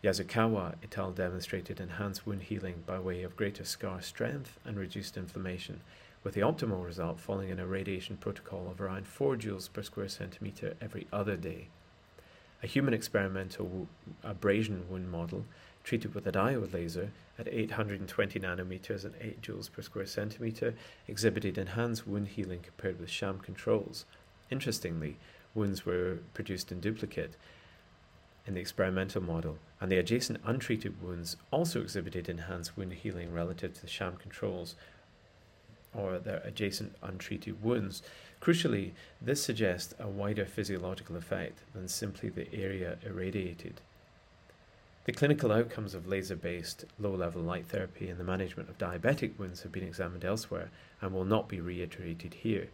Yasukawa 0.03 0.75
et 0.83 0.97
al. 0.97 1.11
demonstrated 1.11 1.79
enhanced 1.79 2.27
wound 2.27 2.43
healing 2.43 2.83
by 2.85 2.99
way 2.99 3.23
of 3.23 3.35
greater 3.35 3.65
scar 3.65 4.01
strength 4.01 4.59
and 4.63 4.77
reduced 4.77 5.17
inflammation 5.17 5.81
with 6.23 6.33
the 6.33 6.41
optimal 6.41 6.85
result 6.85 7.19
falling 7.19 7.49
in 7.49 7.59
a 7.59 7.65
radiation 7.65 8.17
protocol 8.17 8.67
of 8.69 8.81
around 8.81 9.07
4 9.07 9.35
joules 9.37 9.71
per 9.71 9.81
square 9.81 10.09
centimeter 10.09 10.75
every 10.81 11.07
other 11.11 11.35
day. 11.35 11.69
A 12.61 12.67
human 12.67 12.93
experimental 12.93 13.87
abrasion 14.23 14.85
wound 14.89 15.09
model 15.09 15.45
treated 15.87 16.13
with 16.13 16.27
a 16.27 16.31
diode 16.33 16.73
laser 16.73 17.09
at 17.39 17.47
820 17.47 18.41
nanometers 18.41 19.05
and 19.05 19.15
8 19.21 19.41
joules 19.41 19.71
per 19.71 19.81
square 19.81 20.05
centimeter 20.05 20.73
exhibited 21.07 21.57
enhanced 21.57 22.05
wound 22.05 22.27
healing 22.27 22.59
compared 22.59 22.99
with 22.99 23.09
sham 23.09 23.39
controls. 23.39 24.03
Interestingly, 24.51 25.15
wounds 25.55 25.85
were 25.85 26.17
produced 26.33 26.73
in 26.73 26.81
duplicate 26.81 27.37
in 28.45 28.53
the 28.53 28.59
experimental 28.59 29.23
model, 29.23 29.59
and 29.79 29.89
the 29.89 29.97
adjacent 29.97 30.41
untreated 30.45 31.01
wounds 31.01 31.37
also 31.51 31.79
exhibited 31.79 32.27
enhanced 32.27 32.75
wound 32.75 32.91
healing 32.91 33.31
relative 33.31 33.73
to 33.73 33.81
the 33.81 33.87
sham 33.87 34.17
controls, 34.17 34.75
or 35.93 36.19
their 36.19 36.41
adjacent 36.43 36.97
untreated 37.01 37.63
wounds. 37.63 38.03
Crucially, 38.41 38.91
this 39.21 39.41
suggests 39.41 39.93
a 40.01 40.07
wider 40.09 40.45
physiological 40.45 41.15
effect 41.15 41.59
than 41.73 41.87
simply 41.87 42.27
the 42.27 42.53
area 42.53 42.97
irradiated. 43.05 43.79
The 45.07 45.13
clinical 45.13 45.53
outcomes 45.53 45.93
of 45.93 46.05
laser 46.05 46.35
based 46.35 46.83
low 46.99 47.15
level 47.15 47.41
light 47.41 47.67
therapy 47.67 48.09
in 48.09 48.17
the 48.17 48.25
management 48.25 48.67
of 48.67 48.77
diabetic 48.77 49.39
wounds 49.39 49.61
have 49.61 49.71
been 49.71 49.85
examined 49.85 50.25
elsewhere 50.25 50.69
and 50.99 51.13
will 51.13 51.23
not 51.23 51.47
be 51.47 51.61
reiterated 51.61 52.33
here. 52.33 52.67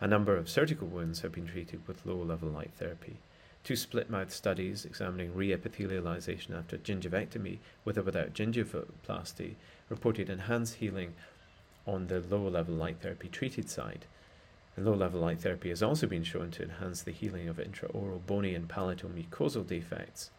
A 0.00 0.06
number 0.06 0.34
of 0.34 0.48
surgical 0.48 0.88
wounds 0.88 1.20
have 1.20 1.32
been 1.32 1.46
treated 1.46 1.86
with 1.86 2.06
low 2.06 2.16
level 2.16 2.48
light 2.48 2.70
therapy. 2.78 3.18
Two 3.64 3.76
split 3.76 4.08
mouth 4.08 4.32
studies 4.32 4.86
examining 4.86 5.34
reepithelialization 5.34 6.56
after 6.56 6.78
gingivectomy 6.78 7.58
with 7.84 7.98
or 7.98 8.02
without 8.02 8.32
gingivoplasty 8.32 9.56
reported 9.90 10.30
enhanced 10.30 10.76
healing 10.76 11.12
on 11.86 12.06
the 12.06 12.20
low 12.20 12.48
level 12.48 12.74
light 12.74 13.02
therapy 13.02 13.28
treated 13.28 13.68
side. 13.68 14.06
And 14.74 14.86
low 14.86 14.94
level 14.94 15.20
light 15.20 15.42
therapy 15.42 15.68
has 15.68 15.82
also 15.82 16.06
been 16.06 16.24
shown 16.24 16.50
to 16.52 16.62
enhance 16.62 17.02
the 17.02 17.12
healing 17.12 17.46
of 17.46 17.58
intraoral 17.58 18.24
bony 18.24 18.54
and 18.54 18.70
palatal 18.70 19.10
mucosal 19.10 19.66
defects. 19.66 20.30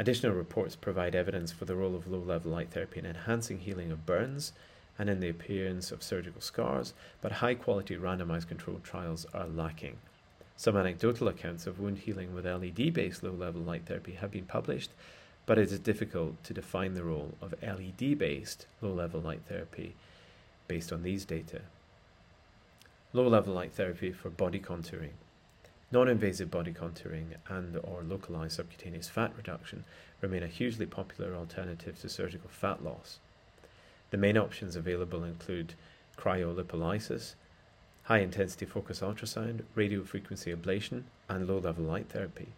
Additional 0.00 0.32
reports 0.32 0.76
provide 0.76 1.14
evidence 1.14 1.52
for 1.52 1.66
the 1.66 1.76
role 1.76 1.94
of 1.94 2.08
low 2.08 2.20
level 2.20 2.52
light 2.52 2.70
therapy 2.70 3.00
in 3.00 3.04
enhancing 3.04 3.58
healing 3.58 3.92
of 3.92 4.06
burns 4.06 4.54
and 4.98 5.10
in 5.10 5.20
the 5.20 5.28
appearance 5.28 5.92
of 5.92 6.02
surgical 6.02 6.40
scars, 6.40 6.94
but 7.20 7.32
high 7.32 7.54
quality 7.54 7.96
randomized 7.96 8.48
controlled 8.48 8.82
trials 8.82 9.26
are 9.34 9.46
lacking. 9.46 9.98
Some 10.56 10.74
anecdotal 10.74 11.28
accounts 11.28 11.66
of 11.66 11.78
wound 11.78 11.98
healing 11.98 12.34
with 12.34 12.46
LED 12.46 12.94
based 12.94 13.22
low 13.22 13.32
level 13.32 13.60
light 13.60 13.84
therapy 13.84 14.12
have 14.12 14.30
been 14.30 14.46
published, 14.46 14.88
but 15.44 15.58
it 15.58 15.70
is 15.70 15.78
difficult 15.78 16.42
to 16.44 16.54
define 16.54 16.94
the 16.94 17.04
role 17.04 17.34
of 17.42 17.54
LED 17.62 18.16
based 18.16 18.64
low 18.80 18.94
level 18.94 19.20
light 19.20 19.42
therapy 19.50 19.96
based 20.66 20.94
on 20.94 21.02
these 21.02 21.26
data. 21.26 21.60
Low-level 23.12 23.52
light 23.52 23.74
therapy 23.74 24.12
for 24.12 24.30
body 24.30 24.60
contouring. 24.60 25.18
Non-invasive 25.92 26.50
body 26.50 26.72
contouring 26.72 27.34
and 27.48 27.76
or 27.82 28.02
localized 28.02 28.56
subcutaneous 28.56 29.08
fat 29.08 29.32
reduction 29.36 29.84
remain 30.20 30.44
a 30.44 30.46
hugely 30.46 30.86
popular 30.86 31.34
alternative 31.34 32.00
to 32.00 32.08
surgical 32.08 32.48
fat 32.48 32.84
loss. 32.84 33.18
The 34.10 34.16
main 34.16 34.36
options 34.36 34.76
available 34.76 35.24
include 35.24 35.74
cryolipolysis, 36.16 37.34
high-intensity 38.04 38.66
focus 38.66 39.00
ultrasound, 39.00 39.62
radiofrequency 39.76 40.54
ablation, 40.54 41.04
and 41.28 41.48
low-level 41.48 41.84
light 41.84 42.08
therapy. 42.08 42.48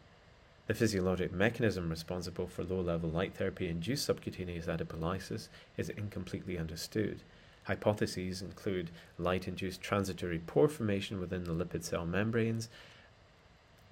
The 0.66 0.74
physiologic 0.74 1.32
mechanism 1.32 1.88
responsible 1.88 2.46
for 2.46 2.64
low-level 2.64 3.08
light 3.08 3.34
therapy-induced 3.34 4.04
subcutaneous 4.04 4.66
adipolysis 4.66 5.48
is 5.76 5.88
incompletely 5.88 6.58
understood, 6.58 7.20
Hypotheses 7.64 8.42
include 8.42 8.90
light 9.18 9.46
induced 9.46 9.80
transitory 9.80 10.40
pore 10.40 10.68
formation 10.68 11.20
within 11.20 11.44
the 11.44 11.52
lipid 11.52 11.84
cell 11.84 12.04
membranes, 12.04 12.68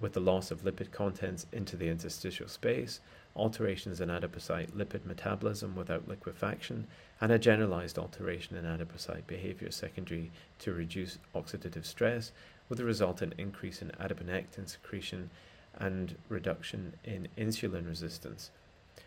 with 0.01 0.13
the 0.13 0.19
loss 0.19 0.51
of 0.51 0.63
lipid 0.63 0.91
contents 0.91 1.45
into 1.53 1.77
the 1.77 1.87
interstitial 1.87 2.47
space, 2.47 2.99
alterations 3.35 4.01
in 4.01 4.09
adipocyte 4.09 4.71
lipid 4.71 5.05
metabolism 5.05 5.75
without 5.75 6.07
liquefaction, 6.07 6.87
and 7.21 7.31
a 7.31 7.39
generalized 7.39 7.97
alteration 7.97 8.57
in 8.57 8.65
adipocyte 8.65 9.25
behavior 9.27 9.71
secondary 9.71 10.31
to 10.59 10.73
reduced 10.73 11.19
oxidative 11.33 11.85
stress, 11.85 12.31
with 12.67 12.79
the 12.79 12.83
resultant 12.83 13.33
increase 13.37 13.81
in 13.81 13.91
adiponectin 13.99 14.67
secretion 14.67 15.29
and 15.77 16.15
reduction 16.27 16.93
in 17.03 17.27
insulin 17.37 17.87
resistance. 17.87 18.51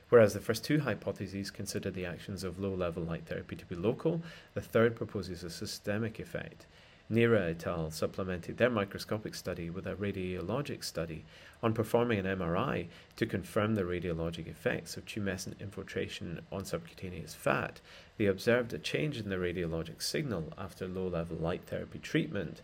Whereas 0.08 0.32
the 0.32 0.40
first 0.40 0.64
two 0.64 0.80
hypotheses 0.80 1.50
consider 1.50 1.90
the 1.90 2.06
actions 2.06 2.44
of 2.44 2.58
low 2.58 2.74
level 2.74 3.02
light 3.02 3.26
therapy 3.26 3.56
to 3.56 3.66
be 3.66 3.74
local, 3.74 4.22
the 4.54 4.60
third 4.60 4.94
proposes 4.96 5.42
a 5.42 5.50
systemic 5.50 6.18
effect. 6.18 6.66
Neira 7.10 7.50
et 7.50 7.66
al. 7.66 7.90
supplemented 7.90 8.56
their 8.56 8.70
microscopic 8.70 9.34
study 9.34 9.68
with 9.68 9.86
a 9.86 9.94
radiologic 9.94 10.82
study 10.82 11.24
on 11.62 11.74
performing 11.74 12.18
an 12.18 12.38
MRI 12.38 12.86
to 13.16 13.26
confirm 13.26 13.74
the 13.74 13.82
radiologic 13.82 14.46
effects 14.46 14.96
of 14.96 15.04
tumescent 15.04 15.60
infiltration 15.60 16.40
on 16.50 16.64
subcutaneous 16.64 17.34
fat. 17.34 17.80
They 18.16 18.26
observed 18.26 18.72
a 18.72 18.78
change 18.78 19.18
in 19.18 19.28
the 19.28 19.36
radiologic 19.36 20.02
signal 20.02 20.52
after 20.56 20.88
low 20.88 21.08
level 21.08 21.36
light 21.36 21.62
therapy 21.66 21.98
treatment 21.98 22.62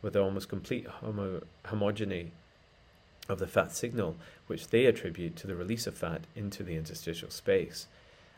with 0.00 0.16
almost 0.16 0.48
complete 0.48 0.86
homo- 0.86 1.42
homogeny 1.64 2.30
of 3.28 3.38
the 3.38 3.46
fat 3.46 3.74
signal, 3.74 4.16
which 4.46 4.68
they 4.68 4.86
attribute 4.86 5.36
to 5.36 5.46
the 5.46 5.56
release 5.56 5.86
of 5.86 5.96
fat 5.96 6.22
into 6.34 6.62
the 6.62 6.76
interstitial 6.76 7.30
space. 7.30 7.86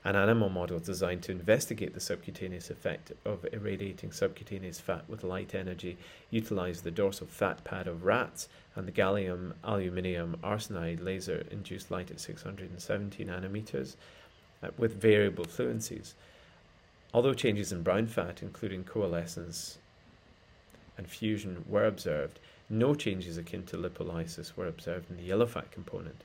An 0.07 0.14
animal 0.14 0.51
model 0.51 0.79
designed 0.79 1.25
to 1.25 1.33
investigate 1.33 1.92
the 1.92 1.99
subcutaneous 1.99 2.71
effect 2.71 3.11
of 3.25 3.45
irradiating 3.53 4.12
subcutaneous 4.12 4.79
fat 4.79 5.03
with 5.09 5.25
light 5.25 5.53
energy 5.53 5.97
utilized 6.31 6.85
the 6.85 6.92
dorsal 6.92 7.27
fat 7.27 7.64
pad 7.64 7.88
of 7.88 8.05
rats 8.05 8.49
and 8.77 8.87
the 8.87 8.92
gallium 8.92 9.55
aluminium 9.64 10.37
arsenide 10.45 11.03
laser 11.03 11.45
induced 11.51 11.90
light 11.90 12.12
at 12.12 12.21
670 12.21 13.25
nanometers 13.25 13.97
uh, 14.62 14.69
with 14.79 14.95
variable 14.95 15.45
fluencies. 15.45 16.12
Although 17.12 17.35
changes 17.35 17.73
in 17.73 17.83
brown 17.83 18.07
fat, 18.07 18.42
including 18.42 18.85
coalescence 18.85 19.79
and 20.97 21.09
fusion, 21.09 21.64
were 21.69 21.85
observed, 21.85 22.38
no 22.71 22.95
changes 22.95 23.37
akin 23.38 23.64
to 23.64 23.77
lipolysis 23.77 24.57
were 24.57 24.69
observed 24.69 25.11
in 25.11 25.16
the 25.16 25.25
yellow 25.25 25.47
fat 25.47 25.73
component. 25.73 26.23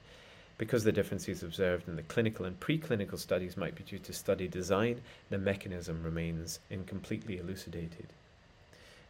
Because 0.61 0.83
the 0.83 0.91
differences 0.91 1.41
observed 1.41 1.87
in 1.87 1.95
the 1.95 2.03
clinical 2.03 2.45
and 2.45 2.59
preclinical 2.59 3.17
studies 3.17 3.57
might 3.57 3.73
be 3.73 3.81
due 3.83 3.97
to 3.97 4.13
study 4.13 4.47
design, 4.47 5.01
the 5.31 5.39
mechanism 5.39 6.03
remains 6.03 6.59
incompletely 6.69 7.39
elucidated. 7.39 8.09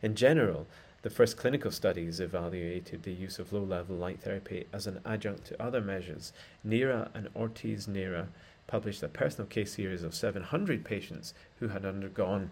In 0.01 0.15
general, 0.15 0.65
the 1.01 1.09
first 1.09 1.35
clinical 1.35 1.69
studies 1.69 2.21
evaluated 2.21 3.03
the 3.03 3.11
use 3.11 3.37
of 3.37 3.51
low 3.51 3.63
level 3.63 3.97
light 3.97 4.21
therapy 4.21 4.65
as 4.71 4.87
an 4.87 5.01
adjunct 5.05 5.43
to 5.47 5.61
other 5.61 5.81
measures. 5.81 6.31
Neira 6.65 7.09
and 7.13 7.27
Ortiz 7.35 7.85
Neira 7.85 8.27
published 8.65 9.03
a 9.03 9.09
personal 9.09 9.45
case 9.45 9.73
series 9.73 10.03
of 10.03 10.15
700 10.15 10.85
patients 10.85 11.33
who 11.59 11.67
had 11.67 11.85
undergone 11.85 12.51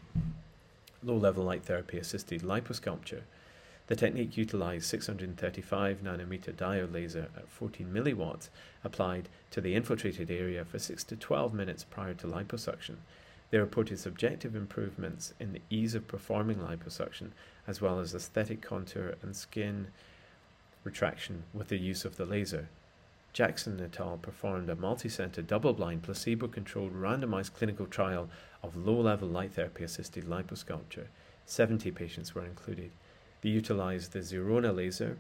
low 1.02 1.16
level 1.16 1.46
light 1.46 1.64
therapy 1.64 1.98
assisted 1.98 2.42
liposculpture. 2.42 3.22
The 3.90 3.96
technique 3.96 4.38
utilized 4.38 4.86
635 4.86 6.04
nanometer 6.04 6.54
diode 6.54 6.94
laser 6.94 7.30
at 7.36 7.50
14 7.50 7.92
milliwatts 7.92 8.50
applied 8.84 9.30
to 9.50 9.62
the 9.62 9.74
infiltrated 9.74 10.30
area 10.30 10.64
for 10.64 10.78
6 10.78 11.04
to 11.06 11.16
12 11.16 11.56
minutes 11.56 11.86
prior 11.86 12.14
to 12.14 12.28
liposuction. 12.28 12.98
They 13.50 13.58
reported 13.58 13.98
subjective 13.98 14.56
improvements 14.56 15.34
in 15.40 15.54
the 15.54 15.64
ease 15.72 15.96
of 15.96 16.08
performing 16.08 16.58
liposuction 16.58 17.32
as 17.66 17.82
well 17.82 18.00
as 18.00 18.14
aesthetic 18.14 18.62
contour 18.62 19.16
and 19.24 19.36
skin 19.36 19.88
retraction 20.84 21.46
with 21.52 21.70
the 21.70 21.80
use 21.80 22.06
of 22.06 22.16
the 22.16 22.28
laser. 22.28 22.70
Jackson 23.34 23.82
et 23.82 24.00
al. 24.00 24.18
performed 24.18 24.70
a 24.70 24.76
multi-center 24.76 25.42
double-blind 25.42 26.04
placebo-controlled 26.04 26.94
randomized 26.94 27.56
clinical 27.56 27.88
trial 27.88 28.30
of 28.62 28.78
low-level 28.78 29.28
light 29.28 29.54
therapy 29.54 29.84
assisted 29.84 30.26
liposculpture. 30.26 31.08
70 31.48 31.90
patients 31.90 32.36
were 32.36 32.46
included. 32.46 32.92
They 33.42 33.50
utilized 33.50 34.12
the 34.12 34.20
Zerona 34.20 34.76
laser, 34.76 35.18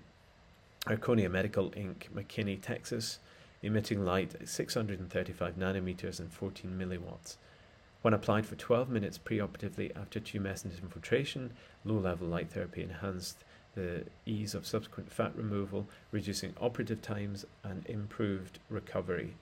Erchonia 0.85 1.29
Medical 1.29 1.71
Inc., 1.71 2.09
McKinney, 2.13 2.61
Texas, 2.61 3.19
emitting 3.61 4.03
light 4.03 4.35
at 4.35 4.47
635 4.47 5.55
nanometers 5.55 6.19
and 6.19 6.31
14 6.31 6.71
milliwatts. 6.77 7.37
When 8.01 8.13
applied 8.13 8.45
for 8.45 8.55
12 8.55 8.89
minutes 8.89 9.17
preoperatively 9.17 9.95
after 9.95 10.19
tumescent 10.19 10.81
infiltration, 10.81 11.51
low 11.83 11.99
level 11.99 12.27
light 12.27 12.49
therapy 12.49 12.81
enhanced 12.81 13.43
the 13.75 14.05
ease 14.25 14.55
of 14.55 14.65
subsequent 14.65 15.11
fat 15.11 15.35
removal, 15.35 15.87
reducing 16.11 16.53
operative 16.59 17.01
times 17.01 17.45
and 17.63 17.85
improved 17.87 18.59
recovery. 18.69 19.35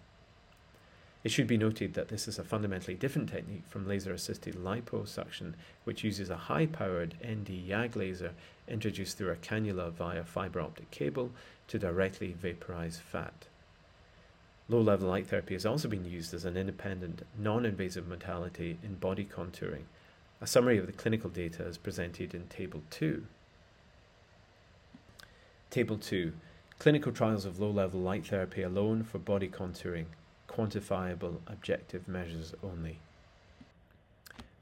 It 1.27 1.31
should 1.31 1.47
be 1.47 1.57
noted 1.57 1.93
that 1.95 2.07
this 2.07 2.29
is 2.29 2.39
a 2.39 2.43
fundamentally 2.45 2.93
different 2.93 3.27
technique 3.27 3.67
from 3.67 3.85
laser 3.85 4.13
assisted 4.13 4.55
liposuction, 4.55 5.55
which 5.83 6.01
uses 6.01 6.29
a 6.29 6.37
high 6.37 6.67
powered 6.67 7.15
ND 7.15 7.49
YAG 7.49 7.97
laser 7.97 8.31
introduced 8.65 9.17
through 9.17 9.31
a 9.31 9.35
cannula 9.35 9.91
via 9.91 10.23
fiber 10.23 10.61
optic 10.61 10.89
cable 10.89 11.31
to 11.67 11.77
directly 11.77 12.31
vaporize 12.31 12.99
fat. 12.99 13.47
Low 14.69 14.79
level 14.79 15.09
light 15.09 15.27
therapy 15.27 15.53
has 15.53 15.65
also 15.65 15.89
been 15.89 16.05
used 16.05 16.33
as 16.33 16.45
an 16.45 16.55
independent, 16.55 17.23
non 17.37 17.65
invasive 17.65 18.07
modality 18.07 18.77
in 18.81 18.95
body 18.95 19.25
contouring. 19.25 19.83
A 20.39 20.47
summary 20.47 20.77
of 20.77 20.85
the 20.85 20.93
clinical 20.93 21.29
data 21.29 21.65
is 21.65 21.77
presented 21.77 22.33
in 22.33 22.47
Table 22.47 22.83
2. 22.89 23.25
Table 25.71 25.97
2 25.97 26.31
Clinical 26.79 27.11
trials 27.11 27.43
of 27.43 27.59
low 27.59 27.69
level 27.69 27.99
light 27.99 28.25
therapy 28.27 28.61
alone 28.61 29.03
for 29.03 29.19
body 29.19 29.49
contouring, 29.49 30.05
quantifiable 30.47 31.39
objective 31.47 32.07
measures 32.07 32.53
only. 32.63 32.99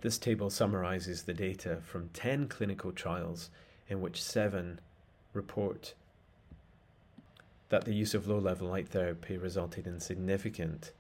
This 0.01 0.17
table 0.17 0.49
summarizes 0.49 1.23
the 1.23 1.33
data 1.33 1.77
from 1.83 2.09
10 2.13 2.47
clinical 2.47 2.91
trials 2.91 3.49
in 3.88 4.01
which 4.01 4.21
7 4.21 4.79
report 5.33 5.93
that 7.69 7.86
the 7.86 7.93
use 7.93 8.13
of 8.13 8.27
low 8.27 8.38
level 8.38 8.67
light 8.67 8.89
therapy 8.89 9.38
resulted 9.38 9.88
in 9.88 9.99
significant 9.99 10.91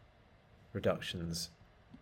reductions 0.73 1.49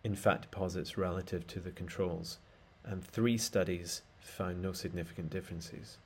in 0.02 0.14
fat 0.14 0.42
deposits 0.42 0.98
relative 0.98 1.46
to 1.46 1.60
the 1.60 1.70
controls, 1.70 2.38
and 2.84 3.04
three 3.04 3.38
studies 3.38 4.02
found 4.18 4.60
no 4.60 4.72
significant 4.72 5.30
differences. 5.30 5.98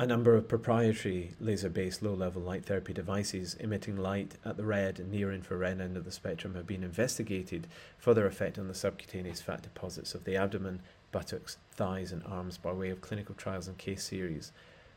A 0.00 0.06
number 0.06 0.36
of 0.36 0.46
proprietary 0.46 1.32
laser 1.40 1.68
based 1.68 2.04
low 2.04 2.14
level 2.14 2.40
light 2.40 2.64
therapy 2.64 2.92
devices 2.92 3.56
emitting 3.58 3.96
light 3.96 4.36
at 4.44 4.56
the 4.56 4.64
red 4.64 5.00
and 5.00 5.10
near 5.10 5.32
infrared 5.32 5.80
end 5.80 5.96
of 5.96 6.04
the 6.04 6.12
spectrum 6.12 6.54
have 6.54 6.68
been 6.68 6.84
investigated 6.84 7.66
for 7.98 8.14
their 8.14 8.28
effect 8.28 8.60
on 8.60 8.68
the 8.68 8.74
subcutaneous 8.74 9.40
fat 9.40 9.62
deposits 9.62 10.14
of 10.14 10.22
the 10.22 10.36
abdomen, 10.36 10.82
buttocks, 11.10 11.56
thighs, 11.72 12.12
and 12.12 12.22
arms 12.22 12.58
by 12.58 12.70
way 12.70 12.90
of 12.90 13.00
clinical 13.00 13.34
trials 13.34 13.66
and 13.66 13.76
case 13.76 14.04
series. 14.04 14.52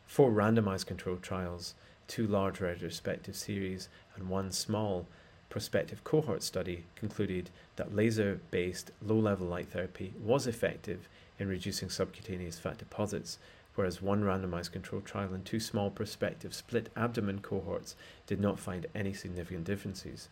Four 0.05 0.29
randomized 0.29 0.85
controlled 0.85 1.23
trials, 1.23 1.73
two 2.07 2.27
large 2.27 2.61
retrospective 2.61 3.35
series, 3.35 3.89
and 4.15 4.29
one 4.29 4.51
small 4.51 5.07
prospective 5.49 6.03
cohort 6.03 6.43
study 6.43 6.85
concluded 6.93 7.49
that 7.75 7.95
laser 7.95 8.39
based 8.51 8.91
low 9.01 9.17
level 9.17 9.47
light 9.47 9.69
therapy 9.69 10.13
was 10.23 10.45
effective 10.45 11.09
in 11.39 11.47
reducing 11.47 11.89
subcutaneous 11.89 12.59
fat 12.59 12.77
deposits 12.77 13.39
whereas 13.75 14.01
one 14.01 14.23
randomized 14.23 14.71
controlled 14.71 15.05
trial 15.05 15.33
and 15.33 15.45
two 15.45 15.59
small 15.59 15.89
prospective 15.89 16.53
split 16.53 16.89
abdomen 16.95 17.39
cohorts 17.39 17.95
did 18.27 18.39
not 18.39 18.59
find 18.59 18.85
any 18.93 19.13
significant 19.13 19.63
differences. 19.63 20.29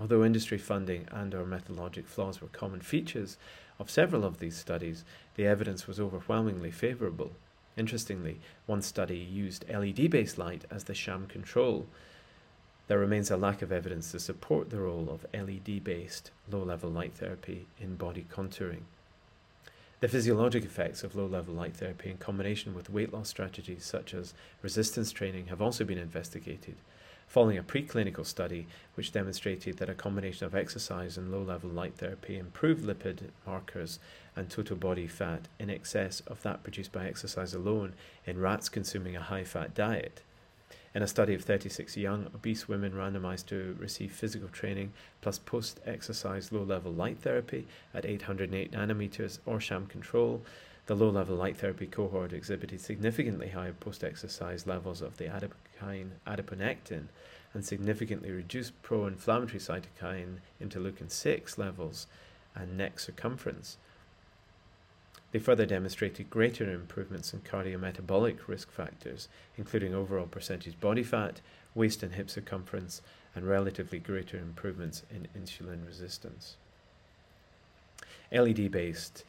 Although 0.00 0.24
industry 0.24 0.58
funding 0.58 1.06
and 1.10 1.34
or 1.34 1.44
methodologic 1.44 2.06
flaws 2.06 2.40
were 2.40 2.48
common 2.48 2.80
features 2.80 3.36
of 3.78 3.90
several 3.90 4.24
of 4.24 4.38
these 4.38 4.56
studies, 4.56 5.04
the 5.34 5.46
evidence 5.46 5.86
was 5.86 5.98
overwhelmingly 5.98 6.70
favorable. 6.70 7.32
Interestingly, 7.76 8.40
one 8.66 8.82
study 8.82 9.18
used 9.18 9.64
LED-based 9.68 10.38
light 10.38 10.64
as 10.70 10.84
the 10.84 10.94
sham 10.94 11.26
control. 11.26 11.86
There 12.86 12.98
remains 12.98 13.30
a 13.30 13.36
lack 13.36 13.60
of 13.60 13.70
evidence 13.70 14.12
to 14.12 14.20
support 14.20 14.70
the 14.70 14.80
role 14.80 15.08
of 15.10 15.26
LED-based 15.34 16.30
low-level 16.50 16.90
light 16.90 17.14
therapy 17.14 17.66
in 17.78 17.96
body 17.96 18.26
contouring. 18.32 18.84
The 20.00 20.06
physiologic 20.06 20.64
effects 20.64 21.02
of 21.02 21.16
low 21.16 21.26
level 21.26 21.54
light 21.54 21.74
therapy 21.74 22.08
in 22.08 22.18
combination 22.18 22.72
with 22.72 22.88
weight 22.88 23.12
loss 23.12 23.28
strategies 23.28 23.84
such 23.84 24.14
as 24.14 24.32
resistance 24.62 25.10
training 25.10 25.48
have 25.48 25.60
also 25.60 25.84
been 25.84 25.98
investigated, 25.98 26.76
following 27.26 27.58
a 27.58 27.64
preclinical 27.64 28.24
study 28.24 28.68
which 28.94 29.10
demonstrated 29.10 29.78
that 29.78 29.88
a 29.88 29.94
combination 29.94 30.46
of 30.46 30.54
exercise 30.54 31.18
and 31.18 31.32
low 31.32 31.42
level 31.42 31.68
light 31.68 31.96
therapy 31.96 32.38
improved 32.38 32.84
lipid 32.84 33.30
markers 33.44 33.98
and 34.36 34.48
total 34.48 34.76
body 34.76 35.08
fat 35.08 35.48
in 35.58 35.68
excess 35.68 36.20
of 36.28 36.42
that 36.42 36.62
produced 36.62 36.92
by 36.92 37.08
exercise 37.08 37.52
alone 37.52 37.92
in 38.24 38.38
rats 38.38 38.68
consuming 38.68 39.16
a 39.16 39.20
high 39.22 39.42
fat 39.42 39.74
diet. 39.74 40.22
In 40.94 41.02
a 41.02 41.06
study 41.06 41.34
of 41.34 41.42
36 41.42 41.98
young 41.98 42.26
obese 42.34 42.66
women 42.66 42.92
randomized 42.92 43.46
to 43.46 43.76
receive 43.78 44.10
physical 44.10 44.48
training 44.48 44.94
plus 45.20 45.38
post 45.38 45.80
exercise 45.84 46.50
low 46.50 46.62
level 46.62 46.90
light 46.90 47.18
therapy 47.18 47.66
at 47.92 48.06
808 48.06 48.72
nanometers 48.72 49.38
or 49.44 49.60
sham 49.60 49.86
control, 49.86 50.42
the 50.86 50.96
low 50.96 51.10
level 51.10 51.36
light 51.36 51.58
therapy 51.58 51.86
cohort 51.86 52.32
exhibited 52.32 52.80
significantly 52.80 53.48
higher 53.48 53.74
post 53.74 54.02
exercise 54.02 54.66
levels 54.66 55.02
of 55.02 55.18
the 55.18 55.26
adipokine 55.26 56.12
adiponectin 56.26 57.08
and 57.52 57.66
significantly 57.66 58.30
reduced 58.30 58.80
pro 58.80 59.06
inflammatory 59.06 59.60
cytokine 59.60 60.38
interleukin 60.62 61.10
6 61.10 61.58
levels 61.58 62.06
and 62.54 62.78
neck 62.78 62.98
circumference. 62.98 63.76
They 65.30 65.38
further 65.38 65.66
demonstrated 65.66 66.30
greater 66.30 66.70
improvements 66.70 67.34
in 67.34 67.40
cardiometabolic 67.40 68.48
risk 68.48 68.70
factors, 68.70 69.28
including 69.56 69.94
overall 69.94 70.26
percentage 70.26 70.80
body 70.80 71.02
fat, 71.02 71.40
waist 71.74 72.02
and 72.02 72.14
hip 72.14 72.30
circumference, 72.30 73.02
and 73.34 73.46
relatively 73.46 73.98
greater 73.98 74.38
improvements 74.38 75.02
in 75.10 75.28
insulin 75.38 75.86
resistance. 75.86 76.56
LED 78.32 78.70
based 78.70 79.24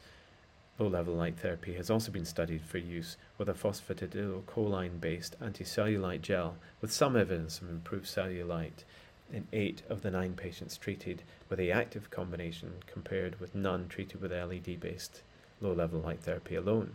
low 0.78 0.88
level 0.88 1.14
light 1.14 1.38
therapy 1.38 1.74
has 1.74 1.90
also 1.90 2.12
been 2.12 2.26
studied 2.26 2.62
for 2.62 2.78
use 2.78 3.18
with 3.38 3.50
a 3.50 3.54
phosphatidylcholine 3.54 5.02
based 5.02 5.38
anticellulite 5.42 6.22
gel 6.22 6.56
with 6.82 6.92
some 6.92 7.18
evidence 7.18 7.60
of 7.62 7.70
improved 7.70 8.06
cellulite 8.06 8.84
in 9.32 9.46
eight 9.52 9.82
of 9.90 10.02
the 10.02 10.12
nine 10.12 10.34
patients 10.34 10.78
treated 10.78 11.22
with 11.50 11.60
the 11.60 11.72
active 11.72 12.10
combination 12.10 12.72
compared 12.88 13.40
with 13.40 13.54
none 13.54 13.88
treated 13.90 14.22
with 14.22 14.32
LED 14.32 14.80
based 14.80 15.22
low 15.62 15.74
level 15.74 16.00
light 16.00 16.20
therapy 16.22 16.56
alone. 16.56 16.92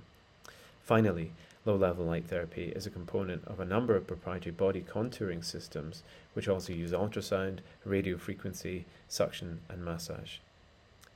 Finally, 0.83 1.33
low 1.65 1.77
level 1.77 2.05
light 2.05 2.27
therapy 2.27 2.73
is 2.77 2.87
a 2.87 2.91
component 2.91 3.45
of 3.47 3.61
a 3.61 3.65
number 3.65 3.97
of 3.97 4.07
proprietary 4.07 4.53
body 4.53 4.83
contouring 4.83 5.45
systems 5.45 6.03
which 6.35 6.49
also 6.49 6.73
use 6.73 6.93
ultrasound, 6.93 7.59
radio 7.85 8.17
frequency, 8.17 8.85
suction, 9.09 9.61
and 9.69 9.85
massage. 9.85 10.39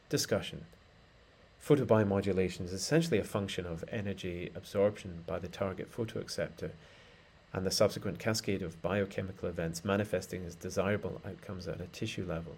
Discussion 0.08 0.64
Photobiomodulation 1.64 2.64
is 2.64 2.72
essentially 2.72 3.18
a 3.18 3.24
function 3.24 3.66
of 3.66 3.84
energy 3.90 4.50
absorption 4.54 5.24
by 5.26 5.38
the 5.38 5.48
target 5.48 5.92
photoacceptor 5.94 6.70
and 7.52 7.66
the 7.66 7.70
subsequent 7.70 8.18
cascade 8.18 8.62
of 8.62 8.80
biochemical 8.80 9.48
events 9.48 9.84
manifesting 9.84 10.44
as 10.46 10.54
desirable 10.54 11.20
outcomes 11.26 11.66
at 11.66 11.80
a 11.80 11.86
tissue 11.86 12.24
level. 12.26 12.56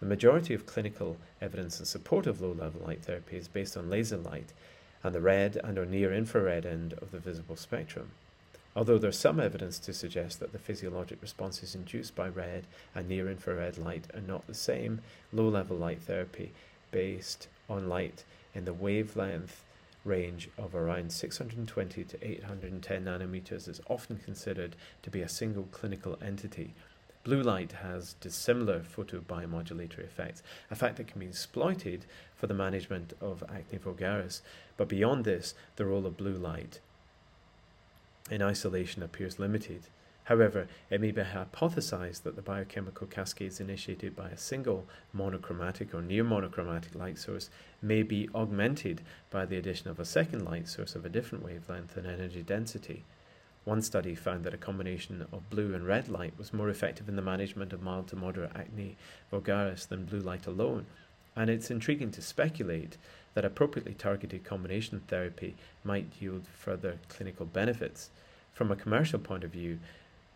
The 0.00 0.06
majority 0.06 0.54
of 0.54 0.66
clinical 0.66 1.16
evidence 1.40 1.78
in 1.78 1.86
support 1.86 2.26
of 2.26 2.40
low-level 2.40 2.82
light 2.84 3.02
therapy 3.02 3.36
is 3.36 3.48
based 3.48 3.76
on 3.76 3.88
laser 3.88 4.16
light 4.16 4.52
and 5.02 5.14
the 5.14 5.20
red 5.20 5.56
and 5.62 5.78
or 5.78 5.86
near 5.86 6.12
infrared 6.12 6.66
end 6.66 6.94
of 6.94 7.10
the 7.10 7.18
visible 7.18 7.56
spectrum. 7.56 8.10
Although 8.76 8.98
there's 8.98 9.18
some 9.18 9.38
evidence 9.38 9.78
to 9.80 9.92
suggest 9.92 10.40
that 10.40 10.52
the 10.52 10.58
physiologic 10.58 11.22
responses 11.22 11.74
induced 11.76 12.16
by 12.16 12.28
red 12.28 12.66
and 12.94 13.08
near 13.08 13.30
infrared 13.30 13.78
light 13.78 14.08
are 14.14 14.20
not 14.20 14.46
the 14.46 14.54
same, 14.54 15.00
low 15.32 15.48
level 15.48 15.76
light 15.76 16.02
therapy 16.02 16.52
based 16.90 17.46
on 17.68 17.88
light 17.88 18.24
in 18.54 18.64
the 18.64 18.74
wavelength 18.74 19.62
range 20.04 20.48
of 20.58 20.74
around 20.74 21.12
620 21.12 22.04
to 22.04 22.26
810 22.26 23.04
nanometers 23.04 23.68
is 23.68 23.80
often 23.88 24.18
considered 24.18 24.76
to 25.02 25.10
be 25.10 25.22
a 25.22 25.28
single 25.28 25.64
clinical 25.70 26.18
entity 26.20 26.74
Blue 27.24 27.42
light 27.42 27.72
has 27.72 28.12
dissimilar 28.20 28.80
photobiomodulatory 28.80 30.04
effects, 30.04 30.42
a 30.70 30.74
fact 30.74 30.98
that 30.98 31.06
can 31.06 31.20
be 31.20 31.26
exploited 31.26 32.04
for 32.36 32.46
the 32.46 32.52
management 32.54 33.14
of 33.18 33.42
acne 33.48 33.78
vulgaris. 33.78 34.42
But 34.76 34.88
beyond 34.88 35.24
this, 35.24 35.54
the 35.76 35.86
role 35.86 36.04
of 36.04 36.18
blue 36.18 36.36
light 36.36 36.80
in 38.30 38.42
isolation 38.42 39.02
appears 39.02 39.38
limited. 39.38 39.88
However, 40.24 40.68
it 40.90 41.00
may 41.00 41.10
be 41.10 41.22
hypothesized 41.22 42.22
that 42.22 42.36
the 42.36 42.42
biochemical 42.42 43.06
cascades 43.06 43.60
initiated 43.60 44.16
by 44.16 44.30
a 44.30 44.38
single 44.38 44.86
monochromatic 45.12 45.94
or 45.94 46.00
near 46.00 46.24
monochromatic 46.24 46.94
light 46.94 47.18
source 47.18 47.50
may 47.82 48.02
be 48.02 48.28
augmented 48.34 49.02
by 49.30 49.44
the 49.44 49.56
addition 49.58 49.88
of 49.88 49.98
a 49.98 50.04
second 50.04 50.44
light 50.44 50.68
source 50.68 50.94
of 50.94 51.04
a 51.04 51.10
different 51.10 51.44
wavelength 51.44 51.96
and 51.96 52.06
energy 52.06 52.42
density. 52.42 53.04
One 53.64 53.80
study 53.80 54.14
found 54.14 54.44
that 54.44 54.52
a 54.52 54.58
combination 54.58 55.26
of 55.32 55.48
blue 55.48 55.74
and 55.74 55.86
red 55.86 56.08
light 56.08 56.34
was 56.36 56.52
more 56.52 56.68
effective 56.68 57.08
in 57.08 57.16
the 57.16 57.22
management 57.22 57.72
of 57.72 57.82
mild 57.82 58.08
to 58.08 58.16
moderate 58.16 58.54
acne 58.54 58.96
vulgaris 59.30 59.86
than 59.86 60.04
blue 60.04 60.20
light 60.20 60.46
alone, 60.46 60.84
and 61.34 61.48
it's 61.48 61.70
intriguing 61.70 62.10
to 62.10 62.20
speculate 62.20 62.98
that 63.32 63.44
appropriately 63.44 63.94
targeted 63.94 64.44
combination 64.44 65.00
therapy 65.08 65.54
might 65.82 66.20
yield 66.20 66.46
further 66.54 66.98
clinical 67.08 67.46
benefits. 67.46 68.10
From 68.52 68.70
a 68.70 68.76
commercial 68.76 69.18
point 69.18 69.44
of 69.44 69.50
view, 69.50 69.78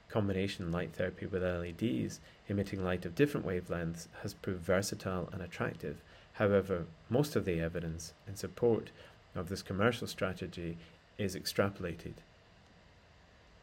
combination 0.09 0.73
light 0.73 0.95
therapy 0.95 1.27
with 1.27 1.43
LEDs 1.43 2.21
emitting 2.49 2.83
light 2.83 3.05
of 3.05 3.15
different 3.15 3.47
wavelengths 3.47 4.09
has 4.23 4.33
proved 4.33 4.65
versatile 4.65 5.29
and 5.33 5.43
attractive. 5.43 6.01
However, 6.33 6.87
most 7.11 7.37
of 7.37 7.45
the 7.45 7.61
evidence 7.61 8.15
in 8.27 8.37
support 8.37 8.91
of 9.35 9.51
this 9.51 9.61
commercial 9.61 10.07
strategy 10.07 10.79
is 11.19 11.37
extrapolated. 11.37 12.15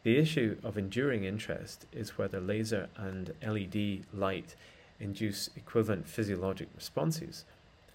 The 0.06 0.18
issue 0.18 0.56
of 0.62 0.78
enduring 0.78 1.24
interest 1.24 1.84
is 1.90 2.16
whether 2.16 2.38
laser 2.38 2.88
and 2.96 3.34
LED 3.44 4.04
light 4.14 4.54
induce 5.00 5.50
equivalent 5.56 6.06
physiologic 6.06 6.68
responses. 6.76 7.44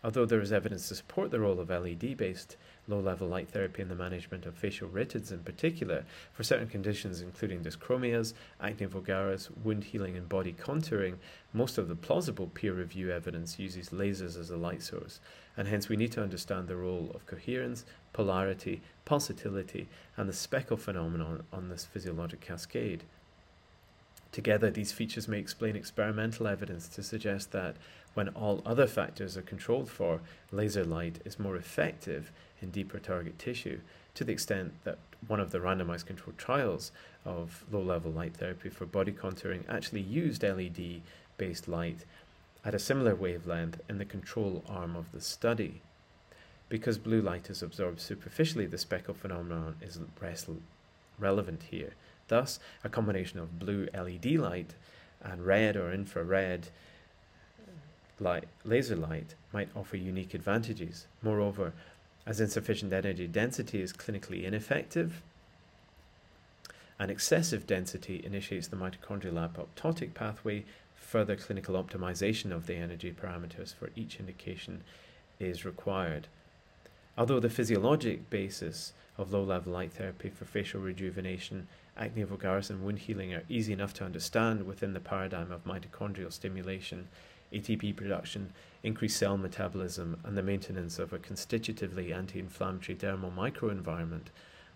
Although 0.04 0.26
there 0.26 0.42
is 0.42 0.52
evidence 0.52 0.88
to 0.88 0.96
support 0.96 1.30
the 1.30 1.40
role 1.40 1.60
of 1.60 1.70
LED 1.70 2.18
based 2.18 2.58
low 2.88 3.00
level 3.00 3.28
light 3.28 3.50
therapy 3.50 3.84
in 3.84 3.88
the 3.88 3.96
management 3.96 4.48
of 4.48 4.56
facial 4.56 4.90
rhytids 4.90 5.32
in 5.32 5.44
particular, 5.44 6.06
for 6.34 6.44
certain 6.44 6.68
conditions 6.68 7.22
including 7.22 7.62
dyschromias, 7.62 8.34
acne 8.60 8.88
vulgaris, 8.88 9.50
wound 9.64 9.84
healing, 9.84 10.18
and 10.18 10.28
body 10.28 10.54
contouring, 10.54 11.20
most 11.54 11.78
of 11.78 11.88
the 11.88 11.96
plausible 11.96 12.48
peer 12.48 12.74
review 12.74 13.12
evidence 13.12 13.60
uses 13.60 13.90
lasers 13.90 14.40
as 14.40 14.50
a 14.50 14.58
light 14.58 14.82
source, 14.82 15.20
and 15.56 15.68
hence 15.68 15.88
we 15.88 15.96
need 15.96 16.12
to 16.12 16.24
understand 16.24 16.68
the 16.68 16.76
role 16.76 17.12
of 17.14 17.28
coherence, 17.28 17.86
polarity, 18.12 18.82
pulsatility, 19.06 19.86
and 20.18 20.28
the 20.28 20.34
speckle 20.34 20.78
phenomenon 20.78 21.44
on 21.54 21.70
this 21.70 21.86
physiologic 21.86 22.42
cascade. 22.42 23.04
Together, 24.32 24.72
these 24.72 24.94
features 24.94 25.28
may 25.28 25.40
explain 25.40 25.76
experimental 25.76 26.48
evidence 26.48 26.88
to 26.88 27.04
suggest 27.04 27.52
that 27.52 27.76
when 28.14 28.30
all 28.30 28.62
other 28.66 28.88
factors 28.88 29.36
are 29.36 29.42
controlled 29.42 29.90
for, 29.90 30.22
laser 30.52 30.86
light 30.86 31.20
is 31.26 31.40
more 31.40 31.56
effective 31.56 32.32
in 32.62 32.72
deeper 32.72 33.00
target 33.00 33.38
tissue, 33.40 33.80
to 34.16 34.24
the 34.24 34.32
extent 34.32 34.74
that 34.84 34.98
one 35.28 35.40
of 35.40 35.52
the 35.52 35.60
randomized 35.60 36.06
controlled 36.06 36.38
trials 36.38 36.92
of 37.26 37.64
low 37.72 37.82
level 37.82 38.12
light 38.12 38.36
therapy 38.36 38.70
for 38.70 38.86
body 38.86 39.12
contouring 39.12 39.64
actually 39.70 40.02
used 40.02 40.44
LED 40.44 41.02
based 41.38 41.68
light 41.68 42.06
at 42.64 42.76
a 42.76 42.80
similar 42.80 43.16
wavelength 43.16 43.82
in 43.90 43.98
the 43.98 44.06
control 44.06 44.64
arm 44.68 44.96
of 44.96 45.12
the 45.12 45.22
study. 45.22 45.82
Because 46.70 46.98
blue 46.98 47.22
light 47.22 47.50
is 47.50 47.62
absorbed 47.62 48.00
superficially, 48.00 48.66
the 48.66 48.78
speckle 48.78 49.14
phenomenon 49.14 49.76
is 49.82 50.00
less 50.22 50.46
relevant 51.20 51.64
here. 51.70 51.94
Thus, 52.32 52.60
a 52.82 52.88
combination 52.88 53.40
of 53.40 53.60
blue 53.60 53.90
LED 53.94 54.38
light 54.38 54.74
and 55.22 55.46
red 55.46 55.76
or 55.76 55.92
infrared 55.92 56.70
light, 58.22 58.46
laser 58.64 58.96
light 58.96 59.36
might 59.52 59.68
offer 59.76 59.98
unique 59.98 60.34
advantages. 60.34 61.08
Moreover, 61.22 61.74
as 62.26 62.40
insufficient 62.40 62.94
energy 62.94 63.28
density 63.28 63.82
is 63.82 63.92
clinically 63.92 64.46
ineffective, 64.46 65.22
and 66.98 67.12
excessive 67.12 67.68
density 67.68 68.22
initiates 68.24 68.70
the 68.70 68.78
mitochondrial 68.78 69.50
apoptotic 69.50 70.14
pathway, 70.14 70.64
further 70.96 71.36
clinical 71.36 71.76
optimization 71.76 72.54
of 72.54 72.66
the 72.66 72.76
energy 72.76 73.12
parameters 73.12 73.76
for 73.76 73.90
each 73.94 74.22
indication 74.22 74.86
is 75.38 75.66
required. 75.66 76.30
Although 77.18 77.42
the 77.42 77.50
physiologic 77.50 78.30
basis 78.30 78.94
of 79.18 79.34
low 79.34 79.44
level 79.44 79.74
light 79.74 79.92
therapy 79.92 80.30
for 80.30 80.46
facial 80.46 80.80
rejuvenation 80.80 81.68
acne 81.98 82.24
vulgaris 82.24 82.70
and 82.70 82.84
wound 82.84 83.00
healing 83.00 83.34
are 83.34 83.44
easy 83.50 83.74
enough 83.74 83.94
to 83.94 84.06
understand 84.06 84.66
within 84.66 84.94
the 84.94 85.00
paradigm 85.00 85.52
of 85.52 85.66
mitochondrial 85.66 86.32
stimulation, 86.32 87.08
ATP 87.52 87.96
production, 87.96 88.54
increased 88.82 89.18
cell 89.18 89.38
metabolism, 89.38 90.20
and 90.24 90.38
the 90.38 90.44
maintenance 90.44 91.00
of 91.00 91.12
a 91.12 91.20
constitutively 91.20 92.14
anti 92.14 92.40
inflammatory 92.40 92.98
dermal 92.98 93.34
microenvironment, 93.34 94.28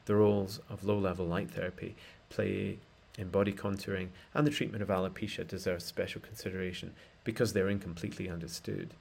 the 0.06 0.16
roles 0.16 0.60
of 0.70 0.84
low 0.84 0.98
level 0.98 1.26
light 1.26 1.50
therapy 1.50 1.96
play 2.30 2.78
in 3.18 3.30
body 3.30 3.54
contouring 3.54 4.10
and 4.34 4.46
the 4.46 4.52
treatment 4.52 4.84
of 4.84 4.90
alopecia 4.90 5.48
deserve 5.48 5.82
special 5.82 6.22
consideration 6.22 6.94
because 7.24 7.54
they 7.54 7.62
are 7.62 7.70
incompletely 7.70 8.30
understood. 8.30 8.94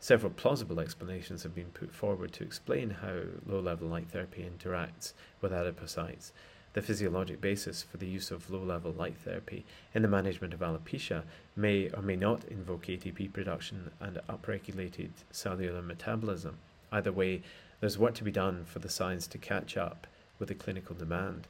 Several 0.00 0.30
plausible 0.30 0.78
explanations 0.78 1.42
have 1.42 1.56
been 1.56 1.72
put 1.74 1.92
forward 1.92 2.32
to 2.34 2.44
explain 2.44 2.90
how 2.90 3.22
low 3.46 3.58
level 3.58 3.88
light 3.88 4.08
therapy 4.08 4.48
interacts 4.48 5.12
with 5.40 5.50
adipocytes 5.50 6.30
the 6.78 6.86
physiologic 6.86 7.40
basis 7.40 7.82
for 7.82 7.96
the 7.96 8.06
use 8.06 8.30
of 8.30 8.48
low 8.52 8.62
level 8.62 8.92
light 8.92 9.16
therapy 9.24 9.64
in 9.94 10.02
the 10.02 10.06
management 10.06 10.54
of 10.54 10.60
alopecia 10.60 11.24
may 11.56 11.90
or 11.90 12.00
may 12.00 12.14
not 12.14 12.44
invoke 12.44 12.86
ATP 12.86 13.32
production 13.32 13.90
and 13.98 14.20
upregulated 14.28 15.10
cellular 15.32 15.82
metabolism. 15.82 16.56
Either 16.92 17.10
way, 17.10 17.42
there's 17.80 17.98
work 17.98 18.14
to 18.14 18.22
be 18.22 18.30
done 18.30 18.64
for 18.64 18.78
the 18.78 18.88
science 18.88 19.26
to 19.26 19.38
catch 19.38 19.76
up 19.76 20.06
with 20.38 20.46
the 20.46 20.54
clinical 20.54 20.94
demand. 20.94 21.48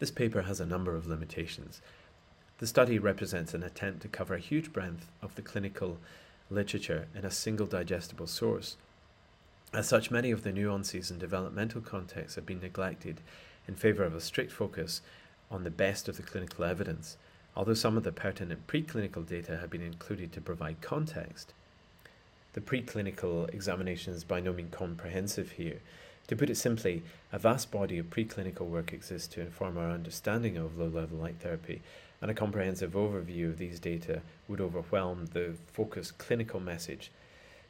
This 0.00 0.10
paper 0.10 0.42
has 0.42 0.58
a 0.58 0.66
number 0.66 0.96
of 0.96 1.06
limitations. 1.06 1.80
The 2.58 2.66
study 2.66 2.98
represents 2.98 3.54
an 3.54 3.62
attempt 3.62 4.02
to 4.02 4.08
cover 4.08 4.34
a 4.34 4.40
huge 4.40 4.72
breadth 4.72 5.06
of 5.22 5.36
the 5.36 5.42
clinical 5.42 5.98
literature 6.50 7.06
in 7.14 7.24
a 7.24 7.30
single 7.30 7.68
digestible 7.68 8.26
source. 8.26 8.76
As 9.72 9.86
such, 9.86 10.10
many 10.10 10.32
of 10.32 10.42
the 10.42 10.52
nuances 10.52 11.12
and 11.12 11.20
developmental 11.20 11.80
contexts 11.80 12.34
have 12.34 12.46
been 12.46 12.60
neglected 12.60 13.20
in 13.66 13.74
favour 13.74 14.04
of 14.04 14.14
a 14.14 14.20
strict 14.20 14.52
focus 14.52 15.00
on 15.50 15.64
the 15.64 15.70
best 15.70 16.08
of 16.08 16.16
the 16.16 16.22
clinical 16.22 16.64
evidence, 16.64 17.16
although 17.56 17.74
some 17.74 17.96
of 17.96 18.02
the 18.02 18.12
pertinent 18.12 18.66
preclinical 18.66 19.26
data 19.26 19.56
have 19.58 19.70
been 19.70 19.82
included 19.82 20.32
to 20.32 20.40
provide 20.40 20.80
context. 20.80 21.52
The 22.54 22.60
preclinical 22.60 23.52
examination 23.52 24.14
is 24.14 24.24
by 24.24 24.40
no 24.40 24.52
means 24.52 24.72
comprehensive 24.74 25.52
here. 25.52 25.80
To 26.28 26.36
put 26.36 26.50
it 26.50 26.56
simply, 26.56 27.02
a 27.32 27.38
vast 27.38 27.70
body 27.70 27.98
of 27.98 28.10
preclinical 28.10 28.66
work 28.66 28.92
exists 28.92 29.28
to 29.34 29.40
inform 29.40 29.76
our 29.76 29.90
understanding 29.90 30.56
of 30.56 30.78
low 30.78 30.86
level 30.86 31.18
light 31.18 31.36
therapy, 31.40 31.82
and 32.22 32.30
a 32.30 32.34
comprehensive 32.34 32.92
overview 32.92 33.50
of 33.50 33.58
these 33.58 33.78
data 33.78 34.22
would 34.48 34.60
overwhelm 34.60 35.26
the 35.32 35.54
focused 35.72 36.16
clinical 36.16 36.60
message. 36.60 37.10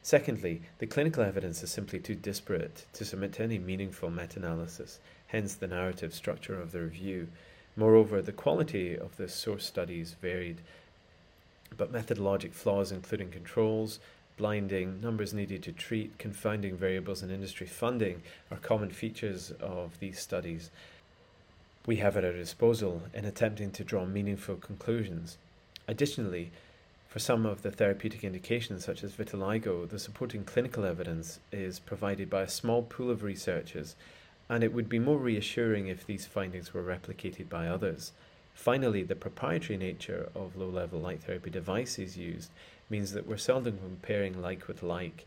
Secondly, 0.01 0.61
the 0.77 0.87
clinical 0.87 1.23
evidence 1.23 1.63
is 1.63 1.71
simply 1.71 1.99
too 1.99 2.15
disparate 2.15 2.85
to 2.93 3.03
submit 3.03 3.33
to 3.33 3.43
any 3.43 3.57
meaningful 3.57 4.09
meta 4.09 4.39
analysis, 4.39 4.99
hence 5.35 5.53
the 5.55 5.67
narrative 5.67 6.13
structure 6.13 6.61
of 6.61 6.71
the 6.71 6.79
review. 6.79 7.27
Moreover, 7.75 8.21
the 8.21 8.31
quality 8.31 8.97
of 8.97 9.17
the 9.17 9.27
source 9.27 9.65
studies 9.65 10.15
varied, 10.21 10.61
but 11.75 11.91
methodologic 11.91 12.53
flaws, 12.53 12.89
including 12.89 13.31
controls, 13.31 13.99
blinding, 14.37 15.01
numbers 15.01 15.33
needed 15.33 15.61
to 15.63 15.73
treat, 15.73 16.17
confounding 16.17 16.77
variables, 16.77 17.21
and 17.21 17.33
industry 17.33 17.67
funding 17.67 18.21
are 18.49 18.57
common 18.59 18.91
features 18.91 19.51
of 19.59 19.99
these 19.99 20.19
studies 20.19 20.71
we 21.85 21.97
have 21.97 22.15
at 22.15 22.23
our 22.23 22.31
disposal 22.31 23.01
in 23.13 23.25
attempting 23.25 23.71
to 23.71 23.83
draw 23.83 24.05
meaningful 24.05 24.55
conclusions. 24.55 25.37
Additionally, 25.85 26.49
for 27.09 27.19
some 27.19 27.45
of 27.45 27.61
the 27.61 27.71
therapeutic 27.71 28.23
indications, 28.23 28.85
such 28.85 29.03
as 29.03 29.11
vitiligo, 29.11 29.85
the 29.85 29.99
supporting 29.99 30.45
clinical 30.45 30.85
evidence 30.85 31.41
is 31.51 31.79
provided 31.79 32.29
by 32.29 32.43
a 32.43 32.47
small 32.47 32.83
pool 32.83 33.11
of 33.11 33.21
researchers 33.21 33.97
and 34.49 34.63
it 34.63 34.73
would 34.73 34.89
be 34.89 34.99
more 34.99 35.17
reassuring 35.17 35.87
if 35.87 36.05
these 36.05 36.25
findings 36.25 36.73
were 36.73 36.83
replicated 36.83 37.49
by 37.49 37.67
others. 37.67 38.11
Finally, 38.53 39.03
the 39.03 39.15
proprietary 39.15 39.77
nature 39.77 40.29
of 40.35 40.55
low 40.55 40.69
level 40.69 40.99
light 40.99 41.23
therapy 41.23 41.49
devices 41.49 42.17
used 42.17 42.49
means 42.89 43.11
that 43.11 43.27
we're 43.27 43.37
seldom 43.37 43.77
comparing 43.77 44.41
like 44.41 44.67
with 44.67 44.83
like 44.83 45.25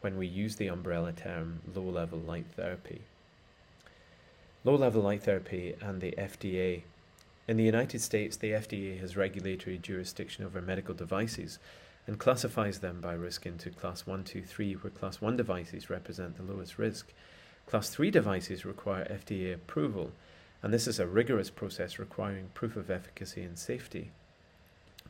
when 0.00 0.16
we 0.16 0.26
use 0.26 0.56
the 0.56 0.68
umbrella 0.68 1.12
term 1.12 1.60
low 1.74 1.82
level 1.82 2.18
light 2.18 2.46
therapy. 2.56 3.02
Low 4.64 4.76
level 4.76 5.02
light 5.02 5.22
therapy 5.22 5.74
and 5.80 6.00
the 6.00 6.12
FDA. 6.12 6.82
In 7.48 7.56
the 7.56 7.64
United 7.64 8.00
States, 8.00 8.36
the 8.36 8.52
FDA 8.52 9.00
has 9.00 9.16
regulatory 9.16 9.78
jurisdiction 9.78 10.44
over 10.44 10.60
medical 10.60 10.94
devices 10.94 11.58
and 12.06 12.18
classifies 12.18 12.78
them 12.78 13.00
by 13.00 13.12
risk 13.12 13.44
into 13.44 13.70
class 13.70 14.06
1, 14.06 14.24
2, 14.24 14.42
3, 14.42 14.74
where 14.74 14.90
class 14.90 15.20
1 15.20 15.36
devices 15.36 15.90
represent 15.90 16.36
the 16.36 16.42
lowest 16.42 16.78
risk. 16.78 17.12
Class 17.70 17.88
3 17.90 18.10
devices 18.10 18.64
require 18.64 19.04
FDA 19.04 19.54
approval, 19.54 20.10
and 20.60 20.74
this 20.74 20.88
is 20.88 20.98
a 20.98 21.06
rigorous 21.06 21.50
process 21.50 22.00
requiring 22.00 22.50
proof 22.52 22.74
of 22.74 22.90
efficacy 22.90 23.42
and 23.42 23.56
safety. 23.56 24.10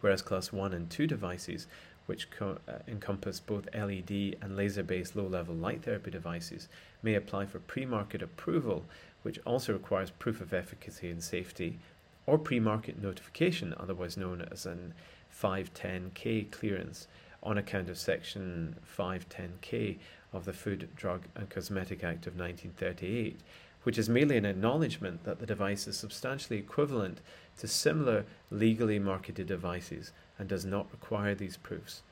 Whereas 0.03 0.21
Class 0.21 0.53
1 0.53 0.75
and 0.75 0.91
2 0.91 1.07
devices, 1.07 1.67
which 2.05 2.29
uh, 2.39 2.57
encompass 2.87 3.41
both 3.41 3.75
LED 3.75 4.37
and 4.43 4.57
laser 4.57 4.83
based 4.83 5.17
low 5.17 5.27
level 5.27 5.55
light 5.55 5.85
therapy 5.85 6.11
devices, 6.11 6.69
may 7.03 7.15
apply 7.15 7.47
for 7.47 7.61
pre 7.61 7.87
market 7.87 8.21
approval, 8.21 8.85
which 9.23 9.39
also 9.47 9.73
requires 9.73 10.11
proof 10.11 10.43
of 10.43 10.53
efficacy 10.53 11.09
and 11.09 11.23
safety, 11.23 11.79
or 12.27 12.37
pre 12.37 12.61
market 12.61 13.03
notification, 13.03 13.73
otherwise 13.81 14.19
known 14.19 14.47
as 14.53 14.67
an 14.67 14.93
510K 15.35 16.51
clearance, 16.51 17.07
on 17.43 17.57
account 17.57 17.89
of 17.89 17.97
Section 17.97 18.77
510K 18.99 19.97
of 20.33 20.45
the 20.45 20.53
Food, 20.53 20.89
Drug 20.97 21.23
and 21.35 21.49
Cosmetic 21.49 22.05
Act 22.05 22.27
of 22.27 22.39
1938, 22.39 23.41
which 23.83 23.99
is 23.99 24.09
merely 24.09 24.37
an 24.37 24.45
acknowledgement 24.45 25.25
that 25.25 25.39
the 25.39 25.47
device 25.47 25.87
is 25.87 25.97
substantially 25.97 26.59
equivalent 26.59 27.21
to 27.59 27.67
similar 27.67 28.25
legally 28.51 28.99
marketed 28.99 29.47
devices 29.47 30.13
and 30.39 30.49
does 30.49 30.65
not 30.65 30.91
require 30.93 31.35
these 31.35 31.57
proofs. 31.57 32.03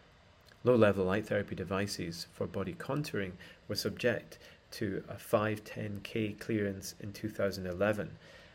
Low 0.65 0.75
level 0.75 1.05
light 1.05 1.27
therapy 1.27 1.55
devices 1.55 2.27
for 2.33 2.47
body 2.47 2.75
contouring 2.75 3.33
were 3.69 3.77
subject 3.77 4.39
to 4.73 5.03
a 5.09 5.15
510K 5.15 6.39
clearance 6.39 6.95
in 7.01 7.13
2011, 7.13 8.11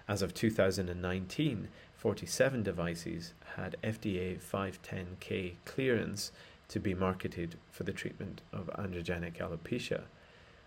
As 0.07 0.21
of 0.21 0.33
2019, 0.33 1.69
47 1.95 2.63
devices 2.63 3.33
had 3.55 3.77
FDA 3.81 4.37
510K 4.37 5.53
clearance 5.63 6.31
to 6.73 6.79
be 6.79 6.95
marketed 6.95 7.55
for 7.69 7.83
the 7.83 7.93
treatment 7.93 8.41
of 8.51 8.65
androgenic 8.79 9.37
alopecia. 9.37 10.01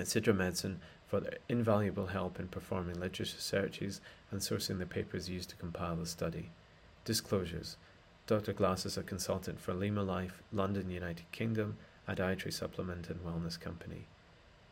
at 0.00 0.06
Sidra 0.06 0.36
Medicine, 0.36 0.80
for 1.06 1.20
their 1.20 1.38
invaluable 1.48 2.06
help 2.06 2.40
in 2.40 2.48
performing 2.48 2.98
literature 2.98 3.38
searches 3.38 4.00
and 4.32 4.40
sourcing 4.40 4.80
the 4.80 4.86
papers 4.86 5.30
used 5.30 5.50
to 5.50 5.56
compile 5.56 5.94
the 5.94 6.06
study. 6.06 6.50
Disclosures 7.04 7.76
Dr. 8.26 8.52
Glass 8.52 8.84
is 8.84 8.96
a 8.96 9.04
consultant 9.04 9.60
for 9.60 9.74
Lima 9.74 10.02
Life, 10.02 10.42
London, 10.52 10.90
United 10.90 11.30
Kingdom, 11.30 11.76
a 12.08 12.14
dietary 12.14 12.52
supplement 12.52 13.08
and 13.08 13.20
wellness 13.20 13.58
company. 13.58 14.06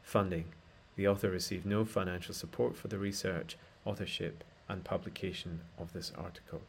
Funding 0.03 0.53
The 0.97 1.09
author 1.09 1.31
received 1.31 1.67
no 1.67 1.85
financial 1.85 2.35
support 2.35 2.77
for 2.77 2.89
the 2.89 2.99
research, 2.99 3.57
authorship, 3.85 4.45
and 4.69 4.85
publication 4.85 5.63
of 5.79 5.93
this 5.93 6.13
article. 6.17 6.63